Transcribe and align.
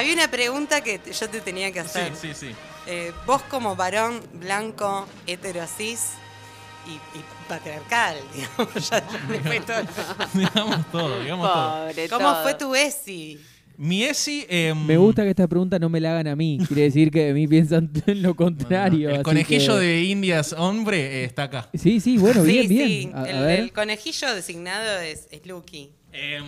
había 0.00 0.14
una 0.14 0.30
pregunta 0.30 0.80
que 0.82 1.00
yo 1.18 1.28
te 1.28 1.40
tenía 1.40 1.70
que 1.72 1.80
Sí, 1.82 1.86
hacer. 1.86 2.12
sí, 2.16 2.30
sí. 2.34 2.50
Eh, 2.86 3.12
vos 3.26 3.42
como 3.42 3.76
varón 3.76 4.20
blanco, 4.34 5.06
heterosis 5.26 6.12
y, 6.86 6.92
y 7.18 7.22
patriarcal, 7.48 8.16
digamos, 8.34 8.90
ya, 8.90 8.98
ya 9.00 9.40
fue 9.42 9.60
todo. 9.66 9.82
digamos 10.34 10.90
todo, 10.90 11.20
digamos 11.22 11.52
todo. 11.52 11.86
¿Cómo 12.18 12.32
todo. 12.32 12.42
fue 12.42 12.54
tu 12.54 12.74
ESI? 12.74 13.38
Mi 13.76 14.02
ESI... 14.04 14.44
eh, 14.48 14.74
Me 14.74 14.98
gusta 14.98 15.22
que 15.22 15.30
esta 15.30 15.48
pregunta 15.48 15.78
no 15.78 15.88
me 15.88 16.00
la 16.00 16.10
hagan 16.12 16.26
a 16.28 16.36
mí. 16.36 16.58
Quiere 16.66 16.82
decir 16.82 17.10
que 17.10 17.24
de 17.26 17.32
mí 17.32 17.46
piensan 17.48 17.90
en 18.06 18.22
lo 18.22 18.34
contrario. 18.36 19.08
El 19.08 19.14
así 19.16 19.22
conejillo 19.22 19.74
que- 19.78 19.80
de 19.84 20.02
Indias 20.02 20.52
hombre 20.52 21.22
eh, 21.22 21.24
está 21.24 21.44
acá. 21.44 21.68
Sí, 21.74 21.98
sí, 22.00 22.18
bueno, 22.18 22.42
bien, 22.42 22.68
sí, 22.68 22.74
bien. 22.74 22.88
sí, 22.88 23.10
A- 23.14 23.22
a 23.22 23.30
el, 23.30 23.40
ver. 23.40 23.60
el 23.60 23.72
conejillo 23.72 24.34
designado 24.34 25.00
es, 25.00 25.28
es 25.30 25.46
Lucky. 25.46 25.90
Em, 26.12 26.44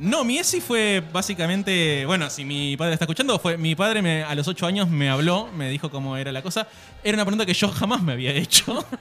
no, 0.00 0.24
mi 0.24 0.38
ESI 0.38 0.60
fue 0.60 1.02
básicamente, 1.12 2.04
bueno, 2.06 2.28
si 2.30 2.44
mi 2.44 2.76
padre 2.76 2.94
está 2.94 3.04
escuchando, 3.04 3.38
fue 3.38 3.56
mi 3.56 3.74
padre 3.74 4.02
me- 4.02 4.24
a 4.24 4.34
los 4.34 4.48
8 4.48 4.66
años 4.66 4.88
me 4.88 5.08
habló, 5.10 5.48
me 5.54 5.68
dijo 5.68 5.90
cómo 5.90 6.16
era 6.16 6.32
la 6.32 6.42
cosa. 6.42 6.66
Era 7.04 7.14
una 7.16 7.24
pregunta 7.24 7.44
que 7.46 7.54
yo 7.54 7.68
jamás 7.68 8.02
me 8.02 8.12
había 8.12 8.32
hecho. 8.32 8.84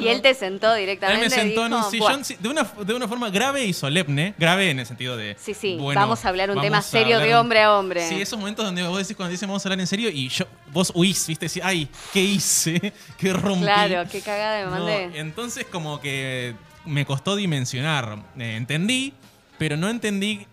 Y 0.00 0.08
él 0.08 0.20
te 0.22 0.34
sentó 0.34 0.74
Él 0.74 0.80
directamente. 0.80 1.24
me 1.26 1.30
sentó 1.30 1.64
en 1.66 1.72
un 1.72 1.78
dijo, 1.92 2.08
sillón 2.08 2.24
sí, 2.24 2.36
de 2.40 2.48
una, 2.48 2.64
de 2.64 2.94
una 2.94 3.06
forma 3.06 3.30
grave 3.30 3.64
y 3.64 3.72
solemne. 3.72 4.34
Grave 4.36 4.70
en 4.70 4.80
el 4.80 4.86
sentido 4.86 5.16
de. 5.16 5.36
Sí, 5.38 5.54
sí, 5.54 5.76
bueno, 5.78 6.00
vamos 6.00 6.24
a 6.24 6.28
hablar 6.30 6.50
un 6.50 6.60
tema 6.60 6.82
serio 6.82 7.20
de 7.20 7.36
hombre 7.36 7.62
a 7.62 7.74
hombre. 7.78 8.08
Sí, 8.08 8.20
esos 8.20 8.36
momentos 8.38 8.64
donde 8.64 8.82
vos 8.82 8.98
decís 8.98 9.16
cuando 9.16 9.30
dicen 9.30 9.48
vamos 9.48 9.64
a 9.64 9.68
hablar 9.68 9.78
en 9.78 9.86
serio 9.86 10.10
y 10.10 10.28
yo, 10.30 10.46
vos 10.72 10.90
huís, 10.96 11.24
¿viste? 11.28 11.46
Decís, 11.46 11.62
ay, 11.64 11.88
¿qué 12.12 12.20
hice? 12.20 12.92
¿Qué 13.16 13.32
rompí? 13.32 13.62
Claro, 13.66 14.02
qué 14.10 14.20
cagada 14.20 14.64
me 14.68 14.76
No, 14.78 14.84
mandé. 14.84 15.18
entonces 15.20 15.64
como 15.70 16.00
que 16.00 16.56
me 16.84 17.06
costó 17.06 17.36
dimensionar. 17.36 18.18
Eh, 18.36 18.56
entendí, 18.56 19.14
pero 19.58 19.76
no 19.76 19.88
entendí. 19.88 20.46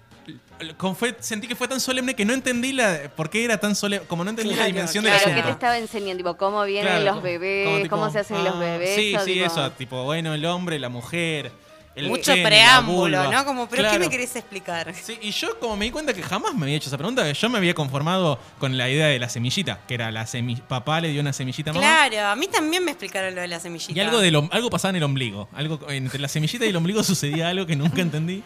fue- 0.97 1.15
sentí 1.19 1.47
que 1.47 1.55
fue 1.55 1.67
tan 1.67 1.79
solemne 1.79 2.15
que 2.15 2.23
no 2.25 2.33
entendí 2.33 2.71
la, 2.73 3.11
por 3.15 3.29
qué 3.29 3.43
era 3.43 3.57
tan 3.57 3.75
solemne. 3.75 4.07
Como 4.07 4.23
no 4.23 4.29
entendí 4.29 4.51
la 4.51 4.55
Claro, 4.57 4.71
dimensión 4.73 5.03
Claro, 5.03 5.17
del 5.19 5.25
¿qué 5.25 5.31
asunto. 5.31 5.47
te 5.47 5.53
estaba 5.53 5.77
enseñando? 5.77 6.17
Tipo, 6.17 6.37
¿cómo 6.37 6.63
vienen 6.63 6.87
Claro, 6.91 7.03
los 7.05 7.13
como- 7.15 7.21
bebés? 7.23 7.65
como 7.65 7.77
tipo, 7.83 7.89
¿Cómo 7.97 8.09
se 8.11 8.19
hacen 8.19 8.43
los 8.43 8.55
ah, 8.55 8.59
bebés? 8.59 8.95
Sí, 8.95 9.15
o 9.15 9.19
sí, 9.25 9.33
tipo- 9.33 9.45
eso. 9.45 9.71
Tipo, 9.71 10.03
bueno, 10.03 10.33
el 10.33 10.45
hombre, 10.45 10.79
la 10.79 10.89
mujer. 10.89 11.51
El 11.95 12.09
Mucho 12.09 12.35
la 12.35 12.43
preámbulo. 12.43 13.31
¿no? 13.31 13.45
Como, 13.45 13.69
¿pero 13.69 13.89
qué 13.89 13.97
me 13.99 14.09
querés 14.09 14.35
explicar? 14.35 14.93
Sí, 14.93 15.17
y 15.21 15.31
yo 15.31 15.57
como 15.61 15.77
me 15.77 15.85
di 15.85 15.91
cuenta 15.91 16.13
que 16.13 16.21
jamás 16.21 16.53
me 16.53 16.63
había 16.63 16.75
hecho 16.75 16.89
esa 16.89 16.97
pregunta, 16.97 17.31
yo 17.31 17.49
me 17.49 17.57
había 17.57 17.73
conformado 17.73 18.37
con 18.59 18.77
la 18.77 18.89
idea 18.89 19.07
de 19.07 19.17
la 19.17 19.29
semillita, 19.29 19.79
que 19.87 19.93
era 19.93 20.11
la 20.11 20.27
semi 20.27 20.57
papá 20.57 20.99
le 20.99 21.07
dio 21.07 21.21
una 21.21 21.31
semillita 21.31 21.71
a 21.71 21.73
mamá. 21.73 21.85
Claro, 22.09 22.27
a 22.31 22.35
mí 22.35 22.47
también 22.47 22.83
me 22.83 22.91
explicaron 22.91 23.33
lo 23.33 23.39
de 23.39 23.47
la 23.47 23.61
semillita. 23.61 23.93
Y 23.93 23.99
algo, 24.01 24.19
del 24.19 24.35
om- 24.35 24.49
algo 24.51 24.69
pasaba 24.69 24.89
en 24.89 24.97
el 24.97 25.03
ombligo. 25.03 25.47
Algo 25.53 25.79
entre 25.89 26.19
la 26.19 26.27
semillita 26.27 26.65
y 26.65 26.69
el 26.69 26.75
ombligo 26.75 27.01
sucedía 27.03 27.47
algo 27.47 27.65
que 27.65 27.77
nunca 27.77 28.01
entendí. 28.01 28.43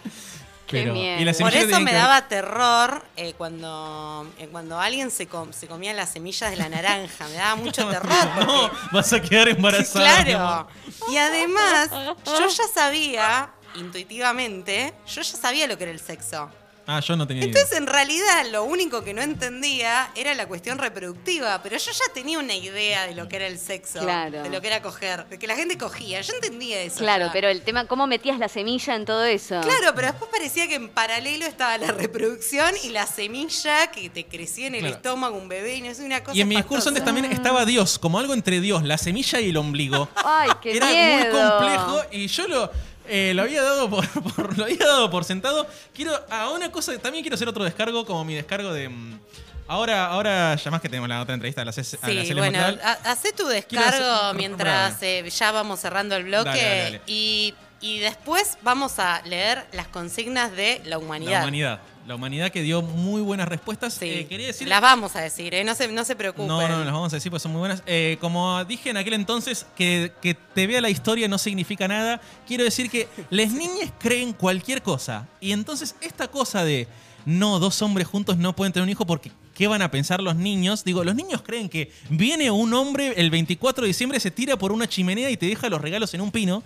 Qué 0.70 0.82
Pero, 0.84 0.94
miedo. 0.94 1.20
y 1.20 1.26
la 1.26 1.34
Por 1.34 1.54
eso 1.56 1.80
me 1.80 1.90
que- 1.92 1.98
daba 1.98 2.28
terror 2.28 3.04
eh, 3.18 3.34
cuando, 3.36 4.32
eh, 4.38 4.48
cuando 4.52 4.80
alguien 4.80 5.10
se, 5.10 5.28
com- 5.28 5.52
se 5.52 5.66
comía 5.68 5.94
las 5.94 6.12
semillas 6.12 6.52
de 6.52 6.58
la 6.58 6.70
naranja. 6.70 7.28
Me 7.28 7.34
daba 7.34 7.56
mucho 7.56 7.88
terror. 7.90 8.08
Porque, 8.36 8.46
No, 8.46 8.72
vas 8.92 9.12
a 9.12 9.20
quedar 9.20 9.48
embarazada. 9.50 10.24
claro. 10.24 10.68
Y 11.12 11.18
además, 11.18 11.90
yo 12.24 12.48
ya 12.48 12.64
sabía, 12.72 13.50
intuitivamente, 13.76 14.94
yo 15.08 15.22
ya 15.24 15.38
sabía 15.38 15.68
lo 15.68 15.78
que 15.78 15.84
era 15.86 15.92
el 15.94 16.00
sexo. 16.00 16.50
Ah, 16.92 17.02
yo 17.02 17.16
no 17.16 17.28
tenía 17.28 17.44
Entonces, 17.44 17.78
en 17.78 17.86
realidad, 17.86 18.48
lo 18.52 18.64
único 18.64 19.04
que 19.04 19.14
no 19.14 19.22
entendía 19.22 20.10
era 20.16 20.34
la 20.34 20.48
cuestión 20.48 20.80
reproductiva. 20.80 21.62
Pero 21.62 21.78
yo 21.78 21.92
ya 21.92 22.14
tenía 22.16 22.40
una 22.40 22.56
idea 22.56 23.06
de 23.06 23.14
lo 23.14 23.28
que 23.30 23.36
era 23.36 23.46
el 23.48 23.60
sexo. 23.60 24.00
Claro. 24.00 24.42
De 24.42 24.50
lo 24.50 24.60
que 24.60 24.68
era 24.68 24.82
coger. 24.82 25.28
De 25.28 25.38
que 25.38 25.46
la 25.46 25.56
gente 25.56 25.78
cogía. 25.78 26.22
Yo 26.22 26.34
entendía 26.34 26.82
eso. 26.82 26.98
Claro, 26.98 27.28
ya. 27.28 27.32
pero 27.32 27.48
el 27.48 27.62
tema, 27.62 27.86
¿cómo 27.86 28.08
metías 28.08 28.40
la 28.40 28.50
semilla 28.50 28.96
en 28.96 29.06
todo 29.06 29.24
eso? 29.24 29.62
Claro, 29.62 29.94
pero 29.96 30.08
después 30.08 30.32
parecía 30.32 30.68
que 30.68 30.76
en 30.76 30.90
paralelo 30.90 31.46
estaba 31.46 31.78
la 31.78 31.92
reproducción 31.92 32.74
y 32.84 32.90
la 32.90 33.06
semilla 33.06 33.88
que 33.92 34.10
te 34.10 34.26
crecía 34.26 34.66
en 34.68 34.74
el 34.76 34.82
Claro. 34.82 34.96
estómago 34.96 35.38
un 35.38 35.48
bebé 35.48 35.76
y 35.76 35.82
no 35.82 35.90
es 35.90 36.00
una 36.00 36.24
cosa 36.24 36.36
Y 36.36 36.42
en 36.42 36.48
mi 36.48 36.56
discurso 36.56 36.90
antes 36.90 37.06
también 37.06 37.26
estaba 37.32 37.66
Dios, 37.66 38.00
como 38.00 38.18
algo 38.18 38.34
entre 38.34 38.62
Dios, 38.62 38.82
la 38.84 38.98
semilla 38.98 39.40
y 39.40 39.50
el 39.50 39.58
ombligo. 39.58 40.10
Ay, 40.16 40.50
qué 40.62 40.76
Era 40.78 40.88
miedo. 40.88 41.34
muy 41.34 41.40
complejo 41.50 42.02
y 42.12 42.28
yo 42.28 42.48
lo, 42.48 42.72
eh, 43.10 43.34
lo 43.34 43.42
había 43.44 43.62
dado 43.64 43.90
por, 43.90 44.08
por- 44.36 44.58
lo 44.58 44.64
había 44.66 44.86
dado 44.86 45.10
por 45.10 45.24
sentado. 45.26 45.68
Quiero 45.94 46.14
a 46.30 46.50
una 46.52 46.72
cosa, 46.72 46.98
también 47.00 47.24
quiero 47.24 47.36
hacer 47.36 47.48
otro 47.50 47.64
descargo, 47.64 48.06
como 48.06 48.24
mi 48.26 48.36
descargo 48.36 48.72
de. 48.74 48.90
mm, 48.90 49.20
Ahora, 49.68 50.08
ahora 50.08 50.56
ya 50.56 50.72
más 50.72 50.82
que 50.82 50.90
tenemos 50.90 51.08
la 51.08 51.22
otra 51.22 51.36
entrevista 51.36 51.62
a 51.62 51.66
las, 51.66 51.78
a 51.78 51.82
las 51.82 51.88
Sí, 51.90 51.98
Cele 52.00 52.42
bueno, 52.42 52.58
Montreal. 52.60 52.82
ha- 52.84 53.12
hacé 53.12 53.32
tu 53.34 53.44
Quiero 53.48 53.50
descargo 53.84 54.04
hacer- 54.12 54.36
mientras 54.36 55.04
eh, 55.04 55.30
ya 55.30 55.52
vamos 55.52 55.80
cerrando 55.80 56.16
el 56.16 56.24
bloque 56.24 56.46
Dale, 56.50 56.62
dale, 56.64 56.84
dale. 56.84 57.02
Y, 57.06 57.54
y 57.82 58.00
después 58.00 58.58
vamos 58.62 59.00
a 59.00 59.22
leer 59.26 59.66
las 59.74 59.88
consignas 59.88 60.52
de 60.56 60.82
la 60.86 60.98
humanidad. 60.98 61.32
La 61.32 61.40
humanidad. 61.44 61.80
La 62.08 62.16
humanidad 62.16 62.52
que 62.52 62.64
dio 62.64 62.82
muy 62.82 63.22
buenas 63.22 63.48
respuestas. 63.48 63.94
Sí, 63.94 64.10
Eh, 64.10 64.26
quería 64.28 64.48
decir. 64.48 64.68
las 64.68 64.82
vamos 64.82 65.16
a 65.16 65.22
decir, 65.22 65.54
eh, 65.54 65.64
no, 65.64 65.76
se, 65.76 65.88
no 65.90 66.04
se 66.04 66.16
preocupen. 66.16 66.48
No, 66.48 66.68
no, 66.68 66.84
las 66.84 66.92
vamos 66.94 67.14
a 67.14 67.18
decir 67.18 67.30
porque 67.32 67.44
son 67.44 67.52
muy 67.52 67.60
buenas. 67.60 67.84
Eh, 67.86 68.18
como 68.20 68.66
dije 68.66 68.90
en 68.90 68.98
aquel 68.98 69.14
entonces, 69.14 69.68
que, 69.76 70.12
que 70.22 70.34
te 70.34 70.66
vea 70.66 70.82
la 70.82 70.90
historia 70.90 71.28
no 71.28 71.38
significa 71.38 71.88
nada. 71.88 72.20
Quiero 72.48 72.64
decir 72.64 72.90
que 72.90 73.08
las 73.30 73.52
niñas 73.52 73.92
creen 74.00 74.34
cualquier 74.34 74.82
cosa. 74.82 75.28
Y 75.40 75.52
entonces 75.52 75.96
esta 76.02 76.28
cosa 76.28 76.64
de, 76.64 76.88
no, 77.26 77.60
dos 77.60 77.80
hombres 77.84 78.08
juntos 78.08 78.38
no 78.38 78.56
pueden 78.56 78.74
tener 78.74 78.86
un 78.86 78.90
hijo 78.90 79.06
porque 79.06 79.32
¿qué 79.54 79.68
van 79.68 79.84
a 79.84 79.92
pensar 79.92 80.20
los 80.20 80.36
niños? 80.36 80.84
Digo, 80.84 81.04
los 81.04 81.14
niños 81.14 81.44
creen 81.44 81.70
que 81.70 81.92
viene 82.10 82.50
un 82.50 82.74
hombre 82.74 83.14
el 83.18 83.30
24 83.30 83.84
de 83.84 83.88
diciembre, 83.90 84.20
se 84.20 84.32
tira 84.32 84.58
por 84.58 84.72
una 84.72 84.88
chimenea 84.90 85.30
y 85.30 85.38
te 85.38 85.46
deja 85.46 85.70
los 85.70 85.80
regalos 85.80 86.12
en 86.16 86.22
un 86.22 86.32
pino. 86.32 86.64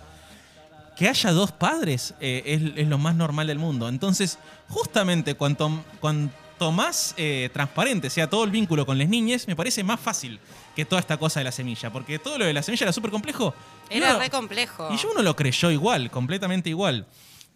Que 0.96 1.08
haya 1.08 1.32
dos 1.32 1.50
padres 1.52 2.14
eh, 2.20 2.42
es, 2.46 2.62
es 2.76 2.88
lo 2.88 2.98
más 2.98 3.14
normal 3.16 3.46
del 3.48 3.58
mundo. 3.58 3.88
Entonces, 3.88 4.38
justamente 4.68 5.34
cuanto, 5.34 5.84
cuanto 6.00 6.70
más 6.72 7.14
eh, 7.16 7.50
transparente 7.52 8.10
sea 8.10 8.30
todo 8.30 8.44
el 8.44 8.50
vínculo 8.50 8.86
con 8.86 8.96
las 8.98 9.08
niñas, 9.08 9.48
me 9.48 9.56
parece 9.56 9.82
más 9.82 9.98
fácil 9.98 10.38
que 10.76 10.84
toda 10.84 11.00
esta 11.00 11.16
cosa 11.16 11.40
de 11.40 11.44
la 11.44 11.52
semilla. 11.52 11.90
Porque 11.92 12.18
todo 12.18 12.38
lo 12.38 12.44
de 12.44 12.52
la 12.52 12.62
semilla 12.62 12.84
era 12.84 12.92
súper 12.92 13.10
complejo. 13.10 13.54
Era 13.90 14.18
re 14.18 14.30
complejo. 14.30 14.88
Y 14.92 14.96
yo 14.96 15.10
uno 15.10 15.22
lo 15.22 15.34
creyó 15.34 15.70
igual, 15.70 16.10
completamente 16.10 16.68
igual. 16.70 17.06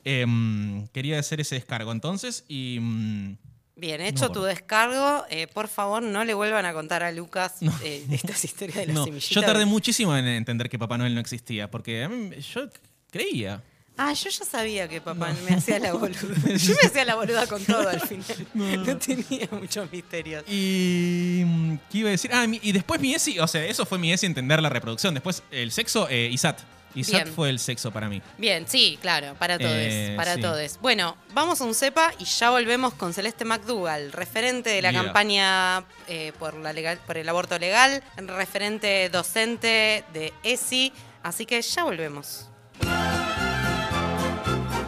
Em, 0.05 0.87
quería 0.89 1.19
hacer 1.19 1.41
ese 1.41 1.57
descargo 1.57 1.93
entonces 1.93 2.45
y... 2.49 2.79
mm, 2.81 3.37
Bien, 3.77 4.01
hecho 4.01 4.31
tu 4.31 4.43
descargo, 4.43 5.25
eh, 5.31 5.47
por 5.47 5.69
favor 5.69 6.03
no 6.03 6.25
le 6.25 6.35
vuelvan 6.35 6.67
a 6.67 6.73
contar 6.73 7.05
a 7.05 7.13
Lucas 7.13 7.57
eh, 7.85 8.05
estas 8.11 8.43
historias 8.45 8.79
de 8.79 8.87
la 8.89 8.93
no, 8.95 9.07
yo 9.07 9.41
tardé 9.41 9.67
muchísimo 9.67 10.17
en 10.17 10.27
entender 10.27 10.69
que 10.69 10.81
Papá 10.81 10.99
Noel 10.99 11.15
no 11.15 11.21
existía, 11.21 11.71
porque 11.71 12.03
a 12.03 12.09
mí- 12.09 12.31
yo 12.53 12.63
creía. 13.11 13.63
Ah, 14.01 14.13
yo 14.13 14.31
ya 14.31 14.45
sabía 14.45 14.87
que 14.89 15.01
papá 15.01 15.35
me 15.49 15.57
hacía 15.57 15.81
la 15.81 15.93
boluda. 15.93 16.21
Yo 16.57 16.75
me 16.81 16.87
hacía 16.89 17.05
la 17.05 17.17
boluda 17.17 17.49
con 17.49 17.65
todo 17.65 17.89
al 17.89 18.01
final. 18.01 18.47
No, 18.55 18.97
tenía 18.97 19.49
muchos 19.51 19.91
misterios. 19.91 20.45
Y. 20.49 21.43
mm, 21.45 21.77
¿Qué 21.91 21.99
iba 21.99 22.09
a 22.09 22.13
decir? 22.13 22.31
Ah, 22.33 22.47
mi- 22.47 22.61
y 22.63 22.71
después 22.71 23.01
mi 23.01 23.13
ESI, 23.15 23.41
o 23.41 23.49
sea, 23.49 23.65
eso 23.65 23.85
fue 23.87 23.99
mi 23.99 24.13
ESI 24.13 24.27
entender 24.27 24.63
la 24.63 24.69
reproducción. 24.69 25.15
Después 25.15 25.43
el 25.51 25.73
sexo, 25.73 26.07
eh, 26.09 26.29
ISAT. 26.31 26.61
ISAT 26.95 27.25
Bien. 27.25 27.35
fue 27.35 27.51
el 27.51 27.59
sexo 27.59 27.91
para 27.91 28.09
mí. 28.09 28.23
Bien, 28.39 28.67
sí, 28.69 28.99
claro, 29.03 29.35
para 29.37 29.59
todos, 29.59 29.73
Eh, 29.75 30.15
para 30.17 30.37
sí. 30.37 30.41
todos. 30.43 30.79
Bueno, 30.81 31.17
vamos 31.35 31.61
a 31.61 31.65
un 31.65 31.75
cepa 31.75 32.13
y 32.21 32.25
ya 32.25 32.51
volvemos 32.51 32.95
con 32.95 33.13
Celeste 33.13 33.45
McDougall, 33.45 34.13
referente 34.13 34.71
de 34.71 34.81
la 34.81 34.93
campaña 34.93 35.85
eh, 36.07 36.33
por, 36.39 36.55
la 36.55 36.73
legal, 36.73 36.99
por 37.05 37.19
el 37.19 37.29
aborto 37.29 37.59
legal, 37.59 38.03
referente 38.17 39.09
docente 39.11 40.05
de 40.15 40.33
ESI, 40.45 40.93
así 41.25 41.47
que 41.47 41.61
ya 41.61 41.83
volvemos. 41.83 42.48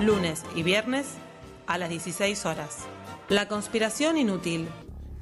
Lunes 0.01 0.43
y 0.55 0.63
viernes 0.63 1.07
a 1.67 1.79
las 1.79 1.89
16 1.91 2.47
horas. 2.47 2.79
La 3.29 3.49
conspiración 3.49 4.17
inútil. 4.17 4.69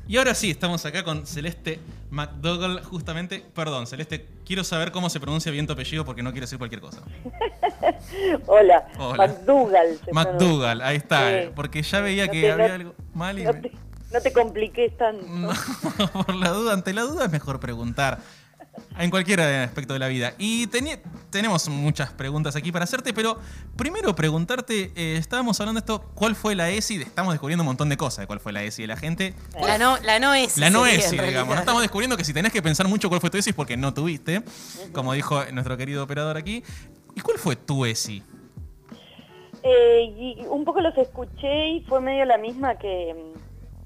Y 0.06 0.16
ahora 0.16 0.34
sí, 0.34 0.50
estamos 0.50 0.86
acá 0.86 1.04
con 1.04 1.26
Celeste 1.26 1.80
McDougall, 2.10 2.82
justamente. 2.82 3.44
Perdón, 3.54 3.86
Celeste, 3.86 4.26
quiero 4.46 4.64
saber 4.64 4.90
cómo 4.90 5.10
se 5.10 5.20
pronuncia 5.20 5.52
bien 5.52 5.66
tu 5.66 5.74
apellido 5.74 6.04
porque 6.06 6.22
no 6.22 6.30
quiero 6.30 6.44
decir 6.44 6.56
cualquier 6.56 6.80
cosa. 6.80 7.02
Hola, 8.46 8.88
Hola. 8.98 9.26
McDougall. 9.26 10.00
McDougall, 10.12 10.80
ahí 10.80 10.96
está. 10.96 11.28
Sí. 11.42 11.50
Porque 11.54 11.82
ya 11.82 12.00
veía 12.00 12.24
No 12.26 12.32
que 12.32 12.40
te- 12.40 12.52
había 12.52 12.68
no- 12.68 12.74
algo 12.74 12.94
mal 13.12 13.38
y. 13.38 13.44
No 13.44 13.52
te, 13.52 13.72
no 14.10 14.20
te 14.22 14.32
compliques 14.32 14.96
tanto. 14.96 15.26
No, 15.26 15.50
por 16.24 16.34
la 16.34 16.48
duda, 16.50 16.72
ante 16.72 16.94
la 16.94 17.02
duda 17.02 17.26
es 17.26 17.30
mejor 17.30 17.60
preguntar. 17.60 18.20
En 18.98 19.10
cualquier 19.10 19.40
aspecto 19.40 19.92
de 19.92 19.98
la 19.98 20.08
vida. 20.08 20.34
Y 20.38 20.66
tenemos 21.30 21.68
muchas 21.68 22.12
preguntas 22.12 22.56
aquí 22.56 22.72
para 22.72 22.84
hacerte, 22.84 23.12
pero 23.12 23.38
primero 23.76 24.14
preguntarte, 24.14 24.92
eh, 24.96 25.16
estábamos 25.16 25.60
hablando 25.60 25.80
de 25.80 25.84
esto, 25.84 26.04
¿cuál 26.14 26.34
fue 26.34 26.54
la 26.54 26.70
ESI? 26.70 27.02
Estamos 27.02 27.32
descubriendo 27.32 27.62
un 27.62 27.66
montón 27.66 27.88
de 27.88 27.96
cosas 27.96 28.22
de 28.22 28.26
cuál 28.26 28.40
fue 28.40 28.52
la 28.52 28.62
ESI 28.62 28.82
de 28.82 28.88
la 28.88 28.96
gente. 28.96 29.34
La 29.60 29.78
no, 29.78 29.98
la 29.98 30.18
no 30.18 30.34
ESI. 30.34 30.60
La 30.60 30.70
no 30.70 30.86
ESI, 30.86 31.18
digamos. 31.18 31.54
No 31.54 31.60
estamos 31.60 31.82
descubriendo 31.82 32.16
que 32.16 32.24
si 32.24 32.32
tenés 32.32 32.52
que 32.52 32.62
pensar 32.62 32.88
mucho 32.88 33.08
cuál 33.08 33.20
fue 33.20 33.30
tu 33.30 33.38
ESI 33.38 33.50
es 33.50 33.56
porque 33.56 33.76
no 33.76 33.94
tuviste, 33.94 34.42
como 34.92 35.12
dijo 35.12 35.44
nuestro 35.52 35.76
querido 35.76 36.04
operador 36.04 36.36
aquí. 36.36 36.62
¿Y 37.14 37.20
cuál 37.20 37.38
fue 37.38 37.56
tu 37.56 37.84
ESI? 37.84 38.22
Eh, 39.62 40.14
y 40.16 40.46
un 40.48 40.64
poco 40.64 40.80
los 40.80 40.96
escuché 40.96 41.68
y 41.68 41.84
fue 41.84 42.00
medio 42.00 42.24
la 42.24 42.38
misma 42.38 42.78
que, 42.78 43.32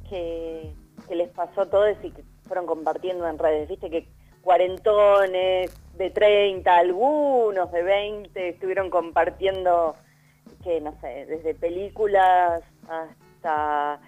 que, 0.09 0.75
que 1.09 1.15
les 1.15 1.31
pasó 1.31 1.63
a 1.63 1.71
todos 1.71 1.97
y 2.03 2.11
que 2.11 2.23
fueron 2.47 2.67
compartiendo 2.67 3.27
en 3.27 3.39
redes. 3.39 3.69
Viste 3.69 3.89
que 3.89 4.09
cuarentones 4.43 5.73
de 5.97 6.11
30, 6.11 6.77
algunos 6.77 7.71
de 7.73 7.83
20, 7.83 8.49
estuvieron 8.49 8.91
compartiendo, 8.91 9.97
que 10.63 10.81
no 10.81 10.95
sé, 11.01 11.27
desde 11.27 11.55
películas 11.55 12.63
hasta 12.89 14.01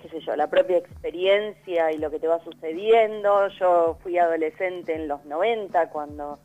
qué 0.00 0.08
sé 0.08 0.20
yo, 0.20 0.36
la 0.36 0.48
propia 0.48 0.78
experiencia 0.78 1.92
y 1.92 1.98
lo 1.98 2.10
que 2.10 2.20
te 2.20 2.28
va 2.28 2.42
sucediendo. 2.44 3.48
Yo 3.58 3.98
fui 4.02 4.18
adolescente 4.18 4.94
en 4.94 5.08
los 5.08 5.24
90 5.24 5.90
cuando 5.90 6.38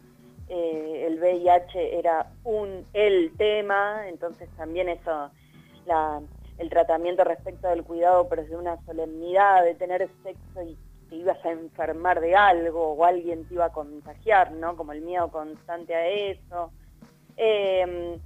eh, 0.50 1.06
el 1.08 1.20
VIH 1.20 2.00
era 2.00 2.28
un 2.44 2.84
el 2.94 3.32
tema, 3.38 4.08
entonces 4.08 4.50
también 4.58 4.90
eso, 4.90 5.30
la, 5.86 6.22
el 6.58 6.70
tratamiento 6.70 7.24
respecto 7.24 7.68
del 7.68 7.84
cuidado, 7.84 8.28
pero 8.28 8.44
de 8.44 8.56
una 8.56 8.78
solemnidad, 8.86 9.64
de 9.64 9.76
tener 9.76 10.10
sexo 10.24 10.64
y 10.64 10.78
ibas 11.16 11.44
a 11.46 11.52
enfermar 11.52 12.20
de 12.20 12.36
algo 12.36 12.94
o 12.94 13.06
alguien 13.06 13.46
te 13.48 13.56
iba 13.56 13.66
a 13.66 13.72
contagiar, 13.72 14.52
¿no? 14.52 14.76
Como 14.76 14.92
el 14.92 15.02
miedo 15.02 15.30
constante 15.30 15.96
a 15.96 16.08
eso. 16.08 16.72
Eh, 17.38 18.20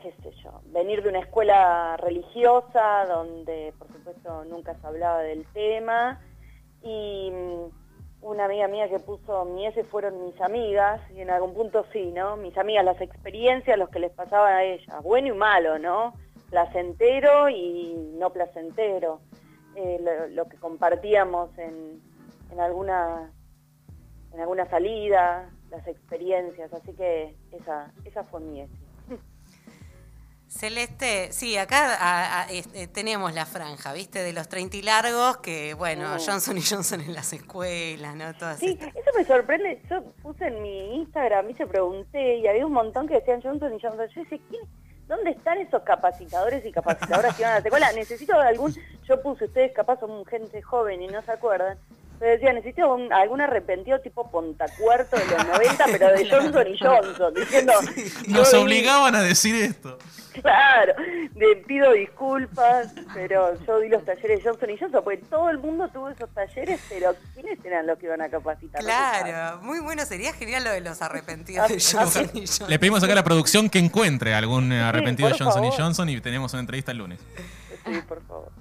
qué 0.00 0.12
sé 0.22 0.30
yo, 0.42 0.60
venir 0.66 1.02
de 1.02 1.08
una 1.08 1.20
escuela 1.20 1.96
religiosa 1.96 3.06
donde 3.06 3.72
por 3.78 3.88
supuesto 3.88 4.44
nunca 4.44 4.74
se 4.74 4.86
hablaba 4.86 5.20
del 5.20 5.44
tema 5.52 6.20
y 6.82 7.30
mm, 7.32 8.24
una 8.26 8.44
amiga 8.44 8.68
mía 8.68 8.88
que 8.88 8.98
puso 8.98 9.44
mi 9.44 9.66
S 9.66 9.82
fueron 9.84 10.24
mis 10.24 10.40
amigas 10.40 11.00
y 11.14 11.20
en 11.20 11.30
algún 11.30 11.54
punto 11.54 11.84
sí, 11.92 12.12
¿no? 12.12 12.36
Mis 12.36 12.56
amigas, 12.58 12.84
las 12.84 13.00
experiencias, 13.00 13.78
los 13.78 13.88
que 13.90 14.00
les 14.00 14.12
pasaba 14.12 14.48
a 14.48 14.64
ellas, 14.64 15.02
bueno 15.02 15.28
y 15.28 15.36
malo, 15.36 15.78
¿no? 15.78 16.14
Placentero 16.50 17.48
y 17.48 17.94
no 18.18 18.30
placentero, 18.30 19.20
eh, 19.76 19.98
lo, 20.02 20.26
lo, 20.28 20.48
que 20.48 20.56
compartíamos 20.56 21.56
en, 21.58 22.00
en 22.50 22.60
alguna 22.60 23.30
en 24.32 24.40
alguna 24.40 24.68
salida, 24.68 25.50
las 25.70 25.86
experiencias, 25.86 26.72
así 26.72 26.92
que 26.92 27.34
esa, 27.52 27.90
esa 28.04 28.24
fue 28.24 28.40
mi 28.40 28.60
S. 28.60 28.72
Celeste, 30.48 31.30
sí, 31.30 31.58
acá 31.58 31.94
a, 32.00 32.42
a, 32.42 32.50
este, 32.50 32.88
tenemos 32.88 33.34
la 33.34 33.44
franja, 33.44 33.92
¿viste? 33.92 34.20
De 34.22 34.32
los 34.32 34.48
30 34.48 34.78
y 34.78 34.82
largos, 34.82 35.36
que 35.38 35.74
bueno, 35.74 36.14
Mm. 36.14 36.18
Johnson 36.26 36.56
y 36.56 36.62
Johnson 36.62 37.00
en 37.02 37.12
las 37.14 37.32
escuelas, 37.34 38.14
¿no? 38.16 38.34
Todas 38.34 38.58
Sí, 38.58 38.70
estas- 38.80 38.96
eso 38.96 39.10
me 39.16 39.24
sorprende. 39.24 39.82
Yo 39.90 40.02
puse 40.22 40.46
en 40.46 40.62
mi 40.62 40.96
Instagram 41.00 41.50
y 41.50 41.54
se 41.54 41.66
pregunté, 41.66 42.38
y 42.38 42.46
había 42.46 42.64
un 42.66 42.72
montón 42.72 43.06
que 43.06 43.14
decían 43.14 43.42
Johnson 43.42 43.74
y 43.74 43.80
Johnson. 43.80 44.08
Yo 44.08 44.22
decía, 44.22 44.38
¿quién- 44.48 44.68
¿dónde 45.08 45.30
están 45.30 45.58
esos 45.58 45.82
capacitadores 45.82 46.64
y 46.64 46.70
capacitadoras 46.70 47.34
que 47.34 47.42
van 47.42 47.52
a 47.52 47.54
la 47.56 47.64
escuela? 47.64 47.92
Necesito 47.96 48.38
algún, 48.38 48.74
yo 49.04 49.20
puse, 49.20 49.46
ustedes 49.46 49.72
capaz 49.72 49.98
son 50.00 50.24
gente 50.26 50.62
joven 50.62 51.02
y 51.02 51.08
no 51.08 51.22
se 51.22 51.32
acuerdan, 51.32 51.78
pero 52.18 52.32
decía, 52.32 52.52
necesito 52.52 52.94
un- 52.94 53.12
algún 53.12 53.40
arrepentido 53.40 54.00
tipo 54.00 54.30
Pontacuerto 54.30 55.16
de 55.16 55.26
los 55.26 55.46
90, 55.46 55.84
pero 55.92 56.08
de 56.12 56.26
Johnson 56.30 56.66
y 56.66 56.78
Johnson, 56.78 57.34
diciendo... 57.34 57.72
Nos 58.28 58.52
obligaban 58.54 59.14
a 59.14 59.22
decir 59.22 59.54
esto. 59.56 59.98
Claro, 60.40 60.94
le 61.34 61.56
pido 61.66 61.90
disculpas, 61.92 62.92
pero 63.12 63.58
yo 63.66 63.80
di 63.80 63.88
los 63.88 64.04
talleres 64.04 64.40
Johnson 64.44 64.70
y 64.70 64.78
Johnson, 64.78 65.00
porque 65.02 65.18
todo 65.28 65.50
el 65.50 65.58
mundo 65.58 65.88
tuvo 65.88 66.10
esos 66.10 66.30
talleres, 66.32 66.80
pero 66.88 67.12
¿quiénes 67.34 67.58
eran 67.64 67.88
los 67.88 67.98
que 67.98 68.06
iban 68.06 68.20
a 68.22 68.28
capacitar? 68.28 68.80
Claro, 68.80 69.60
muy 69.62 69.80
bueno, 69.80 70.04
sería 70.06 70.32
genial 70.32 70.62
lo 70.62 70.70
de 70.70 70.80
los 70.80 71.02
arrepentidos 71.02 71.68
de 71.68 71.74
Johnson 71.80 72.30
y 72.34 72.40
Johnson. 72.46 72.70
Le 72.70 72.78
pedimos 72.78 73.02
acá 73.02 73.12
a 73.14 73.16
la 73.16 73.24
producción 73.24 73.68
que 73.68 73.80
encuentre 73.80 74.32
algún 74.34 74.70
arrepentido 74.70 75.28
de 75.28 75.36
Johnson 75.36 75.64
y. 75.64 75.70
Johnson 75.72 76.08
y 76.08 76.20
tenemos 76.20 76.52
una 76.52 76.60
entrevista 76.60 76.92
el 76.92 76.98
lunes. 76.98 77.18
Sí, 77.84 78.00
por 78.06 78.22
favor. 78.26 78.52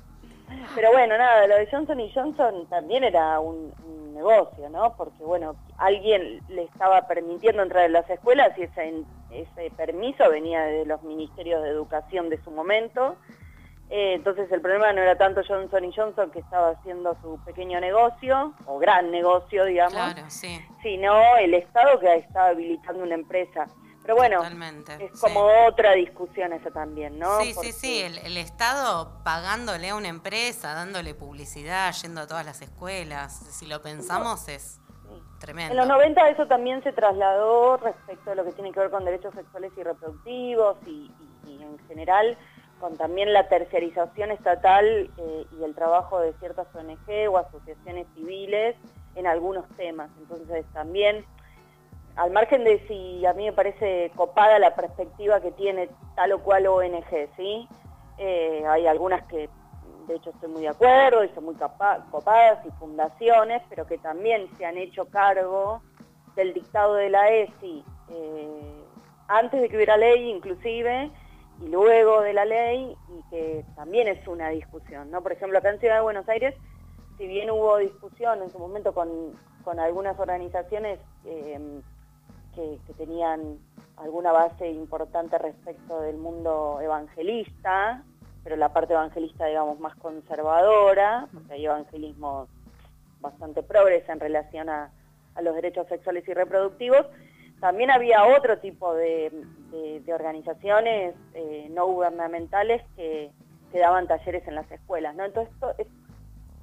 Pero 0.75 0.91
bueno, 0.91 1.17
nada, 1.17 1.47
lo 1.47 1.55
de 1.55 1.67
Johnson 1.69 1.99
y 1.99 2.11
Johnson 2.13 2.67
también 2.69 3.03
era 3.03 3.39
un, 3.39 3.73
un 3.85 4.13
negocio, 4.13 4.69
¿no? 4.69 4.95
Porque, 4.95 5.23
bueno, 5.23 5.55
alguien 5.77 6.41
le 6.49 6.63
estaba 6.63 7.07
permitiendo 7.07 7.63
entrar 7.63 7.85
en 7.85 7.93
las 7.93 8.09
escuelas 8.09 8.57
y 8.57 8.63
ese, 8.63 9.03
ese 9.31 9.71
permiso 9.75 10.29
venía 10.29 10.61
de 10.63 10.85
los 10.85 11.01
ministerios 11.03 11.63
de 11.63 11.69
educación 11.69 12.29
de 12.29 12.41
su 12.43 12.51
momento. 12.51 13.17
Eh, 13.89 14.15
entonces 14.15 14.51
el 14.51 14.59
problema 14.59 14.91
no 14.91 15.01
era 15.01 15.17
tanto 15.17 15.41
Johnson 15.47 15.85
y 15.85 15.93
Johnson 15.93 16.29
que 16.31 16.39
estaba 16.39 16.71
haciendo 16.71 17.15
su 17.21 17.39
pequeño 17.45 17.79
negocio, 17.79 18.53
o 18.65 18.79
gran 18.79 19.11
negocio, 19.11 19.63
digamos, 19.63 19.93
Claro, 19.93 20.23
sí, 20.29 20.59
sino 20.83 21.37
el 21.37 21.53
Estado 21.53 21.97
que 21.99 22.13
estaba 22.15 22.49
habilitando 22.49 23.03
una 23.03 23.15
empresa. 23.15 23.67
Pero 24.07 24.15
bueno, 24.15 24.37
totalmente. 24.37 24.93
es 25.03 25.11
sí. 25.11 25.19
como 25.19 25.41
otra 25.67 25.91
discusión 25.91 26.53
esa 26.53 26.71
también, 26.71 27.19
¿no? 27.19 27.41
Sí, 27.41 27.53
sí, 27.61 27.73
sí, 27.73 27.99
el, 28.01 28.17
el 28.19 28.37
Estado 28.37 29.21
pagándole 29.25 29.89
a 29.89 29.95
una 29.95 30.07
empresa, 30.07 30.73
dándole 30.73 31.13
publicidad, 31.13 31.93
yendo 32.01 32.21
a 32.21 32.27
todas 32.27 32.45
las 32.45 32.61
escuelas. 32.61 33.33
Si 33.51 33.65
lo 33.67 33.81
pensamos 33.81 34.47
es 34.47 34.79
Sí. 35.09 35.23
tremendo. 35.39 35.71
En 35.73 35.77
los 35.77 35.87
90 35.87 36.29
eso 36.29 36.47
también 36.47 36.81
se 36.83 36.91
trasladó 36.93 37.77
respecto 37.77 38.31
a 38.31 38.35
lo 38.35 38.43
que 38.45 38.51
tiene 38.53 38.71
que 38.71 38.79
ver 38.79 38.89
con 38.89 39.03
derechos 39.05 39.33
sexuales 39.35 39.71
y 39.77 39.83
reproductivos 39.83 40.77
y, 40.85 41.11
y- 41.45 41.49
y 41.51 41.63
en 41.63 41.77
general 41.87 42.37
con 42.79 42.95
también 42.97 43.33
la 43.33 43.47
terciarización 43.49 44.31
estatal 44.31 44.85
eh, 45.17 45.45
y 45.51 45.63
el 45.63 45.73
trabajo 45.75 46.19
de 46.19 46.33
ciertas 46.39 46.67
ONG 46.75 47.27
o 47.29 47.37
asociaciones 47.37 48.05
civiles 48.15 48.75
en 49.15 49.27
algunos 49.27 49.67
temas. 49.77 50.09
Entonces 50.19 50.65
también, 50.73 51.25
al 52.17 52.31
margen 52.31 52.63
de 52.63 52.79
si 52.87 53.25
a 53.25 53.33
mí 53.33 53.45
me 53.45 53.53
parece 53.53 54.11
copada 54.15 54.57
la 54.57 54.75
perspectiva 54.75 55.39
que 55.39 55.51
tiene 55.51 55.87
tal 56.15 56.33
o 56.33 56.39
cual 56.39 56.65
ONG, 56.65 57.29
¿sí? 57.37 57.67
Eh, 58.17 58.63
hay 58.67 58.87
algunas 58.87 59.25
que 59.27 59.47
de 60.07 60.15
hecho 60.15 60.31
estoy 60.31 60.49
muy 60.49 60.61
de 60.63 60.69
acuerdo 60.69 61.23
y 61.23 61.29
son 61.29 61.45
muy 61.45 61.55
copadas 61.55 62.65
y 62.65 62.71
fundaciones, 62.79 63.61
pero 63.69 63.85
que 63.85 63.99
también 63.99 64.49
se 64.57 64.65
han 64.65 64.77
hecho 64.77 65.05
cargo 65.05 65.81
del 66.35 66.53
dictado 66.53 66.95
de 66.95 67.09
la 67.09 67.29
ESI 67.29 67.83
eh, 68.09 68.83
antes 69.27 69.61
de 69.61 69.69
que 69.69 69.75
hubiera 69.75 69.97
ley 69.97 70.31
inclusive 70.31 71.11
y 71.61 71.67
luego 71.67 72.21
de 72.21 72.33
la 72.33 72.45
ley 72.45 72.95
y 73.09 73.29
que 73.29 73.65
también 73.75 74.07
es 74.07 74.27
una 74.27 74.49
discusión, 74.49 75.11
¿no? 75.11 75.21
Por 75.21 75.33
ejemplo, 75.33 75.59
acá 75.59 75.69
en 75.69 75.79
Ciudad 75.79 75.95
de 75.95 76.01
Buenos 76.01 76.27
Aires, 76.29 76.55
si 77.19 77.27
bien 77.27 77.51
hubo 77.51 77.77
discusión 77.77 78.41
en 78.41 78.49
su 78.49 78.57
momento 78.57 78.93
con, 78.93 79.09
con 79.63 79.79
algunas 79.79 80.19
organizaciones 80.19 80.99
eh, 81.25 81.81
que, 82.57 82.93
tenían 82.93 83.59
alguna 83.97 84.31
base 84.31 84.69
importante 84.69 85.37
respecto 85.37 86.01
del 86.01 86.17
mundo 86.17 86.79
evangelista, 86.81 88.03
pero 88.43 88.55
la 88.55 88.73
parte 88.73 88.93
evangelista, 88.93 89.45
digamos, 89.45 89.79
más 89.79 89.95
conservadora, 89.97 91.27
porque 91.33 91.53
hay 91.53 91.65
evangelismos 91.65 92.49
bastante 93.19 93.61
progres 93.63 94.07
en 94.09 94.19
relación 94.19 94.69
a, 94.69 94.91
los 95.41 95.53
derechos 95.53 95.87
sexuales 95.87 96.27
y 96.27 96.33
reproductivos, 96.33 97.05
también 97.59 97.91
había 97.91 98.25
otro 98.25 98.57
tipo 98.57 98.95
de, 98.95 99.31
organizaciones 100.11 101.13
eh, 101.35 101.67
no 101.69 101.85
gubernamentales 101.85 102.81
que, 102.95 103.29
que 103.71 103.79
daban 103.79 104.07
talleres 104.07 104.47
en 104.47 104.55
las 104.55 104.71
escuelas, 104.71 105.15
¿no? 105.15 105.25
Entonces 105.25 105.53
esto 105.53 105.75
es, 105.77 105.87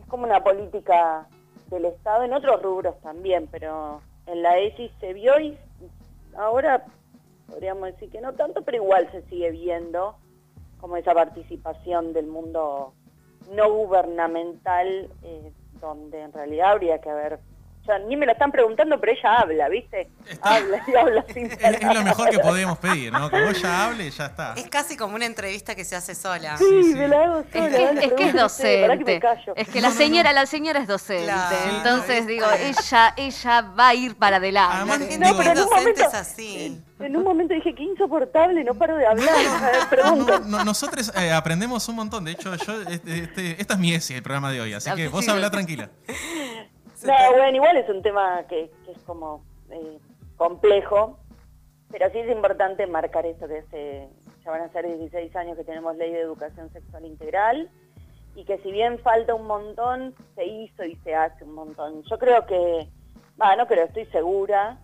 es 0.01 0.07
como 0.09 0.25
una 0.25 0.43
política 0.43 1.29
del 1.71 1.85
Estado 1.85 2.25
en 2.25 2.33
otros 2.33 2.61
rubros 2.63 3.01
también, 3.01 3.47
pero 3.47 4.01
en 4.27 4.43
la 4.43 4.59
ESI 4.59 4.91
se 4.99 5.13
vio 5.13 5.39
y 5.39 5.57
ahora 6.37 6.85
podríamos 7.47 7.93
decir 7.93 8.11
que 8.11 8.21
no 8.21 8.33
tanto, 8.35 8.63
pero 8.63 8.79
igual 8.79 9.11
se 9.13 9.23
sigue 9.23 9.51
viendo 9.51 10.17
como 10.81 10.97
esa 10.97 11.15
participación 11.15 12.13
del 12.13 12.27
mundo 12.27 12.93
no 13.53 13.73
gubernamental, 13.73 15.11
eh, 15.23 15.53
donde 15.81 16.21
en 16.21 16.33
realidad 16.33 16.73
habría 16.73 17.01
que 17.01 17.11
haber... 17.11 17.41
Ya 17.87 17.99
ni 17.99 18.17
me 18.17 18.25
la 18.25 18.33
están 18.33 18.51
preguntando, 18.51 18.99
pero 18.99 19.13
ella 19.13 19.41
habla, 19.41 19.69
¿viste? 19.69 20.09
Está- 20.27 20.55
Habla 20.57 20.83
y 20.87 20.95
habla 20.97 21.25
sin 21.35 21.47
Es, 21.53 21.59
es 21.61 21.83
lo 21.95 22.03
mejor 22.03 22.31
que 22.31 22.39
podemos 22.39 22.79
pedir, 22.79 23.13
¿no? 23.13 23.29
Que 23.29 23.43
vos 23.45 23.61
ya 23.61 23.85
hable 23.87 24.07
y 24.07 24.11
ya 24.11 24.25
está. 24.27 24.55
Es 24.57 24.69
casi 24.69 24.97
como 24.97 25.17
una 25.17 25.27
entrevista 25.27 25.75
que 25.75 25.85
se 25.85 25.95
hace 25.95 26.15
sola. 26.15 26.57
Sí, 26.57 26.65
Sí, 26.67 26.83
sí. 26.85 26.95
me 26.95 27.09
la 27.09 27.25
hago 27.25 27.41
Es 27.41 27.47
sola. 27.53 27.69
que, 27.69 27.85
es, 27.85 27.91
que 28.01 28.05
es 28.07 28.13
que 28.15 28.25
me 28.33 28.33
docente. 28.41 29.21
callo. 29.21 29.53
Es 29.57 29.69
que 29.69 29.81
la 29.83 29.91
señora, 29.91 30.33
la 30.33 30.47
señora 30.47 30.81
es 30.81 30.87
docente. 30.89 31.25
Claro, 31.25 31.57
Entonces 31.77 32.23
no, 32.23 32.27
digo, 32.29 32.47
ella, 32.53 33.15
ella 33.19 33.61
va 33.79 33.89
a 33.89 33.95
ir 33.95 34.17
para 34.17 34.37
adelante. 34.39 34.77
Además, 34.77 35.01
La 35.01 35.31
No, 35.31 35.37
pero 35.37 35.43
que 35.43 35.51
en 35.51 35.53
es 35.59 35.65
un 35.65 35.69
docente 35.71 35.77
momento- 35.81 36.03
es 36.09 36.15
así. 36.15 36.83
En 37.01 37.17
un 37.17 37.23
momento 37.25 37.53
dije 37.53 37.75
que 37.75 37.83
insoportable, 37.83 38.65
no 38.65 38.73
paro 38.75 38.97
de 38.97 39.05
hablar. 39.07 39.35
Nosotros 40.65 41.13
eh, 41.17 41.33
aprendemos 41.33 41.87
un 41.89 41.97
montón. 41.97 42.25
De 42.25 42.31
hecho, 42.33 42.55
yo 42.55 42.81
este, 42.89 43.19
este- 43.25 43.61
esta 43.61 43.75
es 43.75 43.81
mi 43.81 43.93
ESI, 43.93 44.15
el 44.15 44.23
programa 44.23 44.51
de 44.51 44.61
hoy. 44.61 44.73
Así 44.73 44.91
que 44.93 45.09
vos 45.09 45.29
habla 45.29 45.51
tranquila. 45.51 45.91
Se 47.05 47.11
No, 47.11 47.33
bueno, 47.37 47.57
igual 47.57 47.77
es 47.77 47.89
un 47.91 48.01
tema 48.01 48.45
que, 48.49 48.71
es 48.89 49.03
como 49.05 49.45
eh, 49.71 49.99
complejo, 50.37 51.19
pero 51.91 52.11
sí 52.11 52.19
es 52.19 52.31
importante 52.31 52.87
marcar 52.87 53.27
esto 53.27 53.47
que 53.47 53.59
hace, 53.59 54.09
ya 54.43 54.51
van 54.51 54.63
a 54.63 54.73
ser 54.73 54.87
16 54.87 55.37
años 55.37 55.59
que 55.59 55.65
tenemos 55.65 55.95
ley 55.97 56.13
de 56.13 56.21
educación 56.21 56.73
sexual 56.73 57.05
integral 57.05 57.69
y 58.35 58.45
que 58.47 58.57
si 58.59 58.73
bien 58.73 58.99
falta 59.01 59.35
un 59.35 59.47
montón, 59.47 60.15
se 60.35 60.47
hizo 60.47 60.83
y 60.85 60.97
se 61.05 61.15
hace 61.15 61.45
un 61.45 61.53
montón. 61.53 62.03
Yo 62.05 62.19
creo 62.19 62.47
que, 62.47 62.89
va, 63.41 63.55
no 63.55 63.67
creo, 63.67 63.85
estoy 63.85 64.07
segura 64.07 64.79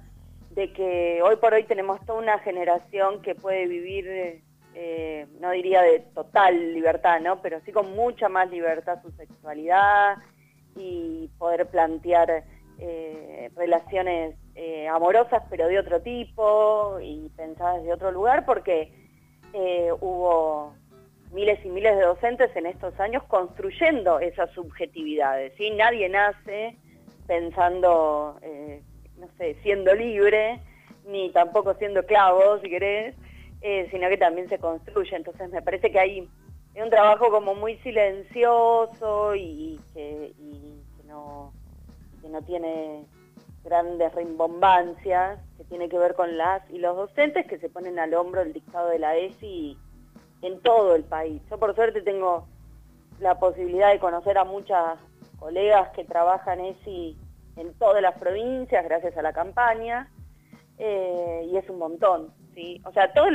de 0.51 0.75
que 0.75 1.23
hoy 1.23 1.37
por 1.37 1.55
hoy 1.55 1.65
tenemos 1.65 2.05
toda 2.05 2.19
una 2.19 2.39
generación 2.41 3.23
que 3.23 3.35
puede 3.35 3.67
vivir, 3.67 4.43
eh, 4.75 5.27
no 5.41 5.53
diría 5.53 5.81
de 5.81 6.01
total 6.15 6.75
libertad, 6.75 7.19
¿no? 7.21 7.41
Pero 7.41 7.61
sí 7.65 7.73
con 7.73 7.97
mucha 7.97 8.29
más 8.29 8.51
libertad 8.51 9.01
su 9.01 9.11
sexualidad 9.13 10.19
y 10.77 11.29
poder 11.39 11.67
plantear 11.67 12.45
eh, 12.79 13.51
relaciones 13.57 14.37
eh, 14.55 14.89
amorosas 14.89 15.43
pero 15.51 15.69
de 15.69 15.79
otro 15.79 16.01
tipo 16.01 16.99
y 17.01 17.29
pensadas 17.37 17.83
de 17.83 17.93
otro 17.93 18.11
lugar 18.11 18.45
porque 18.45 18.93
eh, 19.53 19.91
hubo 20.01 20.75
miles 21.33 21.65
y 21.65 21.69
miles 21.69 21.97
de 21.97 22.03
docentes 22.03 22.55
en 22.57 22.67
estos 22.67 22.99
años 23.01 23.23
construyendo 23.25 24.19
esas 24.19 24.51
subjetividades. 24.51 25.53
¿sí? 25.57 25.71
Nadie 25.71 26.09
nace 26.09 26.77
pensando, 27.27 28.39
eh, 28.43 28.83
no 29.17 29.29
sé, 29.39 29.57
siendo 29.63 29.95
libre, 29.95 30.61
ni 31.07 31.31
tampoco 31.31 31.75
siendo 31.75 32.05
clavo, 32.05 32.59
si 32.61 32.69
querés, 32.69 33.15
eh, 33.61 33.89
sino 33.91 34.09
que 34.09 34.17
también 34.17 34.49
se 34.49 34.59
construye. 34.59 35.17
Entonces 35.17 35.49
me 35.51 35.63
parece 35.63 35.91
que 35.91 36.01
hay, 36.01 36.29
hay 36.75 36.83
un 36.83 36.91
trabajo 36.91 37.31
como 37.31 37.55
muy 37.55 37.77
silencioso 37.79 39.35
y, 39.35 39.81
que, 39.93 40.33
no, 41.07 41.53
tiene 42.47 43.05
grandes 43.65 44.15
rimbombancias, 44.15 45.41
que 45.57 45.65
tiene 45.65 45.89
que 45.89 45.99
ver 45.99 46.15
con 46.15 46.39
las 46.39 46.63
y 46.71 46.79
los 46.79 46.97
docentes 46.97 47.47
que 47.47 47.59
se 47.59 47.69
ponen 47.69 47.99
al 47.99 48.15
hombro 48.15 48.41
el 48.41 48.53
dictado 48.53 48.89
de 48.89 48.99
la 48.99 49.17
ESI 49.17 49.77
en 50.43 50.61
todo 50.61 50.95
el 50.95 51.05
país. 51.05 51.43
Yo 51.51 51.59
por 51.59 51.75
suerte 51.75 52.03
tengo 52.03 52.47
la 53.19 53.39
posibilidad 53.39 53.91
de 53.91 53.99
conocer 53.99 54.39
a 54.39 54.45
muchas 54.45 54.99
colegas 55.39 55.91
que 55.91 56.05
trabajan 56.05 56.61
ESI 56.61 57.17
en 57.57 57.75
todas 57.75 58.01
las 58.01 58.17
provincias 58.17 58.85
gracias 58.85 59.17
a 59.17 59.23
la 59.23 59.33
campaña 59.33 60.09
eh, 60.79 61.49
y 61.51 61.57
es 61.57 61.69
un 61.69 61.79
montón, 61.79 62.33
¿sí? 62.55 62.81
O 62.85 62.93
sea, 62.93 63.13
todo 63.13 63.27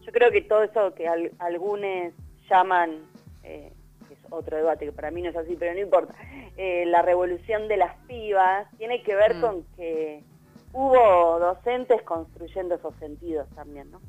yo 0.00 0.12
creo 0.12 0.30
que 0.30 0.40
todo 0.40 0.62
eso 0.62 0.94
que 0.94 1.06
algunos 1.38 2.14
llaman, 2.48 3.06
eh, 3.42 3.72
que 4.06 4.14
es 4.14 4.20
otro 4.30 4.56
debate 4.56 4.86
que 4.86 4.92
para 4.92 5.10
mí 5.10 5.22
no 5.22 5.30
es 5.30 5.36
así, 5.36 5.56
pero 5.58 5.74
no 5.74 5.80
importa, 5.80 6.14
eh, 6.56 6.84
la 6.86 7.02
revolución 7.02 7.68
de 7.68 7.76
las 7.76 7.96
pibas 8.06 8.66
tiene 8.78 9.02
que 9.02 9.14
ver 9.14 9.36
mm. 9.36 9.40
con 9.40 9.62
que 9.76 10.22
hubo 10.72 11.38
docentes 11.38 12.02
construyendo 12.02 12.74
esos 12.74 12.94
sentidos 12.96 13.48
también, 13.54 13.90
¿no? 13.90 14.00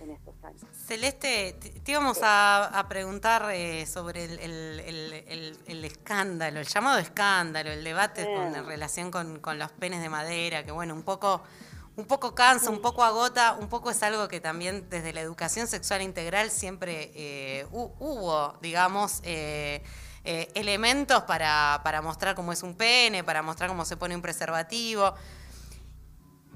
En 0.00 0.10
estos 0.10 0.34
años. 0.44 0.60
Celeste, 0.72 1.54
te, 1.58 1.90
íbamos 1.90 2.20
a, 2.22 2.84
preguntar 2.90 3.50
eh, 3.54 3.86
sobre 3.86 4.24
el, 4.24 5.84
escándalo, 5.84 6.60
el 6.60 6.66
llamado 6.66 6.98
escándalo, 6.98 7.70
el 7.70 7.82
debate 7.82 8.24
con, 8.24 8.54
en 8.54 8.66
relación 8.66 9.10
con, 9.10 9.40
con 9.40 9.58
los 9.58 9.72
penes 9.72 10.02
de 10.02 10.10
madera, 10.10 10.62
que 10.62 10.72
bueno, 10.72 10.92
un 10.92 11.04
poco 11.04 11.42
un 11.96 12.06
poco 12.06 12.34
cansa, 12.34 12.70
un 12.70 12.80
poco 12.80 13.04
agota, 13.04 13.56
un 13.58 13.68
poco 13.68 13.90
es 13.90 14.02
algo 14.02 14.26
que 14.26 14.40
también 14.40 14.88
desde 14.90 15.12
la 15.12 15.20
educación 15.20 15.68
sexual 15.68 16.02
integral 16.02 16.50
siempre 16.50 17.12
eh, 17.14 17.66
hubo, 17.70 18.54
digamos, 18.60 19.20
eh, 19.22 19.82
eh, 20.24 20.50
elementos 20.54 21.22
para, 21.22 21.80
mostrar 22.02 22.34
cómo 22.34 22.52
es 22.52 22.62
un 22.62 22.74
pene, 22.74 23.22
para 23.22 23.42
mostrar 23.42 23.68
cómo 23.68 23.84
se 23.84 23.96
pone 23.96 24.16
un 24.16 24.22
preservativo. 24.22 25.14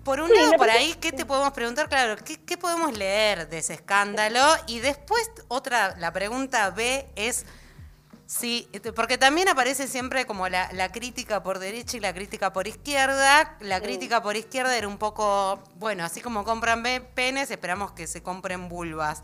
Por 0.02 0.20
un 0.20 0.32
lado, 0.32 0.52
por 0.56 0.70
ahí, 0.70 0.94
¿qué 1.00 1.12
te 1.12 1.26
podemos 1.26 1.52
preguntar? 1.52 1.88
Claro, 1.88 2.16
¿qué, 2.24 2.42
¿qué 2.42 2.56
podemos 2.56 2.96
leer 2.96 3.48
de 3.48 3.58
ese 3.58 3.74
escándalo? 3.74 4.40
Y 4.66 4.80
después, 4.80 5.30
otra, 5.48 5.96
la 5.98 6.12
pregunta 6.12 6.70
B 6.70 7.06
es 7.14 7.44
Sí, 8.28 8.68
este, 8.74 8.92
porque 8.92 9.16
también 9.16 9.48
aparece 9.48 9.88
siempre 9.88 10.26
como 10.26 10.50
la, 10.50 10.92
crítica 10.92 11.42
por 11.42 11.58
derecha 11.58 11.96
y 11.96 12.00
la 12.00 12.12
crítica 12.12 12.52
por 12.52 12.68
izquierda. 12.68 13.56
La 13.60 13.80
crítica 13.80 14.22
por 14.22 14.36
izquierda 14.36 14.76
era 14.76 14.86
un 14.86 14.98
poco, 14.98 15.58
bueno, 15.76 16.04
así 16.04 16.20
como 16.20 16.44
compran 16.44 16.82
penes, 17.14 17.50
esperamos 17.50 17.92
que 17.92 18.06
se 18.06 18.22
compren 18.22 18.68
vulvas. 18.68 19.22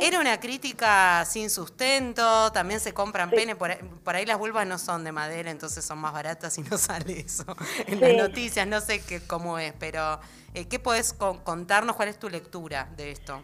Era 0.00 0.18
una 0.18 0.40
crítica 0.40 1.24
sin 1.24 1.50
sustento, 1.50 2.50
también 2.50 2.80
se 2.80 2.92
compran 2.92 3.30
penes, 3.30 3.54
por, 3.54 4.16
ahí 4.16 4.26
las 4.26 4.38
vulvas 4.38 4.66
no 4.66 4.76
son 4.76 5.04
de 5.04 5.12
madera, 5.12 5.50
entonces 5.50 5.84
son 5.84 5.98
más 5.98 6.12
baratas 6.12 6.58
y 6.58 6.62
no 6.62 6.78
sale 6.78 7.20
eso 7.20 7.44
en 7.86 8.00
las 8.00 8.14
noticias, 8.14 8.66
no 8.66 8.80
sé 8.80 9.02
qué, 9.02 9.20
cómo 9.20 9.60
es, 9.60 9.72
pero 9.78 10.18
eh, 10.54 10.66
¿qué 10.66 10.80
puedes 10.80 11.12
contarnos? 11.12 11.94
¿Cuál 11.94 12.08
es 12.08 12.18
tu 12.18 12.28
lectura 12.28 12.88
de 12.96 13.12
esto? 13.12 13.40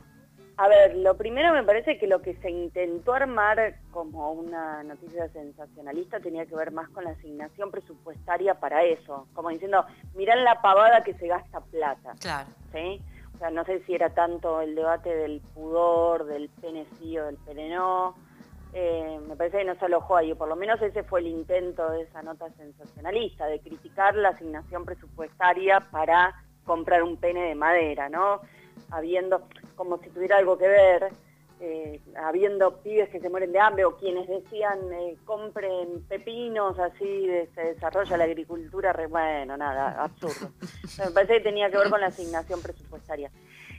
A 0.58 0.66
ver, 0.66 0.96
lo 0.96 1.16
primero 1.16 1.52
me 1.52 1.62
parece 1.62 1.98
que 1.98 2.08
lo 2.08 2.20
que 2.20 2.34
se 2.38 2.50
intentó 2.50 3.14
armar 3.14 3.76
como 3.92 4.32
una 4.32 4.82
noticia 4.82 5.28
sensacionalista 5.28 6.18
tenía 6.18 6.46
que 6.46 6.56
ver 6.56 6.72
más 6.72 6.88
con 6.88 7.04
la 7.04 7.10
asignación 7.10 7.70
presupuestaria 7.70 8.54
para 8.54 8.82
eso, 8.82 9.28
como 9.34 9.50
diciendo, 9.50 9.86
mirá 10.16 10.34
la 10.34 10.60
pavada 10.60 11.04
que 11.04 11.14
se 11.14 11.28
gasta 11.28 11.60
plata. 11.60 12.14
Claro. 12.18 12.48
¿sí? 12.72 13.00
O 13.36 13.38
sea, 13.38 13.52
no 13.52 13.64
sé 13.64 13.84
si 13.86 13.94
era 13.94 14.10
tanto 14.10 14.60
el 14.60 14.74
debate 14.74 15.14
del 15.14 15.40
pudor, 15.54 16.24
del 16.24 16.48
pene 16.60 16.86
sí 16.98 17.16
o 17.16 17.26
del 17.26 17.36
pene 17.36 17.68
no. 17.68 18.16
Eh, 18.72 19.20
me 19.28 19.36
parece 19.36 19.58
que 19.58 19.64
no 19.64 19.76
se 19.76 19.84
alojó 19.84 20.16
ahí, 20.16 20.34
por 20.34 20.48
lo 20.48 20.56
menos 20.56 20.82
ese 20.82 21.04
fue 21.04 21.20
el 21.20 21.28
intento 21.28 21.88
de 21.92 22.02
esa 22.02 22.20
nota 22.22 22.50
sensacionalista, 22.56 23.46
de 23.46 23.60
criticar 23.60 24.16
la 24.16 24.30
asignación 24.30 24.84
presupuestaria 24.84 25.78
para 25.92 26.34
comprar 26.64 27.04
un 27.04 27.16
pene 27.16 27.44
de 27.44 27.54
madera, 27.54 28.08
¿no? 28.08 28.40
Habiendo, 28.90 29.42
como 29.76 29.98
si 29.98 30.10
tuviera 30.10 30.38
algo 30.38 30.58
que 30.58 30.68
ver, 30.68 31.10
eh, 31.60 32.00
habiendo 32.16 32.76
pibes 32.82 33.08
que 33.08 33.18
se 33.18 33.28
mueren 33.28 33.50
de 33.50 33.58
hambre 33.58 33.84
o 33.84 33.96
quienes 33.96 34.28
decían 34.28 34.78
eh, 34.92 35.16
compren 35.24 36.04
pepinos, 36.08 36.78
así 36.78 37.26
se 37.54 37.60
desarrolla 37.60 38.16
la 38.16 38.24
agricultura, 38.24 38.94
bueno, 39.08 39.56
nada, 39.56 40.02
absurdo. 40.02 40.52
me 41.04 41.10
parece 41.10 41.34
que 41.34 41.40
tenía 41.40 41.68
que 41.70 41.78
ver 41.78 41.90
con 41.90 42.00
la 42.00 42.06
asignación 42.08 42.62
presupuestaria. 42.62 43.30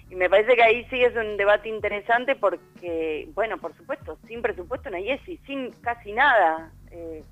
Y 0.10 0.16
me 0.16 0.30
parece 0.30 0.56
que 0.56 0.64
ahí 0.64 0.86
sí 0.90 1.02
es 1.02 1.16
un 1.16 1.38
debate 1.38 1.70
interesante 1.70 2.36
porque, 2.36 3.30
bueno, 3.34 3.58
por 3.60 3.74
supuesto, 3.78 4.18
sin 4.28 4.42
presupuesto 4.42 4.90
no 4.90 4.98
hay 4.98 5.12
ESI, 5.12 5.38
sin 5.46 5.72
casi 5.82 6.12
nada, 6.12 6.72
eh, 6.92 7.24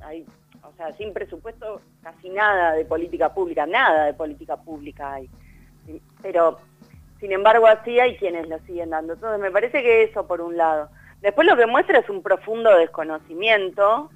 hay, 0.00 0.24
o 0.62 0.72
sea, 0.76 0.92
sin 0.92 1.12
presupuesto 1.12 1.82
casi 2.02 2.30
nada 2.30 2.72
de 2.72 2.84
política 2.84 3.34
pública, 3.34 3.66
nada 3.66 4.06
de 4.06 4.14
política 4.14 4.56
pública 4.56 5.14
hay. 5.14 5.28
Pero 6.22 6.58
sin 7.20 7.32
embargo, 7.32 7.66
así 7.66 8.00
hay 8.00 8.16
quienes 8.16 8.48
lo 8.48 8.58
siguen 8.60 8.90
dando. 8.90 9.12
Entonces, 9.12 9.40
me 9.40 9.50
parece 9.50 9.82
que 9.82 10.04
eso 10.04 10.26
por 10.26 10.40
un 10.40 10.56
lado. 10.56 10.88
Después 11.20 11.46
lo 11.46 11.56
que 11.56 11.66
muestra 11.66 11.98
es 11.98 12.08
un 12.08 12.22
profundo 12.22 12.74
desconocimiento 12.76 14.10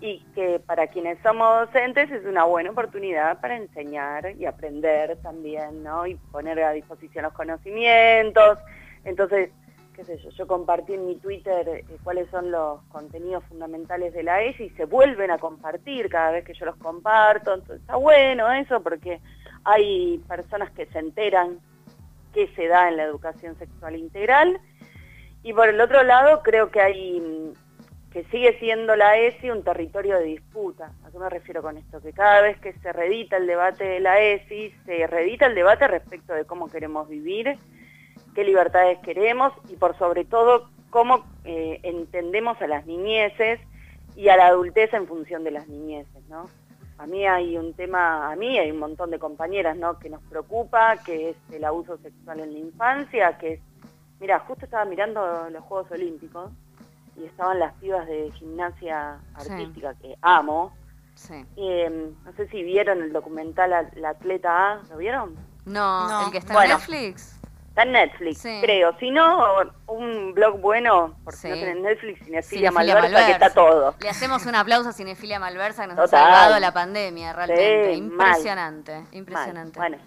y 0.00 0.18
que 0.34 0.58
para 0.58 0.88
quienes 0.88 1.18
somos 1.22 1.66
docentes 1.66 2.10
es 2.10 2.24
una 2.24 2.44
buena 2.44 2.70
oportunidad 2.70 3.40
para 3.40 3.56
enseñar 3.56 4.34
y 4.36 4.46
aprender 4.46 5.16
también, 5.22 5.84
¿no? 5.84 6.06
Y 6.06 6.16
poner 6.32 6.60
a 6.62 6.72
disposición 6.72 7.24
los 7.24 7.34
conocimientos. 7.34 8.58
Entonces, 9.04 9.50
qué 9.94 10.04
sé 10.04 10.18
yo, 10.18 10.30
yo 10.30 10.46
compartí 10.48 10.94
en 10.94 11.06
mi 11.06 11.16
Twitter 11.16 11.68
eh, 11.68 11.84
cuáles 12.02 12.28
son 12.30 12.50
los 12.50 12.82
contenidos 12.84 13.44
fundamentales 13.44 14.12
de 14.12 14.24
la 14.24 14.42
ESI 14.42 14.64
y 14.64 14.70
se 14.70 14.86
vuelven 14.86 15.30
a 15.30 15.38
compartir 15.38 16.08
cada 16.08 16.32
vez 16.32 16.44
que 16.44 16.54
yo 16.54 16.66
los 16.66 16.76
comparto. 16.76 17.54
Entonces, 17.54 17.80
está 17.80 17.96
bueno 17.96 18.50
eso 18.50 18.82
porque 18.82 19.20
hay 19.62 20.18
personas 20.26 20.72
que 20.72 20.86
se 20.86 20.98
enteran 20.98 21.60
que 22.32 22.48
se 22.54 22.68
da 22.68 22.88
en 22.88 22.96
la 22.96 23.04
educación 23.04 23.56
sexual 23.58 23.96
integral. 23.96 24.60
Y 25.42 25.52
por 25.52 25.68
el 25.68 25.80
otro 25.80 26.02
lado, 26.02 26.42
creo 26.42 26.70
que 26.70 26.80
hay 26.80 27.54
que 28.10 28.24
sigue 28.24 28.58
siendo 28.58 28.96
la 28.96 29.16
ESI 29.16 29.50
un 29.50 29.62
territorio 29.62 30.18
de 30.18 30.24
disputa. 30.24 30.92
¿A 31.04 31.10
qué 31.10 31.18
me 31.18 31.30
refiero 31.30 31.62
con 31.62 31.76
esto? 31.78 32.00
Que 32.00 32.12
cada 32.12 32.40
vez 32.40 32.58
que 32.58 32.72
se 32.72 32.92
reedita 32.92 33.36
el 33.36 33.46
debate 33.46 33.84
de 33.84 34.00
la 34.00 34.20
ESI, 34.20 34.74
se 34.84 35.06
reedita 35.06 35.46
el 35.46 35.54
debate 35.54 35.86
respecto 35.86 36.34
de 36.34 36.44
cómo 36.44 36.68
queremos 36.68 37.08
vivir, 37.08 37.56
qué 38.34 38.44
libertades 38.44 38.98
queremos 38.98 39.52
y 39.68 39.76
por 39.76 39.96
sobre 39.96 40.24
todo 40.24 40.68
cómo 40.90 41.24
eh, 41.44 41.78
entendemos 41.84 42.60
a 42.60 42.66
las 42.66 42.84
niñeces 42.84 43.60
y 44.16 44.28
a 44.28 44.36
la 44.36 44.48
adultez 44.48 44.92
en 44.92 45.06
función 45.06 45.44
de 45.44 45.52
las 45.52 45.68
niñeces, 45.68 46.28
¿no? 46.28 46.48
A 47.00 47.06
mí 47.06 47.26
hay 47.26 47.56
un 47.56 47.72
tema, 47.72 48.30
a 48.30 48.36
mí 48.36 48.58
hay 48.58 48.70
un 48.70 48.78
montón 48.78 49.10
de 49.10 49.18
compañeras, 49.18 49.74
¿no? 49.74 49.98
Que 49.98 50.10
nos 50.10 50.22
preocupa, 50.24 50.98
que 50.98 51.30
es 51.30 51.36
el 51.50 51.64
abuso 51.64 51.96
sexual 51.96 52.40
en 52.40 52.52
la 52.52 52.58
infancia, 52.58 53.38
que 53.38 53.54
es, 53.54 53.60
mira, 54.20 54.38
justo 54.40 54.66
estaba 54.66 54.84
mirando 54.84 55.48
los 55.48 55.64
Juegos 55.64 55.90
Olímpicos 55.92 56.50
y 57.16 57.24
estaban 57.24 57.58
las 57.58 57.72
pibas 57.76 58.06
de 58.06 58.30
gimnasia 58.32 59.18
artística 59.34 59.94
que 59.94 60.14
amo. 60.20 60.74
Sí. 61.14 61.42
Em, 61.56 62.14
no 62.22 62.32
sé 62.34 62.48
si 62.48 62.62
vieron 62.62 63.00
el 63.00 63.14
documental 63.14 63.70
La 63.96 64.10
Atleta 64.10 64.72
A, 64.72 64.82
¿lo 64.90 64.98
vieron? 64.98 65.36
No, 65.64 66.26
el 66.26 66.32
que 66.32 66.38
está 66.38 66.64
en 66.64 66.70
Netflix. 66.70 67.39
Está 67.70 67.84
en 67.84 67.92
Netflix, 67.92 68.42
creo. 68.42 68.96
Si 68.98 69.12
no, 69.12 69.46
un 69.86 70.34
blog 70.34 70.60
bueno, 70.60 71.14
porque 71.22 71.38
si 71.38 71.48
no 71.48 71.54
tenés 71.54 71.76
Netflix, 71.76 72.24
Cinefilia, 72.24 72.72
Malversa, 72.72 73.26
que 73.26 73.32
está 73.32 73.54
todo. 73.54 73.94
Le 74.00 74.08
hacemos 74.08 74.44
un 74.46 74.56
aplauso 74.56 74.88
a 74.88 74.92
Cinefilia 74.92 75.38
Malversa 75.38 75.86
que 75.86 75.94
nos 75.94 75.98
ha 76.00 76.08
salvado 76.08 76.58
la 76.58 76.72
pandemia, 76.72 77.32
realmente. 77.32 77.94
impresionante, 77.94 79.04
impresionante. 79.12 79.78
Bueno. 79.78 79.98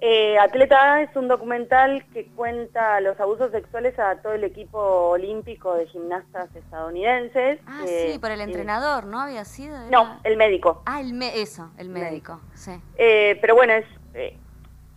Eh, 0.00 0.38
Atleta 0.38 1.02
es 1.02 1.14
un 1.14 1.28
documental 1.28 2.04
que 2.12 2.26
cuenta 2.26 3.00
los 3.00 3.18
abusos 3.20 3.50
sexuales 3.52 3.98
a 3.98 4.16
todo 4.16 4.32
el 4.32 4.44
equipo 4.44 4.78
olímpico 4.78 5.74
de 5.76 5.86
gimnastas 5.86 6.54
estadounidenses. 6.54 7.58
Ah, 7.66 7.82
sí, 7.86 8.18
por 8.18 8.30
el 8.30 8.40
entrenador, 8.40 9.04
¿no? 9.04 9.20
Había 9.20 9.44
sido. 9.44 9.78
No, 9.90 10.20
el 10.24 10.36
médico. 10.36 10.82
Ah, 10.86 11.00
el 11.00 11.22
eso, 11.22 11.70
el 11.78 11.90
médico, 11.90 12.40
sí. 12.54 12.72
Eh, 12.96 13.38
pero 13.40 13.54
bueno, 13.54 13.74
es 13.74 13.86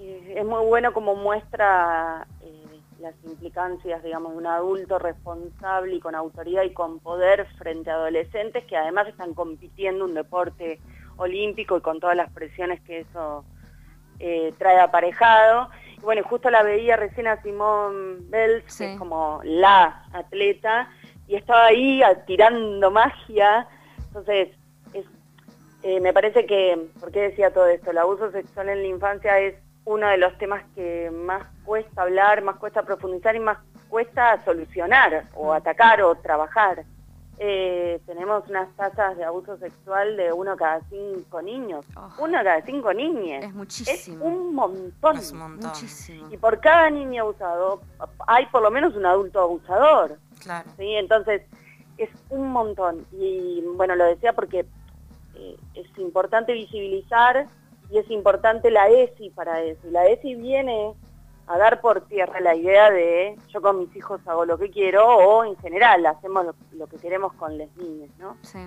eh, 0.08 0.36
es 0.38 0.46
muy 0.46 0.66
bueno 0.66 0.94
como 0.94 1.16
muestra 1.16 2.26
eh, 2.42 2.82
las 3.00 3.14
implicancias, 3.26 4.02
digamos, 4.04 4.32
de 4.32 4.38
un 4.38 4.48
adulto 4.48 5.00
responsable 5.00 5.96
y 5.96 6.00
con 6.00 6.16
autoridad 6.16 6.64
y 6.64 6.72
con 6.74 7.00
poder 7.00 7.46
frente 7.58 7.92
a 7.92 7.96
adolescentes 7.96 8.64
que 8.66 8.78
además 8.78 9.08
están 9.08 9.34
compitiendo 9.34 10.06
un 10.06 10.14
deporte 10.14 10.80
olímpico 11.18 11.78
y 11.78 11.82
con 11.82 12.00
todas 12.00 12.16
las 12.16 12.32
presiones 12.32 12.80
que 12.82 13.00
eso 13.00 13.44
eh, 14.20 14.54
trae 14.58 14.80
aparejado. 14.80 15.70
Bueno, 16.02 16.24
justo 16.24 16.50
la 16.50 16.64
veía 16.64 16.96
recién 16.96 17.28
a 17.28 17.42
Simón 17.42 18.30
Bells, 18.30 18.78
que 18.78 18.94
es 18.94 19.00
como 19.00 19.42
la 19.44 20.06
atleta, 20.14 20.90
y 21.28 21.36
estaba 21.36 21.66
ahí 21.66 22.02
tirando 22.28 22.92
magia. 22.92 23.68
Entonces, 24.08 24.50
es, 24.94 25.06
eh, 25.84 26.00
me 26.00 26.14
parece 26.14 26.46
que, 26.46 26.90
¿por 27.00 27.12
qué 27.12 27.22
decía 27.22 27.52
todo 27.52 27.68
esto? 27.68 27.92
El 27.92 27.98
abuso 27.98 28.32
sexual 28.32 28.70
en 28.70 28.84
la 28.84 28.88
infancia 28.88 29.40
es 29.40 29.56
uno 29.88 30.10
de 30.10 30.18
los 30.18 30.38
temas 30.38 30.64
que 30.76 31.10
más 31.10 31.48
cuesta 31.64 32.02
hablar, 32.02 32.44
más 32.44 32.58
cuesta 32.58 32.84
profundizar 32.84 33.38
y 33.38 33.40
más 33.40 33.58
cuesta 33.88 34.44
solucionar 34.44 35.30
o 35.34 35.54
atacar 35.54 36.02
o 36.02 36.14
trabajar. 36.16 36.84
Eh, 37.40 38.02
tenemos 38.06 38.44
unas 38.50 38.68
tasas 38.76 39.16
de 39.16 39.24
abuso 39.24 39.58
sexual 39.58 40.18
de 40.18 40.34
uno 40.34 40.58
cada 40.58 40.82
cinco 40.90 41.42
niños. 41.42 41.86
Oh. 41.96 42.10
Uno 42.20 42.38
cada 42.44 42.62
cinco 42.64 42.94
niñas. 42.94 43.46
Es 43.46 43.54
muchísimo. 43.54 44.18
Es 44.18 44.32
un 44.32 44.56
montón. 44.56 45.18
Es 45.18 45.32
un 45.32 45.40
montón. 45.40 45.70
Muchísimo. 45.70 46.28
Y 46.32 46.38
por 46.38 46.60
cada 46.60 46.90
niño 46.90 47.24
abusado 47.24 47.82
hay 48.28 48.46
por 48.48 48.64
lo 48.64 48.72
menos 48.72 48.94
un 48.94 49.06
adulto 49.06 49.40
abusador. 49.40 50.18
Claro. 50.42 50.70
¿sí? 50.78 50.96
Entonces, 50.96 51.44
es 51.98 52.10
un 52.30 52.52
montón. 52.52 53.06
Y 53.14 53.64
bueno, 53.76 53.96
lo 53.96 54.04
decía 54.04 54.34
porque 54.34 54.66
eh, 55.36 55.58
es 55.76 55.98
importante 55.98 56.52
visibilizar 56.52 57.48
y 57.90 57.98
es 57.98 58.10
importante 58.10 58.72
la 58.72 58.90
ESI 58.90 59.30
para 59.32 59.62
eso. 59.62 59.88
Y 59.88 59.92
la 59.92 60.08
ESI 60.08 60.36
viene 60.36 60.94
a 61.48 61.58
dar 61.58 61.80
por 61.80 62.08
tierra 62.08 62.40
la 62.42 62.56
idea 62.56 62.92
de 62.92 63.38
yo 63.50 63.62
con 63.62 63.80
mis 63.80 63.96
hijos 63.96 64.20
hago 64.28 64.46
lo 64.46 64.58
que 64.58 64.70
quiero 64.70 65.08
o 65.08 65.46
en 65.46 65.56
general 65.58 66.06
hacemos 66.06 66.46
lo, 66.74 66.88
que 66.88 66.98
queremos 66.98 67.34
con 67.34 67.58
las 67.58 67.74
niñas, 67.78 68.10
¿no? 68.20 68.38
Sí. 68.42 68.60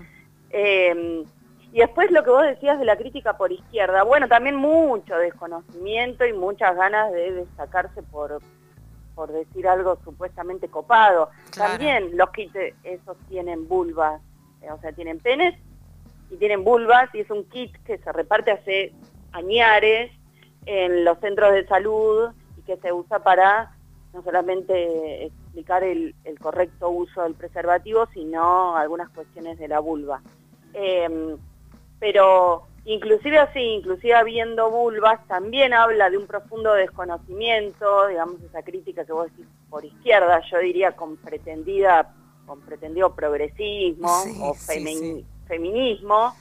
Eh, 0.50 1.24
y 1.72 1.78
después 1.78 2.10
lo 2.10 2.24
que 2.24 2.30
vos 2.30 2.42
decías 2.42 2.78
de 2.78 2.84
la 2.84 2.96
crítica 2.96 3.36
por 3.36 3.52
izquierda, 3.52 4.02
bueno, 4.02 4.26
también 4.26 4.56
mucho 4.56 5.16
desconocimiento 5.16 6.26
y 6.26 6.32
muchas 6.32 6.74
ganas 6.74 7.12
de 7.12 7.32
destacarse 7.32 8.02
por, 8.02 8.40
por 9.14 9.30
decir 9.30 9.68
algo 9.68 9.96
supuestamente 10.02 10.68
copado. 10.68 11.30
También 11.56 12.16
los 12.16 12.30
kits 12.30 12.54
esos 12.82 13.16
tienen 13.28 13.68
vulvas, 13.68 14.20
o 14.68 14.80
sea, 14.80 14.92
tienen 14.92 15.20
penes 15.20 15.54
y 16.30 16.36
tienen 16.36 16.64
vulvas 16.64 17.08
y 17.14 17.20
es 17.20 17.30
un 17.30 17.44
kit 17.48 17.72
que 17.84 17.98
se 17.98 18.12
reparte 18.12 18.50
hace 18.50 18.92
añares 19.32 20.12
en 20.66 21.04
los 21.04 21.18
centros 21.20 21.52
de 21.52 21.66
salud 21.66 22.30
que 22.66 22.76
se 22.76 22.92
usa 22.92 23.18
para 23.20 23.74
no 24.12 24.22
solamente 24.22 25.26
explicar 25.26 25.82
el, 25.82 26.14
correcto 26.40 26.90
uso 26.90 27.22
del 27.22 27.34
preservativo, 27.34 28.06
sino 28.12 28.76
algunas 28.76 29.08
cuestiones 29.10 29.58
de 29.58 29.68
la 29.68 29.80
vulva. 29.80 30.20
Em, 30.72 31.36
pero 31.98 32.66
inclusive 32.84 33.38
así, 33.38 33.60
inclusive 33.60 34.14
habiendo 34.14 34.70
vulvas, 34.70 35.26
también 35.26 35.74
habla 35.74 36.10
de 36.10 36.18
un 36.18 36.26
profundo 36.26 36.74
desconocimiento, 36.74 38.08
digamos 38.08 38.40
esa 38.42 38.62
crítica 38.62 39.04
que 39.04 39.12
vos 39.12 39.26
decís 39.30 39.46
por 39.68 39.84
izquierda, 39.84 40.40
yo 40.50 40.58
diría 40.58 40.92
con 40.92 41.16
pretendida, 41.16 42.12
con 42.46 42.60
pretendido 42.60 43.14
progresismo 43.14 44.24
o 44.42 44.54
feminismo, 45.46 46.34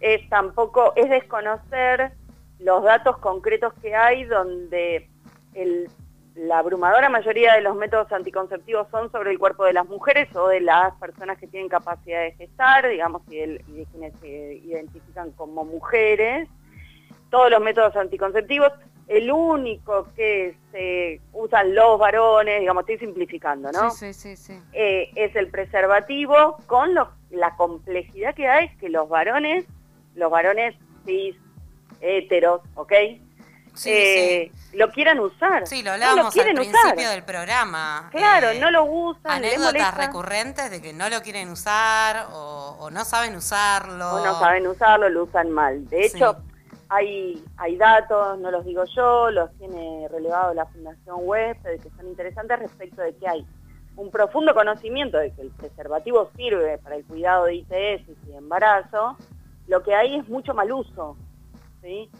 es 0.00 0.28
tampoco, 0.28 0.92
es 0.96 1.08
desconocer 1.10 2.12
los 2.58 2.82
datos 2.82 3.18
concretos 3.18 3.72
que 3.80 3.94
hay 3.94 4.24
donde 4.24 5.08
la 6.34 6.60
abrumadora 6.60 7.08
mayoría 7.08 7.54
de 7.54 7.62
los 7.62 7.76
métodos 7.76 8.12
anticonceptivos 8.12 8.86
son 8.90 9.10
sobre 9.10 9.32
el 9.32 9.38
cuerpo 9.38 9.64
de 9.64 9.72
las 9.72 9.86
mujeres 9.86 10.34
o 10.36 10.48
de 10.48 10.60
las 10.60 10.94
personas 10.94 11.36
que 11.38 11.48
tienen 11.48 11.68
capacidad 11.68 12.20
de 12.20 12.32
gestar, 12.32 12.88
digamos, 12.88 13.22
y 13.28 13.38
de, 13.38 13.86
quienes 13.90 14.14
se 14.20 14.54
identifican 14.54 15.32
como 15.32 15.64
mujeres. 15.64 16.48
Todos 17.30 17.50
los 17.50 17.60
métodos 17.60 17.96
anticonceptivos, 17.96 18.72
el 19.08 19.32
único 19.32 20.06
que 20.14 20.56
se 20.70 21.20
usan 21.32 21.74
los 21.74 21.98
varones, 21.98 22.60
digamos, 22.60 22.82
estoy 22.82 22.98
simplificando, 22.98 23.72
¿no? 23.72 23.90
Sí, 23.90 24.12
sí, 24.12 24.36
sí. 24.36 24.60
Eh, 24.72 25.10
es 25.16 25.34
el 25.34 25.48
preservativo 25.48 26.58
con 26.66 26.94
la 27.30 27.56
complejidad 27.56 28.34
que 28.34 28.46
hay 28.46 28.68
que 28.76 28.88
los 28.88 29.08
varones, 29.08 29.66
los 30.18 30.30
varones 30.30 30.74
cis, 31.06 31.36
heteros, 32.00 32.60
¿ok? 32.74 32.92
Eh, 33.84 34.50
lo 34.72 34.90
quieran 34.90 35.20
usar. 35.20 35.66
Sí, 35.66 35.82
lo 35.82 35.92
hablábamos 35.92 36.36
al 36.36 36.54
principio 36.54 37.10
del 37.10 37.22
programa. 37.22 38.08
Claro, 38.10 38.50
eh, 38.50 38.58
no 38.58 38.70
lo 38.70 38.84
usan. 38.84 39.32
Anécdotas 39.32 39.96
recurrentes 39.96 40.70
de 40.70 40.82
que 40.82 40.92
no 40.92 41.08
lo 41.08 41.22
quieren 41.22 41.48
usar 41.48 42.26
o, 42.32 42.90
no 42.90 43.04
saben 43.04 43.36
usarlo. 43.36 44.14
O 44.14 44.24
no 44.24 44.38
saben 44.38 44.66
usarlo, 44.66 45.08
lo 45.08 45.24
usan 45.24 45.50
mal. 45.50 45.88
De 45.88 46.06
hecho, 46.06 46.38
hay, 46.88 47.42
hay 47.56 47.76
datos, 47.76 48.38
no 48.40 48.50
los 48.50 48.64
digo 48.64 48.84
yo, 48.96 49.30
los 49.30 49.52
tiene 49.58 50.08
relevado 50.10 50.54
la 50.54 50.66
Fundación 50.66 51.18
Web, 51.20 51.56
que 51.62 51.90
son 51.96 52.08
interesantes 52.08 52.58
respecto 52.58 53.02
de 53.02 53.14
que 53.16 53.28
hay 53.28 53.46
un 53.96 54.10
profundo 54.10 54.54
conocimiento 54.54 55.18
de 55.18 55.32
que 55.32 55.42
el 55.42 55.50
preservativo 55.50 56.30
sirve 56.36 56.78
para 56.78 56.96
el 56.96 57.04
cuidado 57.04 57.46
de 57.46 57.56
ITS 57.56 58.08
y 58.08 58.30
de 58.30 58.36
embarazo, 58.36 59.16
lo 59.68 59.82
que 59.82 59.94
hay 59.94 60.16
es 60.16 60.28
mucho 60.28 60.54
mal 60.54 60.72
uso. 60.72 61.16
¿sí? 61.82 62.10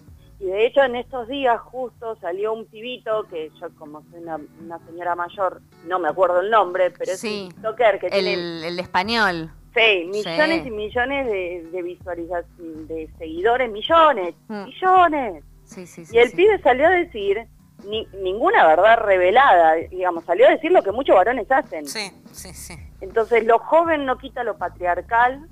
Y 0.41 0.47
de 0.47 0.67
hecho 0.67 0.85
en 0.85 0.95
estos 0.95 1.27
días 1.27 1.61
justo 1.61 2.17
salió 2.21 2.53
un 2.53 2.67
pibito, 2.67 3.25
que 3.25 3.51
yo 3.61 3.69
como 3.77 4.03
soy 4.11 4.21
una, 4.21 4.79
señora 4.87 5.17
mayor, 5.17 5.61
no 5.85 5.99
me 5.99 6.09
acuerdo 6.09 6.41
el 6.41 6.51
nombre, 6.51 6.93
pero 6.93 7.13
es 7.13 7.25
un 7.25 7.49
TikToker 7.49 7.99
que 7.99 8.07
el, 8.07 8.13
tiene... 8.13 8.69
El 8.69 8.79
español. 8.79 9.51
Sí, 9.75 10.05
millones 10.07 10.67
y 10.67 10.71
millones 10.71 11.27
de, 11.27 11.69
de 11.71 11.83
visualizaciones, 11.83 12.89
de 12.89 13.09
seguidores, 13.19 13.71
millones, 13.71 14.35
mm. 14.49 14.65
millones. 14.65 15.45
Sí, 15.65 15.87
sí, 15.87 16.05
y 16.11 16.19
el 16.19 16.33
pibe 16.33 16.59
salió 16.63 16.87
a 16.87 16.91
decir 16.91 17.47
ni, 17.85 18.07
ninguna 18.23 18.67
verdad 18.67 18.99
revelada, 18.99 19.75
digamos, 19.75 20.25
salió 20.25 20.47
a 20.47 20.51
decir 20.51 20.73
lo 20.73 20.83
que 20.83 20.93
muchos 20.93 21.15
varones 21.15 21.51
hacen. 21.51 21.87
Sí, 21.87 22.11
sí, 22.33 22.55
sí. 22.55 22.75
Entonces 23.01 23.45
lo 23.45 23.59
joven 23.59 24.07
no 24.07 24.19
quita 24.19 24.45
lo 24.45 24.57
patriarcal, 24.57 25.49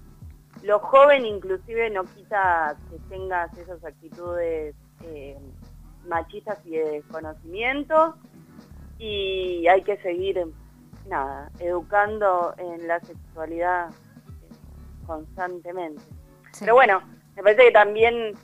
lo 0.67 0.81
joven 0.81 1.25
inclusive 1.25 1.91
no 1.91 2.05
quita 2.05 2.77
que 2.91 2.99
tengas 3.09 3.57
esas 3.57 3.83
actitudes 3.85 4.75
eh, 5.05 5.39
machistas 6.09 6.59
y 6.65 6.73
de 6.73 6.91
desconocimiento 6.91 8.17
y 8.99 9.67
hay 9.69 9.83
que 9.83 9.97
seguir, 9.99 10.45
nada, 11.07 11.51
educando 11.61 12.55
en 12.59 12.89
la 12.89 12.99
sexualidad 13.01 13.91
eh, 13.91 15.07
constantemente. 15.07 16.03
Pero 16.59 16.75
bueno, 16.75 17.03
me 17.37 17.43
parece 17.43 17.67
que 17.67 17.73
también 17.73 18.35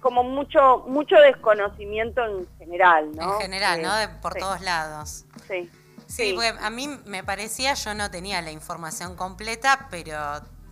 como 0.00 0.22
mucho 0.22 0.84
mucho 0.86 1.16
desconocimiento 1.16 2.24
en 2.24 2.46
general, 2.58 3.10
¿no? 3.12 3.34
En 3.34 3.40
general, 3.40 3.82
¿no? 3.82 3.94
De, 3.96 4.08
por 4.08 4.34
todos 4.34 4.62
lados. 4.62 5.26
Sí. 5.46 5.70
Sí, 6.06 6.32
porque 6.34 6.54
a 6.58 6.70
mí 6.70 6.88
me 7.04 7.24
parecía, 7.24 7.74
yo 7.74 7.92
no 7.92 8.10
tenía 8.10 8.40
la 8.40 8.52
información 8.52 9.16
completa, 9.16 9.88
pero 9.90 10.16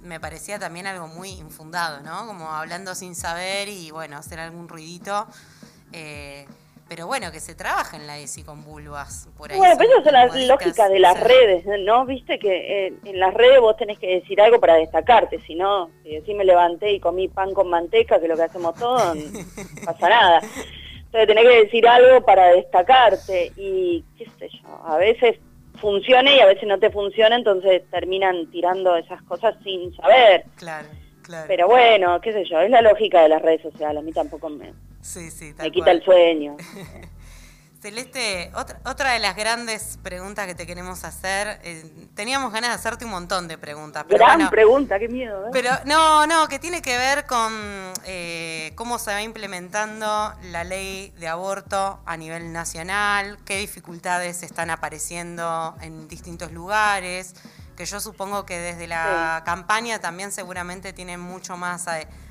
me 0.05 0.21
parecía 0.21 0.59
también 0.59 0.87
algo 0.87 1.09
muy 1.09 1.31
infundado, 1.31 2.01
¿no? 2.03 2.27
Como 2.27 2.51
hablando 2.51 2.95
sin 2.95 3.15
saber 3.15 3.69
y 3.69 3.91
bueno, 3.91 4.17
hacer 4.17 4.39
algún 4.39 4.69
ruidito. 4.69 5.27
Eh, 5.93 6.47
pero 6.89 7.07
bueno, 7.07 7.33
que 7.33 7.41
se 7.41 7.55
trabaja 7.55 7.97
en 7.97 8.07
la 8.07 8.19
ESI 8.19 8.43
con 8.43 8.63
vulvas. 8.63 9.29
Por 9.39 9.51
ahí 9.51 9.59
bueno, 9.59 9.75
pero 9.79 9.91
eso 9.91 10.05
son 10.05 10.13
las 10.13 10.37
lógicas 10.37 10.91
de 10.91 10.99
las 10.99 11.19
redes, 11.19 11.65
¿no? 11.81 12.05
Viste 12.05 12.39
que 12.39 12.87
eh, 12.87 12.95
en 13.05 13.19
las 13.19 13.33
redes 13.33 13.61
vos 13.61 13.77
tenés 13.77 13.99
que 13.99 14.21
decir 14.21 14.41
algo 14.41 14.61
para 14.61 14.75
destacarte, 14.75 15.41
si 15.47 15.55
no, 15.55 15.91
si 16.03 16.11
decís 16.11 16.37
me 16.37 16.45
levanté 16.45 16.93
y 16.93 17.01
comí 17.01 17.29
pan 17.29 17.55
con 17.55 17.71
manteca, 17.71 18.19
que 18.19 18.27
es 18.27 18.31
lo 18.31 18.37
que 18.37 18.43
hacemos 18.43 18.75
todos, 18.75 19.17
no 19.17 19.41
pasa 19.85 20.09
nada. 20.09 20.41
Entonces 21.07 21.27
tenés 21.27 21.45
que 21.45 21.65
decir 21.65 21.89
algo 21.89 22.25
para 22.25 22.49
destacarte 22.49 23.53
y 23.57 24.05
qué 24.19 24.27
sé 24.39 24.51
yo, 24.51 24.87
a 24.87 24.99
veces 24.99 25.39
funcione 25.81 26.37
y 26.37 26.41
a 26.41 26.47
veces 26.47 26.67
no 26.67 26.79
te 26.79 26.91
funciona, 26.91 27.37
entonces 27.37 27.83
terminan 27.91 28.51
tirando 28.51 28.97
esas 28.97 29.23
cosas 29.23 29.55
sin 29.63 29.95
saber. 29.97 30.45
Claro, 30.57 30.89
claro. 31.23 31.47
Pero 31.49 31.69
bueno, 31.69 32.21
qué 32.21 32.33
sé 32.33 32.45
yo, 32.45 32.61
es 32.61 32.71
la 32.71 32.83
lógica 32.83 33.23
de 33.23 33.29
las 33.29 33.43
redes 33.43 33.63
sociales, 33.63 33.99
a 33.99 34.03
mí 34.03 34.13
tampoco 34.13 34.49
me, 34.49 34.73
sí, 35.01 35.31
sí, 35.31 35.53
me 35.59 35.71
quita 35.71 35.91
el 35.91 36.03
sueño. 36.03 36.57
Celeste, 37.85 38.51
otra, 38.55 38.81
otra 38.87 39.13
de 39.13 39.19
las 39.19 39.37
grandes 39.37 39.99
preguntas 40.03 40.47
que 40.47 40.55
te 40.55 40.67
queremos 40.67 41.05
hacer, 41.05 41.61
eh, 41.65 41.85
teníamos 42.15 42.51
ganas 42.51 42.71
de 42.71 42.77
hacerte 42.77 43.05
un 43.05 43.11
montón 43.11 43.47
de 43.47 43.59
preguntas. 43.59 44.07
Pero 44.09 44.25
Gran 44.25 44.49
pregunta, 44.49 44.99
qué 44.99 45.07
miedo. 45.07 45.49
¿eh? 45.49 45.51
Pero 45.53 45.69
no, 45.85 46.27
no, 46.27 46.49
que 46.49 46.59
tiene 46.59 46.81
que 46.81 46.97
ver 46.97 47.27
con 47.27 47.53
eh, 48.07 48.73
cómo 48.75 48.99
se 48.99 49.13
va 49.13 49.21
implementando 49.21 50.33
la 50.45 50.65
ley 50.65 51.13
de 51.19 51.29
aborto 51.29 52.01
a 52.07 52.17
nivel 52.17 52.55
nacional, 52.55 53.37
qué 53.45 53.59
dificultades 53.59 54.43
están 54.43 54.71
apareciendo 54.71 55.77
en 55.83 56.09
distintos 56.09 56.53
lugares, 56.53 57.35
que 57.77 57.85
yo 57.85 58.01
supongo 58.01 58.47
que 58.47 58.59
desde 58.59 58.87
la 58.87 59.43
campaña 59.45 59.99
también 59.99 60.33
seguramente 60.33 60.95
tienen 60.95 61.21
mucho 61.21 61.59
más 61.59 61.85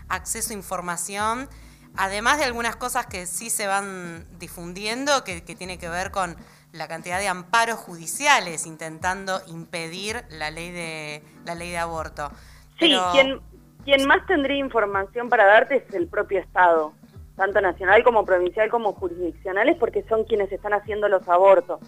acceso 0.10 0.50
a 0.50 0.54
información 0.56 1.48
además 1.97 2.38
de 2.38 2.45
algunas 2.45 2.75
cosas 2.75 3.06
que 3.06 3.25
sí 3.25 3.49
se 3.49 3.67
van 3.67 4.25
difundiendo, 4.39 5.23
que, 5.23 5.41
tiene 5.41 5.77
que 5.77 5.89
ver 5.89 6.12
con 6.12 6.36
la 6.71 6.88
cantidad 6.88 7.19
de 7.19 7.27
amparos 7.27 7.77
judiciales 7.77 8.65
intentando 8.65 9.41
impedir 9.47 10.23
la 10.29 10.49
ley 10.49 10.71
de 10.71 11.23
la 11.45 11.56
ley 11.56 11.69
de 11.69 11.77
aborto. 11.77 12.32
Sí, 12.79 12.95
quien, 13.12 13.39
quien 13.86 14.08
más 14.08 14.25
tendría 14.25 14.58
información 14.58 15.29
para 15.29 15.45
darte 15.45 15.86
es 15.88 15.93
el 15.93 16.08
propio 16.08 16.39
Estado. 16.39 16.93
tanto 17.36 17.62
nacional 17.62 18.03
como 18.03 18.25
provincial 18.25 18.69
como 18.69 18.93
jurisdiccionales, 18.93 19.77
porque 19.77 20.03
son 20.03 20.23
quienes 20.23 20.51
están 20.51 20.73
haciendo 20.73 21.08
los 21.10 21.27
abortos. 21.27 21.79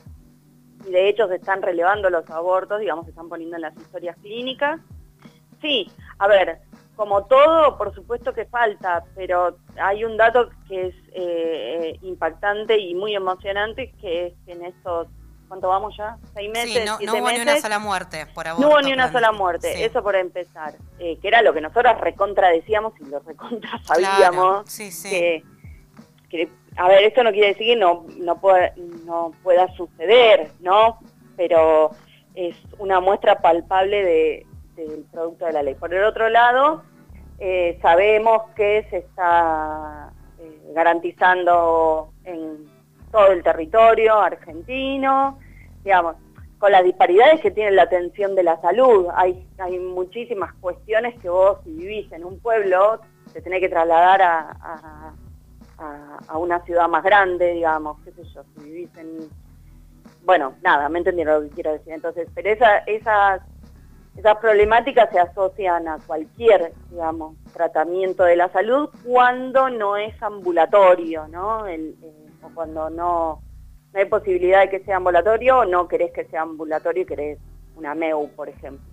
Y 0.87 0.91
de 0.91 1.09
hecho 1.09 1.27
se 1.27 1.35
están 1.35 1.61
relevando 1.61 2.09
los 2.09 2.29
abortos, 2.29 2.79
digamos, 2.79 3.05
se 3.05 3.11
están 3.11 3.29
poniendo 3.29 3.55
en 3.55 3.63
las 3.63 3.75
historias 3.75 4.15
clínicas. 4.17 4.79
Sí, 5.61 5.89
a 6.19 6.27
ver, 6.27 6.59
como 6.95 7.25
todo, 7.25 7.77
por 7.77 7.93
supuesto 7.93 8.33
que 8.33 8.45
falta, 8.45 9.03
pero 9.15 9.57
hay 9.81 10.03
un 10.03 10.17
dato 10.17 10.49
que 10.67 10.87
es 10.87 10.95
eh, 11.13 11.97
impactante 12.01 12.77
y 12.79 12.95
muy 12.95 13.15
emocionante, 13.15 13.91
que 13.99 14.27
es 14.27 14.33
que 14.45 14.53
en 14.53 14.65
estos, 14.65 15.07
¿cuánto 15.47 15.67
vamos 15.67 15.95
ya? 15.97 16.17
¿Seis 16.33 16.49
meses? 16.51 16.73
Sí, 16.73 16.79
no, 16.85 16.97
no 16.99 17.19
hubo 17.19 17.31
ni 17.31 17.39
una 17.39 17.57
sola 17.59 17.79
muerte 17.79 18.25
por 18.33 18.47
aborto. 18.47 18.67
No 18.67 18.73
hubo 18.73 18.81
ni 18.81 18.93
una 18.93 19.11
sola 19.11 19.31
muerte, 19.31 19.73
Sí. 19.75 19.83
eso 19.83 20.01
por 20.01 20.15
empezar. 20.15 20.73
Eh, 20.99 21.17
que 21.21 21.27
era 21.27 21.41
lo 21.41 21.53
que 21.53 21.61
nosotros 21.61 21.99
recontra 21.99 22.49
decíamos 22.49 22.93
y 22.99 23.05
lo 23.05 23.19
recontra 23.19 23.69
sabíamos. 23.83 24.63
Claro, 24.63 24.63
sí, 24.65 24.91
sí. 24.91 25.09
Que, 25.09 25.43
que, 26.29 26.49
a 26.77 26.87
ver, 26.87 27.03
esto 27.03 27.23
no 27.23 27.31
quiere 27.31 27.49
decir 27.49 27.67
que 27.67 27.75
no, 27.75 28.05
no, 28.17 28.39
pueda, 28.39 28.73
no 29.05 29.31
pueda 29.43 29.67
suceder, 29.75 30.51
¿no? 30.59 30.99
Pero 31.35 31.91
es 32.35 32.55
una 32.79 32.99
muestra 32.99 33.41
palpable 33.41 34.03
de, 34.03 34.45
del 34.75 35.05
producto 35.11 35.45
de 35.45 35.53
la 35.53 35.63
ley. 35.63 35.75
Por 35.75 35.93
el 35.93 36.03
otro 36.03 36.29
lado, 36.29 36.83
eh, 37.39 37.77
sabemos 37.81 38.43
que 38.55 38.85
se 38.89 38.97
está 38.97 40.11
eh, 40.39 40.71
garantizando 40.73 42.11
en 42.23 42.65
todo 43.11 43.31
el 43.31 43.43
territorio 43.43 44.15
argentino, 44.15 45.39
digamos, 45.83 46.15
con 46.59 46.71
las 46.71 46.83
disparidades 46.83 47.41
que 47.41 47.51
tiene 47.51 47.71
la 47.71 47.83
atención 47.83 48.35
de 48.35 48.43
la 48.43 48.59
salud. 48.61 49.07
Hay, 49.15 49.47
hay 49.57 49.79
muchísimas 49.79 50.53
cuestiones 50.55 51.19
que 51.19 51.29
vos, 51.29 51.59
si 51.63 51.71
vivís 51.71 52.11
en 52.11 52.25
un 52.25 52.39
pueblo, 52.39 52.99
te 53.33 53.41
tenés 53.41 53.59
que 53.59 53.69
trasladar 53.69 54.21
a, 54.21 55.13
a, 55.77 56.37
una 56.37 56.63
ciudad 56.63 56.87
más 56.87 57.03
grande, 57.03 57.53
digamos, 57.53 57.99
qué 58.03 58.11
sé 58.11 58.23
yo, 58.33 58.43
si 58.43 58.63
vivís 58.63 58.97
en... 58.97 59.29
Bueno, 60.23 60.55
nada, 60.63 60.89
me 60.89 60.99
entendieron 60.99 61.43
lo 61.43 61.49
que 61.49 61.55
quiero 61.55 61.73
decir. 61.73 61.93
Entonces, 61.93 62.27
pero 62.33 62.49
esa, 62.49 62.77
esas, 62.79 63.41
esas 64.17 64.37
problemáticas 64.37 65.09
se 65.11 65.19
asocian 65.19 65.87
a 65.87 65.97
cualquier, 66.05 66.73
digamos, 66.89 67.35
tratamiento 67.53 68.23
de 68.23 68.35
la 68.37 68.49
salud 68.49 68.89
cuando 69.05 69.69
no 69.69 69.97
es 69.97 70.21
ambulatorio, 70.23 71.27
¿no? 71.27 71.67
El- 71.67 71.95
eh, 72.01 72.29
o 72.41 72.49
cuando 72.53 72.89
no, 72.89 73.41
no 73.93 73.99
hay 73.99 74.05
posibilidad 74.05 74.61
de 74.61 74.69
que 74.69 74.79
sea 74.85 74.97
ambulatorio 74.97 75.59
o 75.59 75.65
no 75.65 75.87
querés 75.87 76.11
que 76.11 76.25
sea 76.25 76.41
ambulatorio 76.43 77.03
y 77.03 77.05
querés 77.05 77.39
una 77.75 77.93
MEU, 77.95 78.29
por 78.35 78.47
ejemplo. 78.49 78.85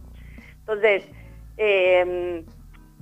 Entonces, 0.60 1.04
eh, 1.56 2.44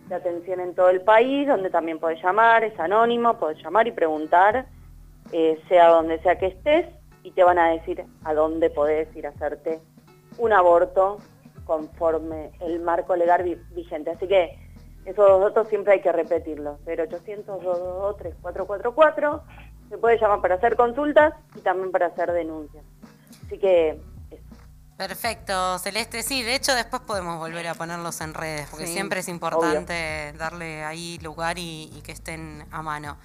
de 0.08 0.16
atención 0.16 0.60
en 0.60 0.74
todo 0.76 0.90
el 0.90 1.02
país, 1.02 1.48
donde 1.48 1.70
también 1.70 2.00
podés 2.00 2.22
llamar, 2.24 2.64
es 2.64 2.80
anónimo, 2.80 3.38
podés 3.38 3.62
llamar 3.64 3.88
y 3.88 3.92
preguntar, 3.92 4.66
eh, 5.32 5.60
sea 5.68 5.90
donde 5.90 6.20
sea 6.22 6.38
que 6.38 6.48
estés, 6.48 6.88
y 7.24 7.32
te 7.32 7.44
van 7.44 7.58
a 7.58 7.70
decir 7.72 8.04
a 8.24 8.34
dónde 8.36 8.70
podés 8.70 9.14
ir 9.16 9.26
a 9.26 9.30
hacerte 9.30 9.80
un 10.38 10.54
aborto 10.54 11.18
conforme 11.66 12.52
el 12.60 12.80
marco 12.82 13.16
legal 13.16 13.42
vi- 13.44 13.58
vigente. 13.74 14.12
Así 14.12 14.28
que 14.28 14.60
esos 15.06 15.28
dos 15.28 15.42
datos 15.42 15.68
siempre 15.70 15.94
hay 15.94 16.02
que 16.02 16.12
repetirlos. 16.12 16.78
0800-222-3444, 16.86 19.42
se 19.90 19.98
puede 19.98 20.20
llamar 20.20 20.42
para 20.42 20.56
hacer 20.56 20.76
consultas 20.76 21.34
y 21.56 21.62
también 21.62 21.92
para 21.92 22.08
hacer 22.08 22.32
denuncias. 22.32 22.84
Así 23.46 23.58
que. 23.58 24.00
Perfecto, 24.98 25.78
Celeste. 25.80 26.24
Sí, 26.24 26.42
de 26.42 26.56
hecho 26.56 26.74
después 26.74 27.02
podemos 27.02 27.38
volver 27.38 27.68
a 27.68 27.74
ponerlos 27.74 28.22
en 28.22 28.34
redes, 28.34 28.68
porque 28.70 28.88
Sí, 28.88 28.94
siempre 28.94 29.20
es 29.20 29.28
importante 29.28 30.34
darle 30.38 30.86
ahí 30.86 31.20
lugar 31.22 31.60
y, 31.60 31.92
y 31.94 32.02
que 32.02 32.14
estén 32.14 32.66
a 32.72 32.82
mano. 32.82 33.18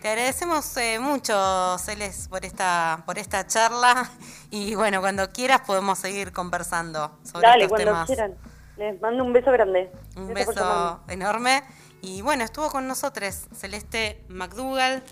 Te 0.00 0.08
agradecemos 0.08 0.76
eh, 0.78 0.98
mucho, 0.98 1.76
Celeste, 1.78 2.28
por 2.28 2.44
esta, 2.44 3.02
por 3.06 3.18
esta 3.18 3.46
charla. 3.46 4.10
Y 4.50 4.74
bueno, 4.74 5.00
cuando 5.00 5.30
quieras 5.30 5.62
podemos 5.62 5.98
seguir 5.98 6.30
conversando 6.32 7.18
sobre 7.22 7.46
Dale, 7.48 7.64
estos 7.64 7.68
cuando 7.78 7.92
temas. 7.92 8.06
quieran. 8.06 8.34
Les 8.76 9.00
mando 9.00 9.24
un 9.24 9.32
beso 9.32 9.50
grande. 9.50 9.90
Un 10.16 10.28
Gracias 10.28 10.56
beso 10.56 11.00
enorme. 11.08 11.62
Y 12.02 12.20
bueno, 12.20 12.44
estuvo 12.44 12.68
con 12.68 12.86
nosotros 12.86 13.46
Celeste 13.54 14.22
McDougall, 14.28 15.02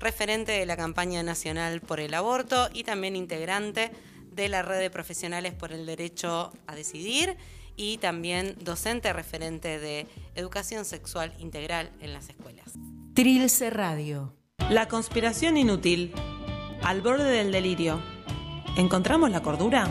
referente 0.00 0.52
de 0.52 0.66
la 0.66 0.76
campaña 0.76 1.22
nacional 1.22 1.80
por 1.80 2.00
el 2.00 2.12
aborto 2.12 2.68
y 2.74 2.84
también 2.84 3.16
integrante 3.16 3.90
de 4.40 4.48
la 4.48 4.62
red 4.62 4.78
de 4.78 4.90
profesionales 4.90 5.52
por 5.52 5.70
el 5.70 5.84
derecho 5.84 6.52
a 6.66 6.74
decidir 6.74 7.36
y 7.76 7.98
también 7.98 8.56
docente 8.60 9.12
referente 9.12 9.78
de 9.78 10.06
educación 10.34 10.86
sexual 10.86 11.34
integral 11.38 11.90
en 12.00 12.14
las 12.14 12.30
escuelas. 12.30 12.72
Trilce 13.14 13.68
Radio. 13.68 14.34
La 14.70 14.88
conspiración 14.88 15.58
inútil. 15.58 16.14
Al 16.82 17.02
borde 17.02 17.30
del 17.30 17.52
delirio. 17.52 18.00
¿Encontramos 18.76 19.30
la 19.30 19.42
cordura? 19.42 19.88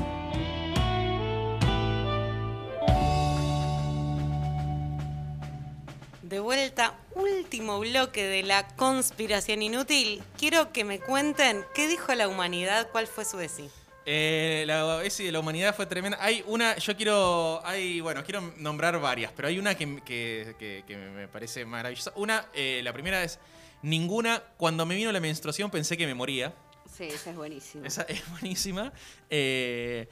De 6.24 6.40
vuelta, 6.40 6.96
último 7.14 7.80
bloque 7.80 8.24
de 8.24 8.42
la 8.42 8.68
conspiración 8.68 9.62
inútil. 9.62 10.24
Quiero 10.38 10.72
que 10.72 10.86
me 10.86 11.00
cuenten 11.00 11.64
qué 11.76 11.88
dijo 11.88 12.16
la 12.16 12.28
humanidad, 12.28 12.90
cuál 12.92 13.06
fue 13.06 13.26
su 13.26 13.38
desi. 13.38 13.70
Eh, 14.12 14.64
la 14.66 14.98
de 15.04 15.32
la 15.32 15.40
humanidad 15.40 15.76
fue 15.76 15.86
tremenda. 15.86 16.18
Hay 16.20 16.44
una, 16.48 16.76
yo 16.78 16.98
quiero, 16.98 17.62
hay, 17.64 18.02
bueno, 18.02 18.24
quiero 18.24 18.42
nombrar 18.58 19.00
varias, 19.00 19.32
pero 19.36 19.48
hay 19.50 19.60
una 19.60 19.76
que, 19.76 20.02
que- 20.04 20.56
que- 20.58 20.84
que 20.88 20.98
me 20.98 21.28
parece 21.28 21.64
maravillosa. 21.64 22.12
Una, 22.16 22.48
eh, 22.56 22.82
la 22.84 22.92
primera 22.92 23.24
es, 23.24 23.38
ninguna, 23.84 24.42
cuando 24.58 24.88
me 24.88 24.96
vino 24.96 25.12
la 25.12 25.20
menstruación 25.20 25.70
pensé 25.70 25.96
que 25.96 26.08
me 26.08 26.16
moría. 26.16 26.56
Sí, 26.92 27.04
esa 27.04 27.30
es 27.30 27.36
buenísima. 27.36 27.86
Esa 27.86 28.02
es 28.10 28.28
buenísima. 28.32 28.92
Eh, 29.30 30.08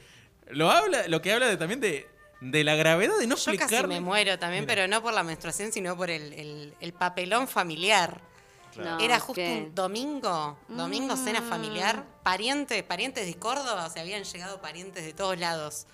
lo, 0.50 0.70
habla, 0.70 1.08
lo 1.08 1.20
que 1.20 1.32
habla 1.32 1.48
de, 1.48 1.56
también 1.56 1.80
de, 1.80 2.06
de 2.40 2.62
la 2.62 2.76
gravedad 2.76 3.18
de 3.18 3.26
no 3.26 3.34
Yo 3.34 3.56
casi 3.56 3.84
me 3.88 4.00
muero 4.00 4.38
también, 4.38 4.62
Mira. 4.62 4.74
pero 4.76 4.86
no 4.86 5.02
por 5.02 5.12
la 5.12 5.24
menstruación, 5.24 5.72
sino 5.72 5.96
por 5.96 6.08
el, 6.08 6.32
el- 6.34 6.74
el 6.80 6.92
papelón 6.92 7.48
familiar. 7.48 8.20
No, 8.78 8.98
Era 9.00 9.18
justo 9.18 9.34
¿qué? 9.34 9.64
un 9.66 9.74
domingo, 9.74 10.56
domingo 10.68 11.16
cena 11.16 11.40
Mm. 11.40 11.48
familiar, 11.48 12.04
parientes, 12.22 12.82
parientes 12.84 13.26
de 13.26 13.34
Córdoba, 13.34 13.86
o 13.86 13.90
sea, 13.90 14.02
habían 14.02 14.24
llegado 14.24 14.60
parientes 14.60 15.04
de 15.04 15.12
todos 15.12 15.38
lados. 15.38 15.86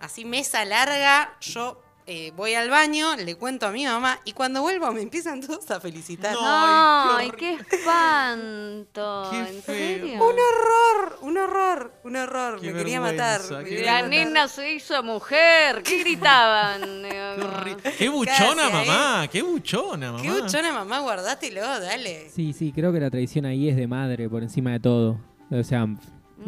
Así 0.00 0.24
mesa 0.24 0.64
larga, 0.64 1.36
yo 1.40 1.80
eh, 2.06 2.32
voy 2.36 2.54
al 2.54 2.68
baño, 2.70 3.16
le 3.16 3.34
cuento 3.36 3.66
a 3.66 3.70
mi 3.70 3.84
mamá 3.86 4.18
y 4.24 4.32
cuando 4.32 4.60
vuelvo 4.60 4.92
me 4.92 5.00
empiezan 5.02 5.40
todos 5.40 5.70
a 5.70 5.80
felicitar. 5.80 6.34
No. 6.34 7.16
Ay, 7.16 7.30
qué 7.30 7.56
qué 7.68 7.76
espanto. 7.76 9.28
Qué 9.30 9.38
¿En 9.38 9.62
serio? 9.62 10.14
Un 10.14 10.34
horror, 10.34 11.18
un 11.22 11.38
horror, 11.38 11.92
un 12.04 12.16
horror, 12.16 12.60
Qué 12.60 12.70
me 12.72 12.78
quería 12.78 13.00
matar. 13.00 13.40
me 13.50 13.64
quería 13.64 13.84
La 13.86 13.92
matar. 14.02 14.08
nena 14.10 14.48
se 14.48 14.74
hizo 14.74 15.02
mujer. 15.02 15.82
¿Qué 15.82 15.98
gritaban? 15.98 16.80
Qué, 17.98 18.08
buchona, 18.08 18.36
Casi 18.70 18.76
ahí. 18.76 18.86
mamá. 18.86 19.28
Qué 19.28 19.42
buchona, 19.42 20.12
mamá. 20.12 20.22
Qué 20.22 20.30
buchona 20.30 20.72
mamá, 20.72 20.98
guardátelo, 21.00 21.60
dale. 21.62 22.30
Sí, 22.30 22.52
sí, 22.52 22.72
creo 22.72 22.92
que 22.92 23.00
la 23.00 23.10
tradición 23.10 23.46
ahí 23.46 23.68
es 23.68 23.76
de 23.76 23.86
madre 23.86 24.28
por 24.28 24.42
encima 24.42 24.72
de 24.72 24.80
todo. 24.80 25.18
O 25.50 25.62
sea, 25.62 25.86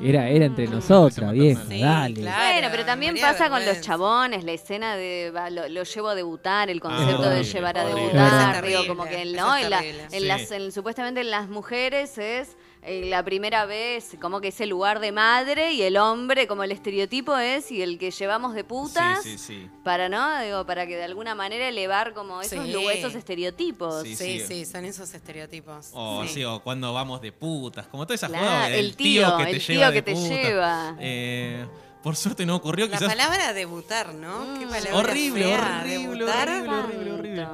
Era, 0.02 0.28
era 0.28 0.46
entre 0.46 0.66
Mm. 0.66 0.72
nosotras, 0.72 1.32
vieja, 1.32 1.62
Sí, 1.68 1.80
dale. 1.80 2.14
claro. 2.20 2.52
Bueno, 2.52 2.68
pero 2.70 2.84
también 2.84 3.16
pasa 3.20 3.48
con 3.48 3.64
los 3.64 3.80
chabones, 3.80 4.44
la 4.44 4.52
escena 4.52 4.96
de 4.96 5.30
va, 5.34 5.48
lo, 5.48 5.68
lo 5.68 5.84
llevo 5.84 6.08
a 6.08 6.14
debutar, 6.14 6.68
el 6.70 6.80
concepto 6.80 7.30
de 7.30 7.44
llevar 7.44 7.78
a 7.78 7.84
debutar, 7.86 8.64
digo, 8.66 8.86
como 8.86 9.04
que 9.04 9.24
no, 9.26 9.56
en 9.56 9.70
la- 9.70 9.78
terrible. 9.78 10.02
en 10.12 10.20
Sí. 10.20 10.26
las, 10.26 10.50
en- 10.50 10.72
supuestamente 10.72 11.20
en 11.20 11.30
las 11.30 11.48
mujeres 11.48 12.18
es 12.18 12.56
eh, 12.86 13.06
la 13.10 13.24
primera 13.24 13.66
vez, 13.66 14.16
como 14.20 14.40
que 14.40 14.48
es 14.48 14.60
el 14.60 14.70
lugar 14.70 15.00
de 15.00 15.12
madre 15.12 15.72
y 15.72 15.82
el 15.82 15.96
hombre, 15.96 16.46
como 16.46 16.62
el 16.62 16.72
estereotipo 16.72 17.36
es, 17.36 17.70
y 17.72 17.82
el 17.82 17.98
que 17.98 18.10
llevamos 18.10 18.54
de 18.54 18.64
putas, 18.64 19.22
Sí, 19.22 19.36
sí, 19.36 19.38
sí. 19.38 19.70
para, 19.84 20.08
¿no? 20.08 20.40
Digo, 20.40 20.64
para 20.64 20.86
que 20.86 20.96
de 20.96 21.04
alguna 21.04 21.34
manera 21.34 21.68
elevar 21.68 22.14
como 22.14 22.40
esos, 22.40 22.66
esos 22.94 23.14
estereotipos. 23.14 24.02
Sí, 24.04 24.14
Sí, 24.16 24.40
sí. 24.40 24.46
sí, 24.46 24.64
son 24.64 24.84
esos 24.84 25.12
estereotipos. 25.12 25.90
O 25.92 26.22
sí. 26.22 26.28
sí, 26.34 26.44
o 26.44 26.60
cuando 26.60 26.92
vamos 26.92 27.20
de 27.20 27.32
putas, 27.32 27.86
como 27.88 28.04
toda 28.06 28.14
esa 28.14 28.28
Claro, 28.28 28.72
el 28.74 28.94
tío, 28.96 29.36
que 29.36 29.44
te 29.44 29.50
el 29.50 29.60
lleva 29.60 29.66
tío 29.66 29.86
de 29.90 29.92
que 29.94 30.02
te 30.02 30.12
puta. 30.14 30.28
lleva. 30.28 30.96
Eh, 31.00 31.66
por 32.06 32.14
suerte 32.14 32.46
no 32.46 32.54
ocurrió, 32.54 32.86
La 32.86 32.92
quizás. 32.98 33.08
palabra 33.08 33.52
debutar, 33.52 34.14
¿no? 34.14 34.60
Qué 34.60 34.64
Mm. 34.66 34.68
palabra 34.70 34.94
Horrible, 34.96 35.42
fea, 35.44 35.80
horrible, 35.80 36.14
debutar. 36.18 36.48
horrible, 36.48 36.74
horrible, 36.78 37.12
horrible. 37.12 37.46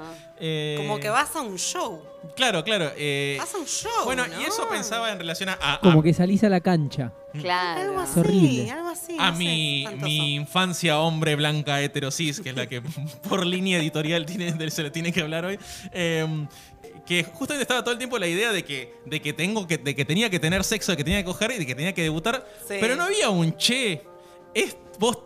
Eh, 0.44 0.74
Como 0.76 1.00
que 1.00 1.08
vas 1.08 1.34
a 1.36 1.40
un 1.40 1.56
show. 1.56 2.02
Claro, 2.36 2.62
claro. 2.62 2.90
eh, 2.98 3.36
Vas 3.38 3.54
a 3.54 3.56
un 3.56 3.64
show. 3.64 3.90
bueno, 4.04 4.26
¿no? 4.26 4.42
y 4.42 4.44
eso 4.44 4.68
pensaba 4.68 5.10
en 5.10 5.18
relación 5.18 5.48
a, 5.48 5.58
a- 5.58 5.80
Como 5.80 6.02
que 6.02 6.12
salís 6.12 6.44
a 6.44 6.50
la 6.50 6.60
cancha. 6.60 7.14
Claro. 7.40 7.80
Algo 7.80 8.00
así, 8.00 8.20
horrible. 8.20 8.70
algo 8.70 8.88
así. 8.90 9.16
a 9.18 9.32
sé, 9.32 9.38
mi, 9.38 9.86
mi 10.02 10.34
infancia 10.34 10.98
hombre 10.98 11.34
blanca 11.34 11.80
heterosis, 11.80 12.42
que 12.42 12.50
es 12.50 12.56
la 12.56 12.66
que 12.66 12.82
por 13.30 13.46
línea 13.46 13.78
editorial 13.78 14.26
tiene, 14.26 14.52
del- 14.52 14.70
se 14.70 14.82
le 14.82 14.90
tiene 14.90 15.12
que 15.12 15.22
hablar 15.22 15.46
hoy. 15.46 15.58
eh, 15.92 16.46
que 17.06 17.24
justamente 17.24 17.62
estaba 17.62 17.82
todo 17.82 17.92
el 17.92 17.98
tiempo 17.98 18.16
la 18.18 18.28
idea 18.28 18.52
de 18.52 18.64
que, 18.64 18.94
de 19.06 19.20
que 19.22 19.32
tengo 19.32 19.66
que, 19.66 19.76
de 19.78 19.94
que 19.96 20.04
tenía 20.04 20.28
que 20.30 20.38
tener 20.38 20.62
sexo, 20.62 20.92
de 20.92 20.96
que 20.98 21.02
tenía 21.04 21.18
que 21.20 21.24
coger 21.24 21.50
y 21.52 21.58
de 21.58 21.66
que 21.66 21.74
tenía 21.74 21.92
que 21.94 22.02
debutar. 22.02 22.46
Sí. 22.68 22.74
Pero 22.80 22.94
no 22.96 23.04
había 23.04 23.30
un 23.30 23.56
che. 23.56 24.02
Es, 24.54 24.76
vos 24.98 25.18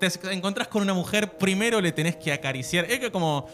te 0.00 0.08
encontrás 0.32 0.68
con 0.68 0.82
una 0.82 0.94
mujer, 0.94 1.36
primero 1.38 1.80
le 1.80 1.92
tenés 1.92 2.16
que 2.16 2.32
acariciar. 2.32 2.84
Es 2.90 2.98
que 2.98 3.10
como. 3.12 3.46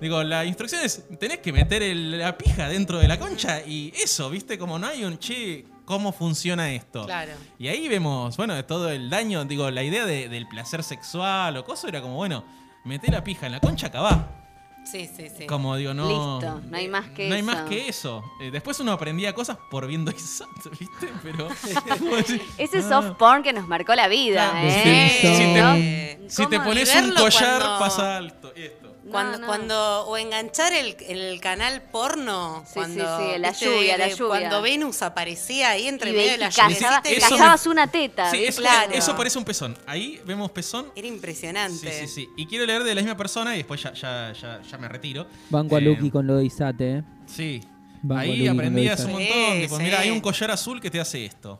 Digo, 0.00 0.22
la 0.22 0.44
instrucción 0.44 0.82
es, 0.84 1.02
tenés 1.18 1.38
que 1.38 1.52
meter 1.52 1.82
el- 1.82 2.18
la 2.20 2.38
pija 2.38 2.68
dentro 2.68 3.00
de 3.00 3.08
la 3.08 3.18
concha 3.18 3.60
y 3.66 3.92
eso, 4.00 4.30
¿viste? 4.30 4.56
Como 4.56 4.78
no 4.78 4.86
hay 4.86 5.04
un 5.04 5.18
che, 5.18 5.64
¿cómo 5.84 6.12
funciona 6.12 6.70
esto? 6.72 7.04
Claro. 7.04 7.32
Y 7.58 7.66
ahí 7.66 7.88
vemos, 7.88 8.36
bueno, 8.36 8.64
todo 8.64 8.90
el 8.90 9.10
daño, 9.10 9.44
digo, 9.44 9.68
la 9.72 9.82
idea 9.82 10.06
de- 10.06 10.28
del 10.28 10.46
placer 10.46 10.84
sexual 10.84 11.56
o 11.56 11.64
cosa 11.64 11.88
era 11.88 12.00
como, 12.00 12.14
bueno, 12.14 12.44
meté 12.84 13.10
la 13.10 13.24
pija 13.24 13.46
en 13.46 13.52
la 13.52 13.58
concha, 13.60 13.88
acabá. 13.88 14.47
Sí, 14.90 15.08
sí, 15.14 15.28
sí. 15.36 15.46
Como 15.46 15.76
digo, 15.76 15.92
no. 15.94 16.08
Listo, 16.40 16.60
no 16.70 16.76
hay 16.76 16.88
más 16.88 17.10
que 17.10 17.28
No 17.28 17.34
hay 17.34 17.40
eso. 17.42 17.46
más 17.50 17.62
que 17.68 17.88
eso. 17.88 18.24
Eh, 18.40 18.50
después 18.50 18.80
uno 18.80 18.92
aprendía 18.92 19.34
cosas 19.34 19.58
por 19.70 19.86
viendo 19.86 20.10
ISAT, 20.16 20.48
¿viste? 20.78 21.08
Pero. 21.22 21.48
Ese 22.58 22.78
Ah. 22.84 22.88
soft 22.88 23.16
porn 23.18 23.42
que 23.42 23.52
nos 23.52 23.68
marcó 23.68 23.94
la 23.94 24.08
vida, 24.08 24.50
Claro, 24.50 24.68
¿eh? 24.68 25.18
sí, 25.20 26.26
sí, 26.28 26.42
Si 26.42 26.46
te 26.46 26.60
pones 26.60 26.94
un 26.94 27.14
collar, 27.14 27.60
cuando- 27.60 27.78
pasa 27.78 28.16
alto. 28.16 28.52
Esto. 28.54 28.87
Cuando, 29.10 29.32
No, 29.32 29.38
no. 29.38 29.46
cuando, 29.46 30.00
o 30.06 30.16
enganchar 30.16 30.72
el, 30.72 30.96
el 31.08 31.40
canal 31.40 31.82
porno, 31.82 32.62
Sí, 32.66 32.72
cuando, 32.74 33.18
sí, 33.18 33.24
sí, 33.34 33.38
la 33.38 33.52
lluvia, 33.52 33.92
de- 33.92 33.98
la 33.98 34.08
lluvia. 34.08 34.28
Cuando 34.28 34.62
Venus 34.62 35.02
aparecía 35.02 35.70
ahí 35.70 35.88
entre 35.88 36.10
Y, 36.10 36.14
medio 36.14 36.32
de 36.32 36.38
la 36.38 36.48
y 36.48 36.50
lluvia. 36.50 37.02
Sí, 37.04 37.16
cazabas 37.20 37.66
una 37.66 37.86
teta. 37.86 38.30
Sí, 38.30 38.44
eso, 38.44 38.60
Claro. 38.62 38.92
eso 38.92 39.16
parece 39.16 39.38
un 39.38 39.44
pezón. 39.44 39.76
Ahí 39.86 40.20
vemos 40.24 40.50
pezón. 40.50 40.92
Era 40.96 41.08
Sí, 41.08 41.14
impresionante. 41.14 41.92
sí, 42.00 42.08
sí. 42.08 42.28
Y 42.36 42.46
quiero 42.46 42.66
leer 42.66 42.82
de 42.84 42.94
la 42.94 43.00
misma 43.02 43.16
persona 43.16 43.54
y 43.54 43.58
después 43.58 43.82
ya, 43.82 43.92
ya, 43.94 44.32
ya, 44.32 44.60
ya 44.62 44.78
me 44.78 44.88
retiro. 44.88 45.26
Banco 45.50 45.76
a 45.76 45.78
Eh, 45.78 45.82
Lucky 45.82 46.10
con 46.10 46.26
lo 46.26 46.36
de 46.36 46.44
Isate, 46.44 46.98
¿eh? 46.98 47.02
Sí. 47.26 47.60
Banco 48.02 48.20
Ahí 48.22 48.30
Lucky 48.36 48.46
con 48.48 48.56
aprendí 48.58 48.80
lo 48.82 48.86
de 48.88 48.92
hace 48.94 49.04
un 49.06 49.12
montón. 49.12 49.28
Sí, 49.56 49.60
tipo, 49.62 49.76
sí. 49.76 49.82
mira, 49.82 50.00
hay 50.00 50.10
un 50.10 50.20
collar 50.20 50.50
azul 50.50 50.80
que 50.80 50.90
te 50.90 51.00
hace 51.00 51.24
esto. 51.24 51.58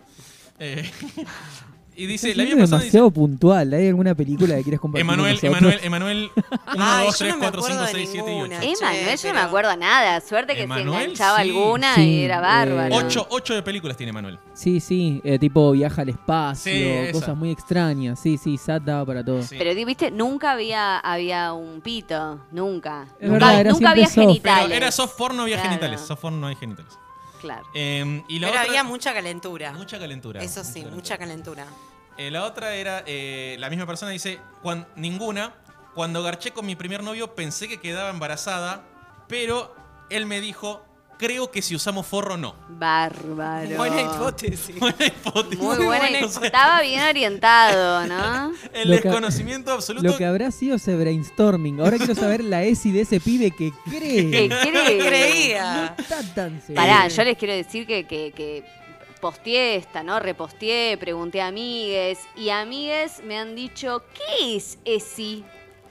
Eh, 0.59 0.89
y 1.99 2.07
dice, 2.07 2.35
la 2.35 2.45
misma 2.45 2.59
persona 2.61 2.77
dice, 2.79 2.87
demasiado 2.99 3.11
puntual. 3.11 3.73
¿Hay 3.75 3.89
alguna 3.89 4.15
película 4.15 4.55
que 4.57 4.63
quieras 4.63 4.81
compartir 4.81 5.01
Emanuel, 5.03 5.41
con 5.41 5.51
nosotros? 5.51 5.83
Emanuel, 5.83 6.31
Emanuel 6.33 6.53
1, 6.75 6.85
Ay, 6.85 7.07
2, 7.07 7.13
yo 7.13 7.19
3, 7.19 7.31
no 7.33 7.37
me 7.39 7.43
4, 7.43 7.63
5, 7.63 7.67
acuerdo 7.75 7.81
de 7.83 7.93
6, 7.93 8.09
7 8.13 8.17
y 8.17 8.21
8. 8.21 8.29
ninguna. 8.31 8.57
Emanuel, 8.57 8.77
yo 8.79 8.89
no 8.89 8.95
me 8.95 9.19
pero- 9.33 9.41
acuerdo 9.41 9.77
nada. 9.77 10.21
Suerte 10.21 10.55
que 10.55 10.63
Emanuel, 10.63 10.89
se 10.89 11.05
enganchaba 11.05 11.37
sí. 11.43 11.43
alguna 11.51 11.95
Sí, 11.97 12.01
y 12.03 12.23
era 12.23 12.41
bárbaro. 12.41 12.95
eh, 12.95 13.05
8, 13.05 13.27
8 13.31 13.55
de 13.55 13.63
películas 13.63 13.97
tiene 13.97 14.11
Emanuel. 14.11 14.39
Sí, 14.55 14.81
sí, 14.81 15.21
eh, 15.25 15.39
tipo 15.39 15.73
viaja 15.73 16.03
al 16.03 16.09
espacio, 16.11 16.73
Sí, 16.73 16.83
esa. 16.85 17.13
cosas 17.13 17.37
muy 17.37 17.51
extrañas. 17.51 18.21
Sí, 18.21 18.39
sí, 18.39 18.57
Sat 18.59 18.83
daba 18.85 19.05
para 19.05 19.25
todo. 19.25 19.43
Sí. 19.43 19.57
Pero 19.59 19.75
viste, 19.85 20.11
nunca 20.11 20.53
había, 20.53 20.99
había 20.99 21.53
un 21.53 21.81
pito. 21.81 22.41
Nunca. 22.53 23.07
Es 23.19 23.29
nunca 23.29 23.33
verdad, 23.47 23.61
era 23.61 23.71
nunca 23.73 23.91
había 23.91 24.07
soft. 24.07 24.15
genitales. 24.21 24.65
Pero 24.67 24.77
era 24.77 24.93
soft 24.93 25.17
porn, 25.19 25.37
no 25.37 25.43
había 25.43 25.57
Claro. 25.57 25.71
genitales. 25.71 26.01
Soft 26.01 26.21
porn 26.21 26.41
no 26.41 26.47
hay 26.47 26.55
genitales. 26.57 26.93
Claro. 27.41 27.67
Eh, 27.73 28.25
y 28.27 28.41
la 28.41 28.49
Pero 28.49 28.61
otra, 28.61 28.69
había 28.71 28.83
mucha 28.85 29.15
calentura. 29.15 29.73
mucha 29.73 29.97
calentura. 29.99 30.43
Eso 30.43 30.65
sí, 30.65 30.85
mucha 30.93 31.17
calentura. 31.17 31.67
Eh, 32.19 32.31
la 32.31 32.45
otra 32.45 32.75
era, 32.75 33.03
eh, 33.07 33.57
la 33.59 33.71
misma 33.71 33.87
persona 33.87 34.11
dice, 34.11 34.39
"Cuan- 34.63 34.87
ninguna, 34.97 35.55
cuando 35.95 36.23
garché 36.23 36.51
con 36.51 36.67
mi 36.67 36.75
primer 36.77 37.03
novio 37.03 37.35
pensé 37.35 37.69
que 37.69 37.79
quedaba 37.81 38.11
embarazada, 38.11 38.83
pero 39.29 39.75
él 40.11 40.27
me 40.27 40.41
dijo, 40.41 40.85
creo 41.19 41.51
que 41.51 41.63
si 41.63 41.75
usamos 41.75 42.07
forro 42.07 42.37
no. 42.37 42.55
Bárbaro. 42.69 43.77
Buena 43.77 44.01
hipótesis. 44.03 44.77
Buena 44.79 45.07
hipótesis. 45.07 45.59
Muy 45.59 45.77
buena. 45.77 45.85
buena 45.87 46.11
y- 46.11 46.17
hipótesis. 46.23 46.43
Estaba 46.45 46.81
bien 46.83 47.03
orientado, 47.03 48.07
¿no? 48.07 48.53
El 48.73 48.91
Lo 48.91 48.97
que- 48.97 49.03
desconocimiento 49.03 49.73
absoluto. 49.73 50.07
Lo 50.07 50.17
que 50.17 50.25
habrá 50.25 50.51
sido 50.51 50.77
ese 50.77 50.95
brainstorming. 50.97 51.81
Ahora 51.81 51.99
quiero 51.99 52.15
saber 52.15 52.43
la 52.45 52.63
ESI 52.63 52.93
de 52.93 53.01
ese 53.03 53.21
pibe 53.21 53.51
que 53.51 53.73
cree. 53.85 54.31
¿Qué 54.31 54.49
cree? 54.49 54.99
Creía. 55.07 55.95
No 55.97 56.03
está 56.03 56.23
tan 56.35 56.61
seguro. 56.63 56.75
Pará, 56.87 57.09
yo 57.09 57.25
les 57.25 57.37
quiero 57.37 57.55
decir 57.55 57.87
que, 57.87 58.07
que, 58.07 58.33
que 58.35 58.65
posteé 59.19 59.77
esta, 59.77 60.03
¿no? 60.03 60.19
Reposteé, 60.21 60.97
pregunté 60.97 61.41
a 61.41 61.49
amigues 61.49 62.19
y 62.37 62.51
amigues 62.51 63.23
me 63.25 63.39
han 63.39 63.55
dicho, 63.55 64.03
¿qué 64.15 64.57
es 64.57 64.79
ESI? 64.85 65.45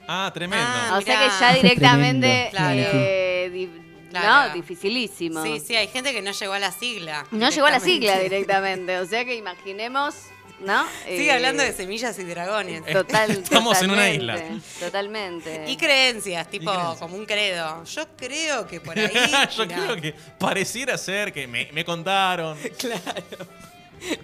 Ah, 0.06 0.30
tremendo. 0.32 0.64
Ah, 0.66 0.96
o 0.98 1.02
sea 1.02 1.18
que 1.20 1.28
ya 1.40 1.54
directamente, 1.54 2.50
eh, 2.52 3.50
di- 3.52 3.70
Claro. 4.10 4.48
no, 4.48 4.54
dificilísimo. 4.54 5.42
Sí, 5.42 5.60
sí, 5.60 5.76
hay 5.76 5.86
gente 5.88 6.12
que 6.14 6.22
no 6.22 6.30
llegó 6.30 6.54
a 6.54 6.58
la 6.58 6.72
sigla. 6.72 7.26
No 7.30 7.50
llegó 7.50 7.66
a 7.66 7.70
la 7.72 7.78
sigla 7.80 8.18
directamente, 8.18 8.98
o 8.98 9.04
sea 9.04 9.22
que 9.26 9.34
imaginemos, 9.36 10.14
¿no? 10.60 10.86
Sigue 11.04 11.26
Eh, 11.26 11.32
hablando 11.32 11.62
de 11.62 11.72
semillas 11.72 12.18
y 12.18 12.24
dragones. 12.24 12.84
Total, 12.86 13.30
Estamos 13.42 13.80
en 13.82 13.90
una 13.90 14.02
totalmente, 14.06 14.46
isla. 14.54 14.60
Totalmente. 14.86 15.64
Y 15.68 15.76
creencias, 15.76 16.48
tipo 16.50 16.70
creencias. 16.70 16.98
como 16.98 17.16
un 17.16 17.26
credo. 17.26 17.84
Yo 17.84 18.06
creo 18.16 18.66
que 18.66 18.80
por 18.80 18.98
ahí. 18.98 19.10
Yo 19.56 19.66
mirá, 19.66 19.84
creo 19.84 19.96
que 19.96 20.14
pareciera 20.38 20.98
ser 20.98 21.32
que 21.32 21.46
me, 21.46 21.68
me 21.72 21.84
contaron. 21.84 22.58
Claro. 22.78 23.46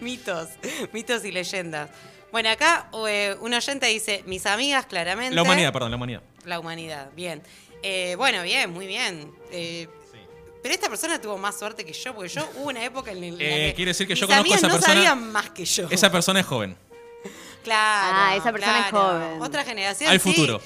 mitos, 0.00 0.48
mitos 0.92 1.24
y 1.24 1.32
leyendas. 1.32 1.90
Bueno, 2.30 2.50
acá 2.50 2.88
eh, 3.08 3.36
un 3.40 3.54
oyente 3.54 3.86
dice, 3.86 4.22
mis 4.26 4.44
amigas 4.46 4.86
claramente... 4.86 5.34
La 5.34 5.42
humanidad, 5.42 5.72
perdón, 5.72 5.90
la 5.92 5.96
humanidad. 5.96 6.22
La 6.44 6.58
humanidad, 6.60 7.10
bien. 7.14 7.42
Eh, 7.82 8.14
bueno, 8.16 8.42
bien, 8.42 8.72
muy 8.72 8.86
bien. 8.86 9.32
Eh, 9.52 9.88
Pero 10.64 10.74
esta 10.76 10.88
persona 10.88 11.20
tuvo 11.20 11.36
más 11.36 11.58
suerte 11.58 11.84
que 11.84 11.92
yo, 11.92 12.14
porque 12.14 12.30
yo 12.30 12.48
hubo 12.56 12.70
una 12.70 12.82
época 12.82 13.10
en 13.10 13.20
la 13.20 13.26
Eh, 13.44 13.66
que 13.68 13.72
quiere 13.76 13.90
decir 13.90 14.08
que 14.08 14.14
yo 14.14 14.26
conozco 14.26 14.38
a 14.38 14.40
amigas 14.40 14.58
esa 14.60 14.68
no 14.68 14.72
persona. 14.76 14.94
sabían 14.94 15.30
más 15.30 15.50
que 15.50 15.66
yo. 15.66 15.86
Esa 15.90 16.10
persona 16.10 16.40
es 16.40 16.46
joven. 16.46 16.74
Claro. 17.62 18.16
Ah, 18.18 18.34
esa 18.34 18.50
persona 18.50 18.80
es 18.80 18.86
claro. 18.86 19.06
joven. 19.20 19.42
Otra 19.42 19.62
generación. 19.62 20.10
Sí. 20.10 20.18
futuro. 20.18 20.62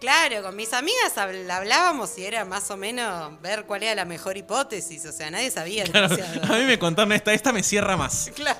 Claro, 0.00 0.42
con 0.42 0.56
mis 0.56 0.72
amigas 0.72 1.14
habl- 1.16 1.48
hablábamos 1.50 2.16
y 2.16 2.24
era 2.24 2.46
más 2.46 2.70
o 2.70 2.78
menos 2.78 3.40
ver 3.42 3.64
cuál 3.66 3.82
era 3.82 3.94
la 3.94 4.04
mejor 4.06 4.38
hipótesis. 4.38 5.04
O 5.04 5.12
sea, 5.12 5.30
nadie 5.30 5.50
sabía 5.50 5.84
Claro, 5.84 6.08
demasiado. 6.08 6.54
a 6.54 6.56
mí 6.58 6.64
me 6.64 6.78
contaron 6.78 7.12
esta, 7.12 7.34
esta 7.34 7.52
me 7.52 7.62
cierra 7.62 7.94
más. 7.96 8.30
Claro. 8.34 8.58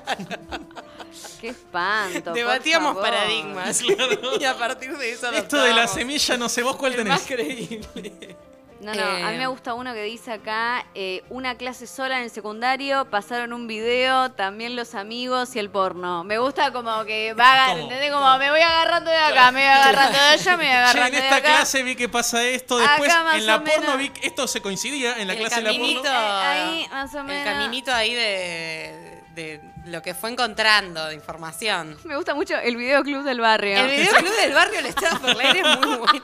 Qué 1.40 1.48
espanto. 1.48 2.24
por 2.24 2.34
Debatíamos 2.34 2.94
favor. 2.94 3.02
paradigmas. 3.10 3.80
Y 4.40 4.44
a 4.44 4.56
partir 4.58 4.96
de 4.96 5.10
eso 5.12 5.30
Esto 5.32 5.62
de 5.62 5.72
la 5.72 5.88
semilla, 5.88 6.36
no 6.36 6.48
sé 6.50 6.62
vos 6.62 6.76
cuál 6.76 6.92
el 6.92 6.98
tenés. 6.98 7.14
más 7.14 7.22
creíble. 7.22 8.36
No, 8.82 8.92
no, 8.94 9.02
a 9.02 9.14
mí 9.30 9.34
Eh. 9.36 9.38
me 9.38 9.46
gusta 9.46 9.74
uno 9.74 9.94
que 9.94 10.02
dice 10.02 10.32
acá, 10.32 10.84
eh, 10.96 11.22
una 11.30 11.56
clase 11.56 11.86
sola 11.86 12.16
en 12.18 12.24
el 12.24 12.30
secundario, 12.30 13.04
pasaron 13.10 13.52
un 13.52 13.68
video, 13.68 14.32
también 14.32 14.74
los 14.74 14.96
amigos 14.96 15.54
y 15.54 15.60
el 15.60 15.70
porno. 15.70 16.24
Me 16.24 16.38
gusta 16.38 16.72
como 16.72 17.04
que 17.04 17.32
va, 17.34 17.52
agar- 17.52 17.70
¿Cómo? 17.76 17.82
¿entendés? 17.84 18.10
Como 18.10 18.38
me 18.38 18.50
voy 18.50 18.60
agarrando 18.60 19.10
de 19.10 19.16
acá, 19.18 19.52
me 19.52 19.60
voy 19.60 19.68
agarrando 19.70 20.18
de 20.18 20.24
allá, 20.24 20.50
me 20.56 20.64
voy 20.64 20.66
Che, 20.66 20.72
agarrando 20.72 21.06
en 21.06 21.12
de 21.12 21.18
esta 21.20 21.36
acá. 21.36 21.48
clase 21.56 21.82
vi 21.84 21.94
que 21.94 22.08
pasa 22.08 22.42
esto. 22.44 22.76
Después, 22.78 23.12
en 23.36 23.46
la 23.46 23.62
porno 23.62 23.80
menos. 23.80 23.98
vi 23.98 24.08
que 24.10 24.26
esto 24.26 24.48
se 24.48 24.60
coincidía. 24.60 25.16
En 25.18 25.28
la 25.28 25.34
El 25.34 25.38
clase 25.38 25.56
de 25.56 25.62
la 25.62 25.68
caminito, 25.70 26.02
porno. 26.02 26.18
Eh, 26.18 26.42
ahí, 26.42 26.88
más 26.90 27.14
o 27.14 27.18
el 27.20 27.24
menos. 27.24 27.44
caminito 27.44 27.94
ahí 27.94 28.14
de, 28.14 29.22
de 29.36 29.60
lo 29.86 30.02
que 30.02 30.14
fue 30.14 30.30
encontrando 30.30 31.06
de 31.06 31.14
información. 31.14 31.96
Me 32.04 32.16
gusta 32.16 32.34
mucho 32.34 32.56
el 32.58 32.76
videoclub 32.76 33.22
del 33.22 33.40
barrio. 33.40 33.76
El 33.78 33.90
videoclub 33.90 34.36
del 34.36 34.54
barrio 34.54 34.80
Le 34.80 34.88
Estaba 34.88 35.18
por 35.20 35.36
leer 35.36 35.56
es 35.58 35.78
muy 35.78 35.96
bueno. 35.98 36.22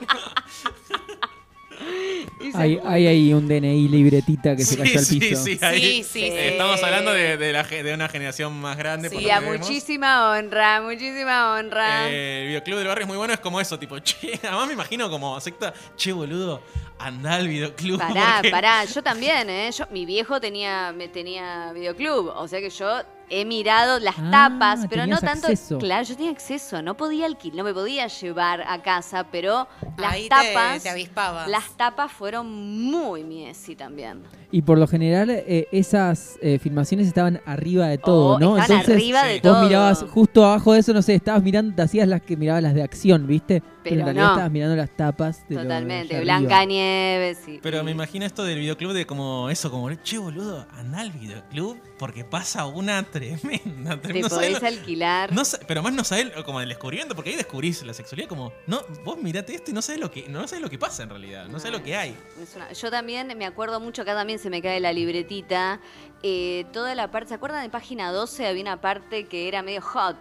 Hay, 2.54 2.78
hay 2.84 3.06
ahí 3.06 3.32
un 3.32 3.46
DNI 3.48 3.88
libretita 3.88 4.54
que 4.56 4.64
se 4.64 4.74
Sí, 4.74 4.76
cayó 4.78 4.98
al 4.98 5.04
sí, 5.04 5.20
piso. 5.20 5.42
sí, 5.44 5.58
ahí. 5.60 5.80
Sí, 5.80 6.04
sí, 6.04 6.24
Eh, 6.24 6.30
sí. 6.30 6.48
Estamos 6.52 6.82
hablando 6.82 7.12
de, 7.12 7.36
de 7.36 7.52
la 7.52 7.64
ge- 7.64 7.82
de 7.82 7.92
una 7.94 8.08
generación 8.08 8.58
más 8.60 8.76
grande. 8.76 9.10
por 9.10 9.18
Sí, 9.18 9.24
lo 9.24 9.28
Y 9.28 9.32
a 9.32 9.40
que 9.40 9.44
vemos. 9.50 9.66
muchísima 9.68 10.30
honra, 10.30 10.80
muchísima 10.80 11.52
honra. 11.54 12.08
Eh, 12.10 12.42
el 12.42 12.48
videoclub 12.48 12.78
del 12.78 12.86
barrio 12.88 13.02
es 13.02 13.08
muy 13.08 13.16
bueno, 13.16 13.34
es 13.34 13.40
como 13.40 13.60
eso, 13.60 13.78
tipo, 13.78 13.98
che, 14.00 14.38
además 14.42 14.66
me 14.68 14.72
imagino 14.74 15.10
como 15.10 15.38
secta, 15.40 15.74
che 15.96 16.12
boludo, 16.12 16.62
anda 16.98 17.34
al 17.34 17.48
videoclub. 17.48 17.98
Pará, 17.98 18.36
porque- 18.36 18.50
pará, 18.50 18.84
yo 18.84 19.02
también, 19.02 19.50
¿eh? 19.50 19.70
Yo, 19.76 19.84
mi 19.90 20.06
viejo 20.06 20.40
tenía, 20.40 20.92
me 20.96 21.08
tenía 21.08 21.72
videoclub, 21.72 22.28
o 22.36 22.48
sea 22.48 22.60
que 22.60 22.70
yo 22.70 23.02
he 23.30 23.44
mirado 23.44 23.98
las 23.98 24.16
Ah, 24.18 24.30
tapas, 24.30 24.86
pero 24.88 25.06
no 25.06 25.18
tanto. 25.20 25.48
acceso. 25.48 25.78
Claro, 25.78 26.04
yo 26.04 26.16
tenía 26.16 26.30
acceso, 26.30 26.82
no 26.82 26.96
podía 26.96 27.26
alquilar, 27.26 27.56
no 27.58 27.64
me 27.64 27.74
podía 27.74 28.06
llevar 28.06 28.62
a 28.66 28.82
casa, 28.82 29.24
pero 29.30 29.68
las 29.96 30.12
Ahí 30.14 30.22
te- 30.24 30.28
tapas. 30.28 30.82
te 30.82 30.88
avispabas. 30.88 31.48
Las 31.48 31.70
tapas 31.76 32.10
fueron 32.12 32.50
muy 32.50 33.24
miesi 33.24 33.76
también. 33.76 34.22
Y 34.50 34.62
por 34.62 34.78
lo 34.78 34.86
general, 34.86 35.28
eh, 35.30 35.68
esas 35.72 36.38
eh, 36.40 36.58
filmaciones 36.58 37.06
estaban 37.06 37.42
arriba 37.44 37.86
de 37.88 37.98
todo, 37.98 38.36
Oh, 38.36 38.38
¿no? 38.38 38.56
estaban 38.56 38.80
Entonces, 38.80 38.94
arriba 38.94 39.24
de 39.24 39.34
vos 39.34 39.42
todo. 39.42 39.62
mirabas 39.66 40.04
justo 40.08 40.44
abajo 40.44 40.72
de 40.72 40.80
eso, 40.80 40.94
no 40.94 41.02
sé, 41.02 41.14
estabas 41.14 41.42
mirando, 41.42 41.74
te 41.76 41.82
hacías 41.82 42.08
las 42.08 42.22
que 42.22 42.34
mirabas 42.36 42.62
las 42.62 42.72
de 42.74 42.82
acción, 42.82 43.26
¿viste? 43.26 43.62
Pero, 43.82 43.94
en 44.00 44.00
Pero 44.00 44.04
realidad 44.06 44.24
no. 44.24 44.30
estabas 44.32 44.50
mirando 44.52 44.76
las 44.76 44.90
tapas 44.96 45.48
de 45.48 45.54
lo 45.54 45.60
de 45.60 45.66
Totalmente. 45.66 46.20
Blanca 46.20 46.56
arriba. 46.60 46.64
Nieves. 46.66 47.38
Y, 47.46 47.58
Pero 47.58 47.84
me 47.84 47.90
imagino 47.90 48.24
esto 48.26 48.42
del 48.44 48.58
videoclub 48.58 48.92
de 48.92 49.06
como 49.06 49.48
eso, 49.50 49.70
como, 49.70 49.92
che, 49.96 50.18
boludo, 50.18 50.66
anda 50.76 51.00
al 51.00 51.10
videoclub 51.12 51.78
porque 51.98 52.24
pasa 52.24 52.66
una 52.66 53.02
tremenda. 53.02 53.96
Te 53.96 54.02
tremenda. 54.02 54.28
No 54.28 54.34
sabés 54.34 54.58
podés 54.58 54.78
alquilar. 54.78 55.32
no 55.32 55.42
pero 55.66 55.82
más 55.82 55.92
no 55.92 56.04
sabés 56.04 56.30
como 56.44 56.60
el 56.60 56.68
descubrimiento, 56.70 57.14
porque 57.14 57.30
ahí 57.30 57.36
descubrís 57.36 57.82
la 57.84 57.92
sexualidad 57.94 58.28
como, 58.28 58.52
no, 58.66 58.80
vos 59.04 59.18
mirate 59.22 59.54
esto 59.54 59.70
y 59.70 59.74
no 59.74 59.82
sabés 59.82 60.00
lo 60.00 60.10
que, 60.10 60.26
no 60.28 60.46
sabés 60.48 60.62
lo 60.62 60.70
que 60.70 60.78
pasa 60.78 61.02
en 61.02 61.10
realidad, 61.10 61.46
no 61.48 61.58
sabés 61.58 61.78
lo 61.78 61.82
que 61.82 61.96
hay. 61.96 62.14
Una- 62.56 62.72
yo 62.72 62.90
también 62.90 63.28
me 63.38 63.46
acuerdo 63.46 63.80
mucho, 63.80 64.02
acá 64.02 64.14
también 64.14 64.37
se 64.38 64.50
me 64.50 64.62
cae 64.62 64.80
la 64.80 64.92
libretita. 64.92 65.80
eh, 66.22 66.64
toda 66.72 66.94
la 66.94 67.10
parte, 67.10 67.28
¿se 67.28 67.34
acuerdan 67.34 67.62
de 67.62 67.70
página 67.70 68.10
12? 68.10 68.46
Había 68.46 68.62
una 68.62 68.80
parte 68.80 69.26
que 69.26 69.46
era 69.48 69.62
medio 69.62 69.82
hot. 69.82 70.16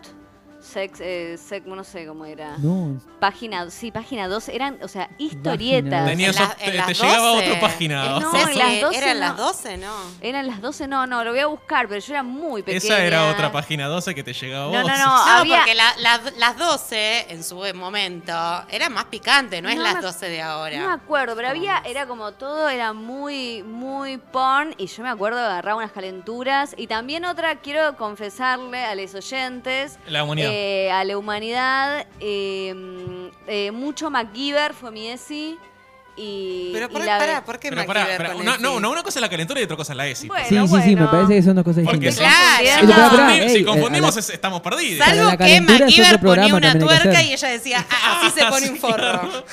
Sex, 0.68 1.00
eh, 1.02 1.38
sex, 1.38 1.66
no 1.66 1.84
sé 1.84 2.06
cómo 2.06 2.26
era. 2.26 2.58
No, 2.58 3.00
Página, 3.20 3.70
sí, 3.70 3.90
página 3.92 4.28
12. 4.28 4.54
Eran, 4.56 4.78
o 4.84 4.88
sea, 4.88 5.10
historietas. 5.18 6.10
En 6.12 6.18
te, 6.18 6.24
te 6.24 6.94
llegaba 6.94 7.28
12. 7.30 7.48
otra 7.48 7.60
página. 7.62 8.06
Eh, 8.06 8.20
no, 8.20 8.32
Sí, 8.32 8.38
en 8.52 8.58
las 8.58 8.82
12 8.82 8.98
¿Eran 8.98 9.14
no. 9.20 9.26
las 9.28 9.38
12? 9.38 9.78
No. 9.78 9.96
Eran 10.22 10.48
las 10.48 10.62
12, 10.62 10.88
no, 10.88 11.08
no, 11.08 11.24
lo 11.24 11.32
voy 11.32 11.40
a 11.40 11.48
buscar, 11.48 11.88
pero 11.88 12.02
yo 12.02 12.14
era 12.14 12.24
muy 12.24 12.64
pequeña. 12.64 12.78
Esa 12.96 13.04
era 13.04 13.30
otra 13.32 13.52
página 13.52 13.88
12 13.88 14.14
que 14.14 14.24
te 14.24 14.34
llegaba 14.34 14.66
a 14.66 14.72
No, 14.72 14.82
vos. 14.82 14.92
no, 14.92 14.98
no. 14.98 15.06
No, 15.06 15.24
había- 15.40 15.58
porque 15.58 15.76
la- 15.76 15.96
la- 16.00 16.22
las 16.38 16.58
12 16.58 17.32
en 17.32 17.44
su 17.44 17.56
momento 17.76 18.34
eran 18.70 18.92
más 18.94 19.06
picantes, 19.06 19.62
no 19.64 19.70
es 19.70 19.78
las 19.78 19.96
me- 19.96 20.02
12 20.02 20.28
de 20.30 20.42
ahora. 20.42 20.78
No 20.80 20.88
me 20.88 20.94
acuerdo, 20.94 21.36
pero 21.36 21.48
había, 21.50 21.82
era 21.86 22.06
como 22.08 22.34
todo, 22.34 22.68
era 22.70 22.94
muy, 22.94 23.64
muy 23.64 24.18
porn. 24.18 24.76
Y 24.78 24.88
yo 24.88 25.04
me 25.04 25.10
acuerdo 25.10 25.40
de 25.40 25.46
agarrar 25.46 25.76
unas 25.76 25.92
calenturas. 25.92 26.74
Y 26.78 26.88
también 26.88 27.26
otra, 27.26 27.56
quiero 27.62 27.96
confesarle 27.98 28.84
a 28.84 28.96
los 28.96 29.16
oyentes, 29.16 29.98
La 30.08 30.24
humanidad. 30.24 30.52
eh, 30.52 30.57
a 30.93 31.04
la 31.04 31.17
humanidad, 31.17 32.06
eh, 32.20 32.74
eh, 33.48 33.72
mucho 33.72 34.10
MacGyver 34.10 34.74
fue 34.74 34.91
mi 34.91 35.08
ESI. 35.10 35.58
Y, 36.20 36.72
Pero 36.74 36.88
y 36.88 36.89
por, 36.89 37.06
la- 37.06 37.20
pará, 37.20 37.46
¿por 37.46 37.60
qué 37.60 37.70
Pero 37.70 37.86
MacGyver 37.86 38.04
pará, 38.08 38.17
pará, 38.17 38.32
con 38.34 38.41
una, 38.41 38.58
no, 38.58 38.74
sí? 38.78 38.82
no, 38.82 38.89
una 38.89 39.04
cosa 39.04 39.20
es 39.20 39.22
la 39.22 39.30
calentura 39.30 39.60
y 39.60 39.65
otra 39.65 39.78
cosa 39.78 39.93
es 39.93 39.98
la 39.98 40.08
ESI. 40.08 40.28
Bueno, 40.28 40.46
sí, 40.48 40.56
sí, 40.78 40.82
sí, 40.82 40.89
me 40.96 40.96
bueno. 41.04 41.12
parece 41.12 41.34
que 41.36 41.43
son 41.43 41.56
dos 41.58 41.63
cosas 41.63 41.84
Porque 41.84 42.08
distintas. 42.08 42.34
si, 42.58 42.63
Claro. 42.63 42.80
si 42.80 42.86
No, 42.88 42.96
pará, 42.96 43.10
confundi- 43.28 43.39
ey, 43.43 43.50
si 43.50 43.58
eh, 43.58 43.65
confundimos 43.65 44.15
la- 44.15 44.20
es- 44.22 44.30
estamos 44.32 44.62
perdidos. 44.62 45.06
Salvo 45.08 45.24
la 45.26 45.38
que 45.38 45.62
MacGyver 45.62 46.20
ponía 46.20 46.56
una 46.56 46.80
tuerca 46.80 47.22
y 47.22 47.34
ella 47.34 47.48
decía, 47.50 47.86
ah, 47.91 48.22
así 48.26 48.39
se 48.39 48.46
pone 48.50 48.70
un 48.72 48.78
forro. 48.78 49.22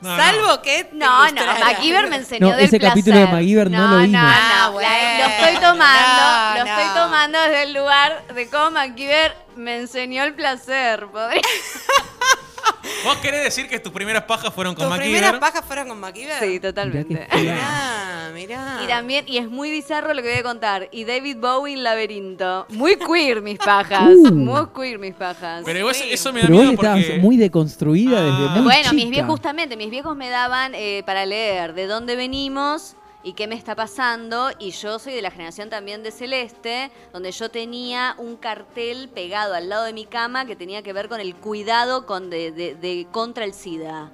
No, 0.00 0.16
no. 0.16 0.16
Salvo 0.16 0.62
que. 0.62 0.88
No, 0.92 1.30
no. 1.32 1.42
MacGyver 1.44 2.08
me 2.08 2.16
enseñó 2.16 2.50
No, 2.50 2.56
del 2.56 2.64
ese 2.66 2.78
capítulo 2.78 3.16
de 3.16 3.22
placer. 3.26 3.34
MacGyver 3.34 3.70
no 3.70 3.88
lo 3.88 3.96
vimos. 3.98 4.10
No, 4.12 4.22
no, 4.22 4.28
Ah, 4.28 4.70
la- 4.72 5.18
lo 5.18 5.26
estoy 5.26 5.52
bueno, 5.54 5.60
tomando, 5.60 6.22
no, 6.22 6.58
lo 6.58 6.64
no. 6.64 6.70
estoy 6.80 7.02
tomando 7.02 7.38
desde 7.42 7.62
el 7.64 7.72
lugar 7.74 8.24
de 8.34 8.48
cómo 8.48 8.70
MacGyver 8.70 9.34
me 9.58 9.78
enseñó 9.78 10.24
el 10.24 10.34
placer. 10.34 11.06
¿podría? 11.12 11.40
¿Vos 13.04 13.16
querés 13.18 13.44
decir 13.44 13.68
que 13.68 13.78
tus 13.78 13.92
primeras 13.92 14.24
pajas 14.24 14.52
fueron 14.52 14.74
con 14.74 14.84
¿Tus 14.84 14.90
MacGyver? 14.90 15.20
primeras 15.20 15.40
pajas 15.40 15.64
fueron 15.64 15.88
con 15.88 16.00
MacGyver? 16.00 16.40
Sí, 16.40 16.60
totalmente. 16.60 17.26
Mirá 17.34 18.30
Mirá. 18.34 18.80
Y 18.84 18.86
también, 18.86 19.24
y 19.26 19.38
es 19.38 19.48
muy 19.48 19.70
bizarro 19.70 20.12
lo 20.14 20.22
que 20.22 20.28
voy 20.30 20.38
a 20.38 20.42
contar. 20.42 20.88
Y 20.92 21.04
David 21.04 21.38
Bowie 21.38 21.74
en 21.74 21.82
laberinto. 21.82 22.66
Muy 22.70 22.96
queer 22.96 23.40
mis 23.42 23.58
pajas. 23.58 24.10
Uh. 24.14 24.30
Muy 24.32 24.66
queer 24.74 24.98
mis 24.98 25.14
pajas. 25.14 25.62
Pero 25.64 25.78
igual 25.78 25.94
eso 26.10 26.32
me 26.32 26.40
da 26.40 26.46
Pero 26.46 26.56
vos 26.58 26.66
miedo 26.66 26.80
estabas 26.80 27.04
porque... 27.04 27.18
muy 27.20 27.36
deconstruida 27.36 28.20
desde 28.22 28.46
Ah. 28.48 28.52
muy 28.56 28.62
bueno, 28.62 28.92
mis 28.92 29.10
viejos, 29.10 29.30
justamente, 29.30 29.76
mis 29.76 29.90
viejos 29.90 30.16
me 30.16 30.28
daban 30.28 30.72
eh, 30.74 31.02
para 31.06 31.26
leer 31.26 31.74
de 31.74 31.86
dónde 31.86 32.16
venimos 32.16 32.94
y 33.28 33.34
qué 33.34 33.46
me 33.46 33.54
está 33.56 33.74
pasando. 33.76 34.48
Y 34.58 34.70
yo 34.70 34.98
soy 34.98 35.12
de 35.12 35.20
la 35.20 35.30
generación 35.30 35.68
también 35.68 36.02
de 36.02 36.10
Celeste, 36.10 36.90
donde 37.12 37.30
yo 37.30 37.50
tenía 37.50 38.14
un 38.16 38.36
cartel 38.36 39.10
pegado 39.10 39.52
al 39.54 39.68
lado 39.68 39.84
de 39.84 39.92
mi 39.92 40.06
cama 40.06 40.46
que 40.46 40.56
tenía 40.56 40.82
que 40.82 40.94
ver 40.94 41.10
con 41.10 41.20
el 41.20 41.34
cuidado 41.36 42.06
con 42.06 42.30
de, 42.30 42.52
de- 42.52 42.74
de- 42.74 43.06
contra 43.12 43.44
el 43.44 43.52
SIDA. 43.52 44.10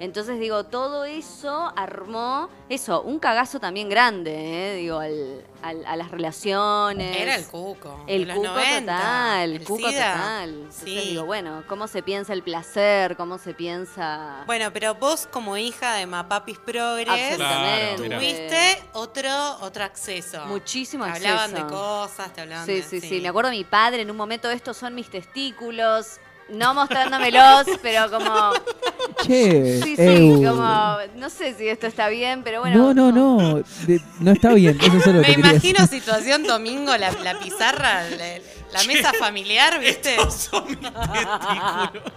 Entonces 0.00 0.40
digo, 0.40 0.64
todo 0.64 1.04
eso 1.04 1.72
armó, 1.76 2.48
eso, 2.68 3.02
un 3.02 3.18
cagazo 3.18 3.60
también 3.60 3.88
grande, 3.88 4.72
eh, 4.72 4.76
digo, 4.76 4.98
al- 4.98 5.44
al- 5.62 5.86
a 5.86 5.96
las 5.96 6.10
relaciones. 6.10 7.16
Era 7.16 7.36
el 7.36 7.46
cuco. 7.46 8.04
El 8.06 8.28
cuco 8.28 8.42
90, 8.48 8.96
total, 8.96 9.52
el 9.52 9.64
cuco 9.64 9.88
SIDA. 9.88 10.12
total. 10.14 10.50
Entonces 10.50 10.82
Sí. 10.84 11.08
digo, 11.10 11.24
bueno, 11.24 11.62
¿cómo 11.68 11.86
se 11.86 12.02
piensa 12.02 12.32
el 12.32 12.42
placer? 12.42 13.16
¿Cómo 13.16 13.38
se 13.38 13.54
piensa...? 13.54 14.42
Bueno, 14.46 14.72
pero 14.72 14.94
vos 14.96 15.28
como 15.30 15.56
hija 15.56 15.94
de 15.94 16.06
Mapapis 16.06 16.58
Progres 16.58 17.08
Absolutamente. 17.08 17.96
Claro, 17.96 18.02
mira. 18.02 18.18
tuviste 18.18 18.82
otro, 18.94 19.56
otro 19.60 19.84
acceso. 19.84 20.44
Muchísimo 20.46 21.04
Te 21.04 21.12
Hablaban 21.12 21.52
de 21.54 21.60
acceso. 21.60 21.74
cosas, 21.80 22.32
te 22.32 22.40
hablaban 22.40 22.66
Sí, 22.66 22.74
de... 22.74 22.82
sí, 22.82 23.00
sí. 23.00 23.20
Me 23.20 23.28
acuerdo 23.28 23.50
de 23.50 23.56
mi 23.56 23.64
padre 23.64 24.02
en 24.02 24.10
un 24.10 24.16
momento, 24.16 24.50
estos 24.50 24.76
son 24.76 24.94
mis 24.94 25.08
testículos, 25.08 26.18
no 26.50 26.74
mostrándomelos, 26.74 27.66
pero 27.82 28.10
como... 28.10 28.52
Che, 29.26 29.80
Sí, 29.82 29.96
sí, 29.96 30.42
como... 30.44 30.96
No 31.16 31.30
sé 31.30 31.54
si 31.54 31.68
esto 31.68 31.86
está 31.86 32.08
bien, 32.08 32.42
pero 32.42 32.60
bueno... 32.60 32.92
no, 32.94 33.10
no, 33.10 33.12
no. 33.12 33.62
de- 33.86 34.00
no 34.20 34.32
está 34.32 34.52
bien. 34.52 34.78
Eso 34.80 34.96
es 34.96 35.06
lo 35.06 35.12
Me 35.14 35.22
que 35.22 35.32
imagino 35.32 35.86
situación 35.86 36.44
domingo, 36.44 36.96
la, 36.96 37.12
la 37.12 37.38
pizarra, 37.38 38.02
la, 38.10 38.16
la 38.16 38.40
mesa 38.84 39.12
familiar, 39.18 39.78
¿viste? 39.80 40.14
Estos 40.16 40.34
son 40.34 40.66
mis 40.68 40.78
testículos. 40.80 42.02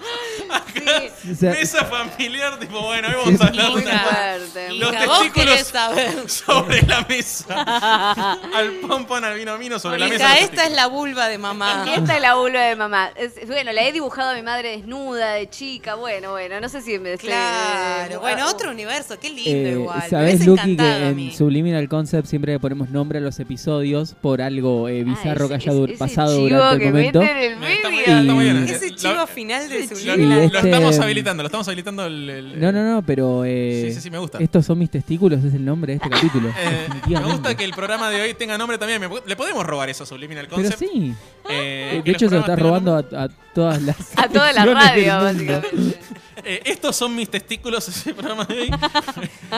Sí, 1.21 1.31
O 1.31 1.35
sea, 1.35 1.51
Mesa 1.51 1.85
familiar, 1.85 2.57
tipo, 2.59 2.79
bueno, 2.81 3.07
ahí 3.09 3.13
vamos 3.15 3.41
a 3.41 3.47
hablar 3.47 3.71
muy 3.71 3.81
de. 3.81 4.73
Los 4.75 4.93
Hija, 4.93 5.05
vos 5.05 5.19
testículos 5.19 5.33
querés 5.33 5.67
saber. 5.67 6.29
sobre 6.29 6.81
la 6.83 7.01
mesa. 7.09 8.33
Al 8.55 8.71
pompón, 8.87 9.23
al 9.25 9.37
vino 9.37 9.57
vino 9.57 9.79
sobre 9.79 9.99
la 9.99 10.07
mesa. 10.07 10.23
Los 10.23 10.33
esta 10.33 10.43
es 10.43 10.49
testículos. 10.51 10.75
la 10.75 10.87
vulva 10.87 11.27
de 11.27 11.37
mamá. 11.37 11.85
Esta 11.93 12.15
es 12.15 12.21
la 12.21 12.35
vulva 12.35 12.61
de 12.61 12.75
mamá. 12.75 13.11
Es- 13.15 13.45
bueno, 13.47 13.71
la 13.73 13.83
he 13.83 13.91
dibujado 13.91 14.31
a 14.31 14.35
mi 14.35 14.41
madre 14.43 14.77
desnuda, 14.77 15.33
de 15.33 15.49
chica. 15.49 15.95
Bueno, 15.95 16.31
bueno, 16.31 16.59
no 16.61 16.69
sé 16.69 16.81
si 16.81 16.97
me... 16.99 17.17
Claro, 17.17 18.13
eh, 18.15 18.17
bueno, 18.17 18.45
uh, 18.45 18.49
otro 18.49 18.71
universo, 18.71 19.17
qué 19.19 19.29
lindo 19.29 19.51
Eh, 19.69 19.71
igual. 19.73 19.99
me 20.03 20.09
Sabés, 20.09 20.35
hubiese 20.35 20.45
Lucky, 20.45 20.77
que 20.77 21.13
mí. 21.15 21.27
en 21.31 21.37
Subliminal 21.37 21.89
Concept 21.89 22.27
siempre 22.27 22.53
le 22.53 22.59
ponemos 22.59 22.89
nombre 22.89 23.17
a 23.17 23.21
los 23.21 23.39
episodios 23.39 24.15
por 24.21 24.41
algo 24.41 24.87
eh, 24.87 25.03
bizarro 25.03 25.45
Ah, 25.45 25.49
que 25.49 25.53
haya 25.55 25.73
dur- 25.73 25.89
ese 25.89 25.97
pasado 25.97 26.46
chivo 26.47 26.59
durante 26.59 26.85
el 26.85 26.91
momento. 26.91 27.19
medio. 27.19 28.65
Y- 28.65 28.71
Ese 28.71 28.89
Lo- 28.89 28.95
chivo 28.95 29.27
final 29.27 29.69
de 29.69 29.87
su 29.87 29.95
chivo. 29.95 30.15
Lo, 30.15 30.35
este- 30.41 30.53
lo 30.53 30.59
estamos 30.59 30.99
habilitando, 30.99 31.43
lo 31.43 31.47
estamos 31.47 31.67
habilitando 31.67 32.05
el... 32.05 32.29
el- 32.29 32.59
No, 32.59 32.71
no, 32.71 32.83
no, 32.83 33.01
pero 33.05 33.43
eh, 33.45 33.83
Sí, 33.87 33.93
sí, 33.95 34.01
sí, 34.01 34.09
me 34.11 34.17
gusta. 34.17 34.37
estos 34.39 34.65
son 34.65 34.79
mis 34.79 34.89
testículos, 34.89 35.43
es 35.43 35.53
el 35.53 35.63
nombre 35.65 35.93
de 35.93 35.97
este 35.97 36.09
capítulo. 36.09 36.49
Eh, 36.49 36.53
me 36.57 36.71
definitivamente. 36.71 37.33
gusta 37.33 37.55
que 37.57 37.63
el 37.63 37.71
programa 37.73 38.09
de 38.09 38.21
hoy 38.21 38.33
tenga 38.33 38.57
nombre 38.57 38.77
también. 38.77 38.99
Me- 39.01 39.09
le 39.25 39.35
podemos 39.35 39.65
robar 39.65 39.89
eso, 39.89 40.05
Subliminal 40.05 40.45
Pero 40.49 40.61
Concept. 40.61 40.79
sí, 40.79 41.13
Eh, 41.49 42.01
de 42.03 42.11
hecho 42.11 42.27
se 42.29 42.35
lo 42.35 42.41
está 42.41 42.55
robando 42.55 42.95
a, 42.95 42.99
a 43.23 43.29
todas 43.53 43.81
las 43.81 43.95
A 44.17 44.27
toda 44.27 44.51
la 44.53 44.65
radio, 44.65 45.15
básicamente. 45.17 45.99
Eh, 46.43 46.61
estos 46.65 46.95
son 46.95 47.15
mis 47.15 47.29
testículos, 47.29 47.87
ese 47.89 48.13
programa 48.13 48.45
de 48.45 48.59
hoy. 48.61 48.69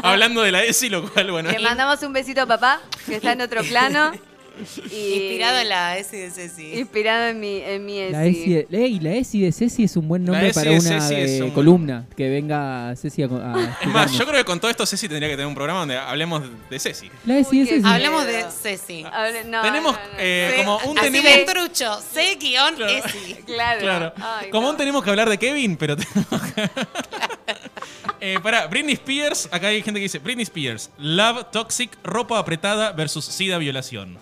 Hablando 0.02 0.42
de 0.42 0.52
la 0.54 0.64
ESI, 0.64 0.90
lo 0.90 1.12
cual, 1.12 1.30
bueno. 1.30 1.52
Le 1.52 1.60
mandamos 1.60 2.02
un 2.04 2.14
besito 2.14 2.42
a 2.42 2.46
papá, 2.46 2.80
que 3.06 3.16
está 3.18 3.34
en 3.34 3.42
otro 3.42 3.62
plano. 3.64 4.12
Y 4.92 5.14
Inspirado 5.14 5.60
en 5.60 5.70
la 5.70 5.98
S 5.98 6.16
de 6.16 6.30
Ceci. 6.32 6.74
Inspirado 6.80 7.28
en 7.28 7.40
mi, 7.40 7.58
en 7.62 7.86
mi 7.86 8.10
La 8.12 8.26
ESI. 8.26 8.40
ESI, 8.42 8.54
de- 8.54 8.68
ey, 8.86 9.00
la 9.00 9.12
ESI 9.16 9.42
de 9.42 9.52
Ceci 9.52 9.84
es 9.84 9.96
un 9.96 10.08
buen 10.08 10.24
nombre 10.26 10.48
ESI 10.50 10.60
para 10.60 10.72
de 10.72 10.80
una 10.80 11.10
eh, 11.12 11.42
un- 11.44 11.52
columna. 11.52 12.06
Que 12.16 12.30
venga 12.30 12.96
Ceci 12.96 13.24
a, 13.24 13.28
a 13.28 13.78
Es 13.82 13.88
más, 13.88 14.12
yo 14.12 14.26
creo 14.26 14.38
que 14.40 14.46
con 14.46 14.60
todo 14.60 14.70
esto 14.72 14.86
Ceci 14.86 15.08
tendría 15.08 15.30
que 15.30 15.36
tener 15.36 15.48
un 15.48 15.56
programa 15.56 15.80
donde 15.82 15.98
hablemos 15.98 16.44
de 16.70 16.80
Ceci. 16.80 17.10
La 17.26 17.38
ESI 17.38 17.62
Uy, 17.62 17.68
qué 17.68 17.76
Ceci. 17.76 17.88
Hablemos 17.88 18.26
de. 18.26 18.46
Ceci. 18.62 19.04
Hable- 19.04 19.46
no, 19.46 19.62
tenemos 19.62 19.94
no, 19.94 20.00
no. 20.00 20.14
eh, 20.18 20.54
como 20.58 20.78
un 20.92 21.00
así 21.00 21.12
tenemos... 21.12 21.32
de 21.38 21.46
trucho, 21.46 22.00
C-Esi. 22.14 23.36
Claro. 23.46 23.80
Claro. 23.82 24.14
Ay, 24.18 24.50
como 24.50 24.64
no. 24.68 24.72
un 24.72 24.78
tenemos 24.78 25.04
que 25.04 25.10
hablar 25.10 25.30
de 25.30 25.38
Kevin, 25.38 25.78
pero 25.78 25.96
tenemos 25.98 26.42
que... 26.54 26.70
eh, 28.22 28.40
para 28.42 28.68
Britney 28.68 28.94
Spears, 28.96 29.48
acá 29.52 29.68
hay 29.68 29.82
gente 29.82 30.00
que 30.00 30.04
dice 30.04 30.20
Britney 30.20 30.44
Spears, 30.44 30.90
Love 30.98 31.46
Toxic, 31.52 31.92
ropa 32.04 32.38
apretada 32.40 32.92
versus 32.92 33.26
SIDA 33.26 33.58
violación. 33.58 34.18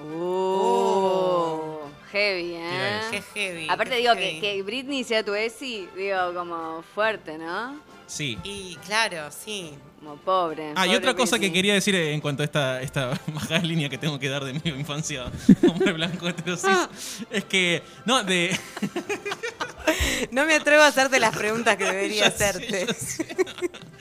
Uh, 0.00 1.88
heavy, 2.12 2.54
¿eh? 2.56 3.00
Qué 3.10 3.22
heavy. 3.34 3.66
Aparte 3.68 3.92
qué 3.94 4.00
digo 4.00 4.14
heavy. 4.14 4.40
que, 4.40 4.54
que 4.56 4.62
Britney 4.62 5.04
sea 5.04 5.24
tu 5.24 5.34
ESI, 5.34 5.88
digo, 5.96 6.34
como 6.34 6.82
fuerte, 6.94 7.38
¿no? 7.38 7.78
Sí. 8.06 8.38
Y 8.44 8.76
claro, 8.86 9.30
sí. 9.30 9.72
Como 9.98 10.16
pobre. 10.16 10.72
Ah, 10.76 10.86
y 10.86 10.94
otra 10.94 11.14
cosa 11.14 11.38
que 11.38 11.50
quería 11.50 11.72
decir 11.72 11.94
en 11.94 12.20
cuanto 12.20 12.42
a 12.42 12.44
esta, 12.44 12.82
esta 12.82 13.18
bajada 13.28 13.60
de 13.60 13.66
línea 13.66 13.88
que 13.88 13.96
tengo 13.96 14.18
que 14.18 14.28
dar 14.28 14.44
de 14.44 14.52
mi 14.52 14.60
infancia, 14.78 15.24
hombre 15.66 15.92
blanco 15.94 16.28
heterosis, 16.28 17.24
es 17.30 17.44
que, 17.44 17.82
no, 18.04 18.22
de, 18.22 18.54
No 20.30 20.44
me 20.44 20.54
atrevo 20.54 20.82
a 20.82 20.88
hacerte 20.88 21.18
las 21.20 21.34
preguntas 21.36 21.76
que 21.76 21.84
debería 21.90 22.24
Ya 22.24 22.30
sé, 22.30 22.44
hacerte. 22.44 22.86
ya 22.86 22.94
sé. 22.94 23.36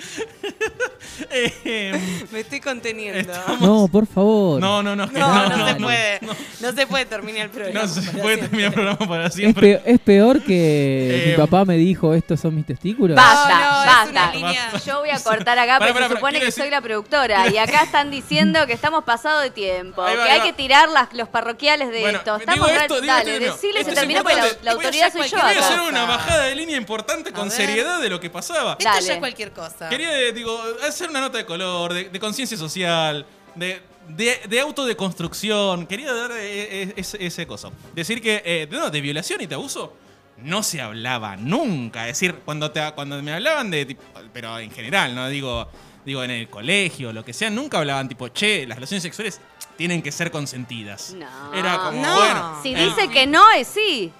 Eh, 1.29 2.25
Me 2.31 2.39
estoy 2.39 2.59
conteniendo. 2.59 3.33
No, 3.59 3.87
por 3.87 4.07
favor. 4.07 4.59
no, 4.59 4.81
no, 4.81 4.95
no, 4.95 5.05
No, 5.07 5.49
no, 5.49 5.57
no, 5.57 5.67
se 5.67 5.73
no, 5.73 5.85
puede. 5.85 6.19
No, 6.59 6.71
se 6.71 6.87
puede 6.87 7.05
terminar 7.05 7.43
el 7.43 7.49
programa. 7.49 7.81
No 7.81 7.87
se 7.87 8.01
puede 8.01 8.11
siempre. 8.13 8.37
terminar 8.37 8.67
el 8.67 8.73
programa 8.73 9.07
para 9.07 9.25
Es, 9.27 9.33
siempre. 9.35 9.81
es 9.85 9.99
peor 9.99 10.41
que 10.41 10.53
Eh, 10.53 11.27
mi 11.31 11.37
papá 11.37 11.65
me 11.65 11.75
dijo, 11.77 12.13
estos 12.13 12.39
son 12.39 12.55
mis 12.55 12.65
testículos. 12.65 13.15
Basta, 13.15 13.83
basta. 13.85 14.33
Yo 14.85 14.99
voy 14.99 15.09
a 15.11 15.19
cortar 15.19 15.59
acá 15.59 15.77
porque 15.87 15.93
se 16.07 16.09
supone 16.15 16.39
que 16.39 16.45
decir- 16.45 16.63
soy 16.63 16.69
la 16.71 16.81
productora 16.81 17.47
y 17.51 17.57
acá 17.57 17.83
están 17.83 18.09
diciendo 18.09 18.65
que 18.65 18.73
estamos 18.73 19.03
pasados 19.03 19.43
de 19.43 19.51
tiempo, 19.51 20.01
va, 20.01 20.11
que 20.13 20.21
hay 20.21 20.39
va. 20.39 20.45
que 20.45 20.53
tirar 20.53 20.89
las, 20.89 21.13
los 21.13 21.27
parroquiales 21.29 21.91
de 21.91 22.01
Bueno, 22.01 22.17
esto. 22.19 22.37
Estamos 22.37 22.71
esto, 22.71 23.01
dale, 23.01 23.39
decirle 23.39 23.83
se 23.83 23.91
terminó 23.93 24.23
porque 24.23 24.41
la, 24.63 24.71
autoridad 24.71 25.11
soy 25.13 25.29
yo 25.29 25.37
Voy 25.37 25.55
a 25.55 25.59
hacer 25.59 25.79
una 25.81 26.05
bajada 26.05 26.45
de 26.45 26.55
línea 26.55 26.77
importante 26.77 27.31
con 27.31 27.51
seriedad 27.51 28.01
de 28.01 28.09
lo 28.09 28.19
que 28.19 28.29
pasaba. 28.29 28.77
Esto 28.79 28.99
ya 28.99 29.13
es 29.13 29.19
cualquier 29.19 29.51
cosa. 29.51 29.89
Quería, 29.97 30.19
eh, 30.21 30.33
digo, 30.33 30.59
hacer 30.87 31.09
una 31.09 31.21
nota 31.21 31.37
de 31.37 31.45
color, 31.45 31.93
de, 31.93 32.09
de 32.09 32.19
conciencia 32.19 32.57
social, 32.57 33.25
de, 33.55 33.81
de, 34.09 34.39
de 34.47 34.59
autodeconstrucción. 34.59 35.85
Quería 35.87 36.13
dar 36.13 36.31
eh, 36.31 36.83
eh, 36.83 36.93
ese, 36.97 37.23
ese 37.25 37.47
coso. 37.47 37.71
Decir 37.93 38.21
que 38.21 38.41
eh, 38.45 38.67
de, 38.69 38.77
no, 38.77 38.89
de 38.89 39.01
violación 39.01 39.41
y 39.41 39.45
de 39.45 39.55
abuso 39.55 39.95
no 40.37 40.63
se 40.63 40.81
hablaba 40.81 41.35
nunca. 41.37 42.07
Es 42.07 42.19
decir, 42.19 42.35
cuando, 42.45 42.71
te, 42.71 42.81
cuando 42.93 43.21
me 43.21 43.33
hablaban 43.33 43.69
de. 43.71 43.85
tipo, 43.85 44.01
Pero 44.33 44.57
en 44.59 44.71
general, 44.71 45.13
¿no? 45.15 45.27
Digo, 45.29 45.67
digo, 46.05 46.23
en 46.23 46.31
el 46.31 46.49
colegio, 46.49 47.13
lo 47.13 47.23
que 47.23 47.33
sea, 47.33 47.49
nunca 47.49 47.77
hablaban 47.79 48.09
tipo, 48.09 48.27
che, 48.29 48.65
las 48.67 48.75
relaciones 48.77 49.03
sexuales 49.03 49.39
tienen 49.77 50.01
que 50.01 50.11
ser 50.11 50.31
consentidas. 50.31 51.13
No. 51.17 51.53
Era 51.53 51.77
como, 51.77 52.01
No. 52.01 52.15
bueno. 52.15 52.59
Si 52.63 52.73
eh, 52.73 52.85
dice 52.85 53.07
que 53.09 53.25
no, 53.27 53.43
es 53.51 53.67
sí. 53.67 54.11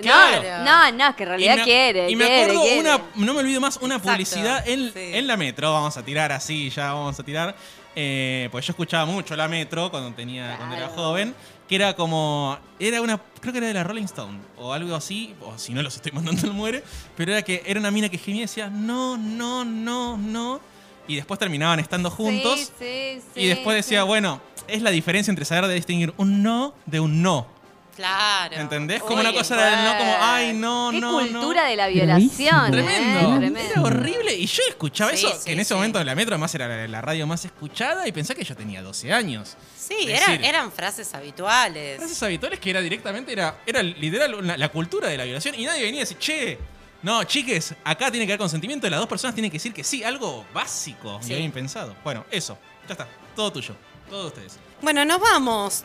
Claro. 0.00 0.64
No, 0.64 0.92
no, 0.92 1.08
es 1.10 1.16
que 1.16 1.22
en 1.22 1.28
realidad 1.28 1.54
y 1.54 1.58
me, 1.58 1.64
quiere. 1.64 2.10
Y 2.10 2.16
me 2.16 2.24
quiere, 2.26 2.42
acuerdo 2.42 2.62
quiere. 2.62 2.80
una, 2.80 3.00
no 3.14 3.34
me 3.34 3.40
olvido 3.40 3.60
más, 3.60 3.76
una 3.80 3.96
Exacto, 3.96 4.12
publicidad 4.12 4.68
en, 4.68 4.92
sí. 4.92 5.10
en 5.12 5.26
la 5.26 5.36
metro, 5.36 5.72
vamos 5.72 5.96
a 5.96 6.04
tirar 6.04 6.32
así, 6.32 6.70
ya 6.70 6.92
vamos 6.92 7.18
a 7.18 7.22
tirar. 7.22 7.54
Eh, 7.96 8.48
pues 8.50 8.66
yo 8.66 8.72
escuchaba 8.72 9.04
mucho 9.06 9.36
la 9.36 9.46
metro 9.46 9.90
cuando 9.90 10.12
tenía, 10.12 10.56
cuando 10.56 10.74
era 10.76 10.88
joven, 10.88 11.32
que 11.68 11.76
era 11.76 11.94
como, 11.94 12.58
era 12.80 13.00
una, 13.00 13.20
creo 13.40 13.52
que 13.52 13.58
era 13.58 13.68
de 13.68 13.74
la 13.74 13.84
Rolling 13.84 14.04
Stone, 14.04 14.38
o 14.58 14.72
algo 14.72 14.96
así, 14.96 15.34
o 15.40 15.56
si 15.56 15.72
no 15.72 15.80
los 15.82 15.94
estoy 15.94 16.10
mandando 16.10 16.42
al 16.48 16.54
muere, 16.54 16.82
pero 17.16 17.30
era 17.32 17.42
que 17.42 17.62
era 17.64 17.78
una 17.78 17.92
mina 17.92 18.08
que 18.08 18.18
gemía 18.18 18.40
y 18.42 18.46
decía, 18.46 18.68
no, 18.68 19.16
no, 19.16 19.64
no, 19.64 20.16
no, 20.16 20.60
y 21.06 21.14
después 21.16 21.38
terminaban 21.38 21.78
estando 21.78 22.10
juntos, 22.10 22.58
Sí, 22.58 22.66
sí, 22.78 23.22
sí, 23.34 23.40
y 23.40 23.46
después 23.46 23.76
decía, 23.76 24.00
sí. 24.02 24.06
bueno, 24.08 24.40
es 24.66 24.82
la 24.82 24.90
diferencia 24.90 25.30
entre 25.30 25.44
saber 25.44 25.66
de 25.68 25.74
distinguir 25.74 26.12
un 26.16 26.42
no 26.42 26.74
de 26.86 26.98
un 26.98 27.22
no. 27.22 27.53
Claro. 27.94 28.56
¿Entendés? 28.56 29.00
Como 29.02 29.14
Oye, 29.20 29.28
una 29.28 29.32
cosa 29.32 29.56
de 29.56 29.76
no, 29.84 29.98
como, 29.98 30.16
ay, 30.20 30.52
no, 30.52 30.88
Qué 30.90 31.00
no, 31.00 31.12
cultura 31.20 31.62
no. 31.62 31.68
de 31.68 31.76
la 31.76 31.86
violación. 31.88 32.70
Tremendo. 32.72 33.20
¿eh? 33.34 33.36
Tremendo. 33.38 33.58
Era 33.72 33.82
horrible. 33.82 34.34
Y 34.34 34.46
yo 34.46 34.62
escuchaba 34.68 35.10
Sí, 35.16 35.26
eso, 35.26 35.36
sí, 35.38 35.44
que 35.46 35.52
en 35.52 35.60
ese 35.60 35.68
sí. 35.68 35.74
momento 35.74 36.00
en 36.00 36.06
la 36.06 36.14
metro 36.14 36.34
además 36.34 36.54
era 36.54 36.66
la, 36.68 36.88
la 36.88 37.00
radio 37.00 37.26
más 37.26 37.44
escuchada 37.44 38.06
y 38.08 38.12
pensé 38.12 38.34
que 38.34 38.44
yo 38.44 38.56
tenía 38.56 38.82
12 38.82 39.12
años. 39.12 39.56
Sí, 39.78 39.94
eran, 40.08 40.30
decir, 40.32 40.44
eran 40.44 40.72
frases 40.72 41.14
habituales. 41.14 41.98
Frases 41.98 42.22
habituales 42.22 42.58
que 42.58 42.70
era 42.70 42.80
directamente, 42.80 43.32
era, 43.32 43.58
era 43.66 43.82
literal 43.82 44.58
la 44.58 44.68
cultura 44.70 45.08
de 45.08 45.16
la 45.16 45.24
violación 45.24 45.54
y 45.56 45.64
nadie 45.64 45.82
venía 45.84 46.00
a 46.00 46.04
decir, 46.04 46.18
che, 46.18 46.58
no, 47.02 47.22
chiques, 47.24 47.74
acá 47.84 48.10
tiene 48.10 48.26
que 48.26 48.32
haber 48.32 48.38
consentimiento, 48.40 48.88
las 48.88 48.98
dos 48.98 49.08
personas 49.08 49.34
tienen 49.34 49.50
que 49.50 49.56
decir 49.56 49.72
que 49.74 49.84
sí, 49.84 50.02
algo 50.02 50.46
básico 50.54 51.18
Sí. 51.22 51.34
y 51.34 51.36
bien 51.36 51.52
pensado. 51.52 51.94
Bueno, 52.02 52.24
eso, 52.30 52.56
ya 52.88 52.92
está, 52.94 53.06
todo 53.36 53.52
tuyo, 53.52 53.76
todos 54.08 54.28
ustedes. 54.28 54.58
Bueno, 54.80 55.04
nos 55.04 55.20
vamos. 55.20 55.82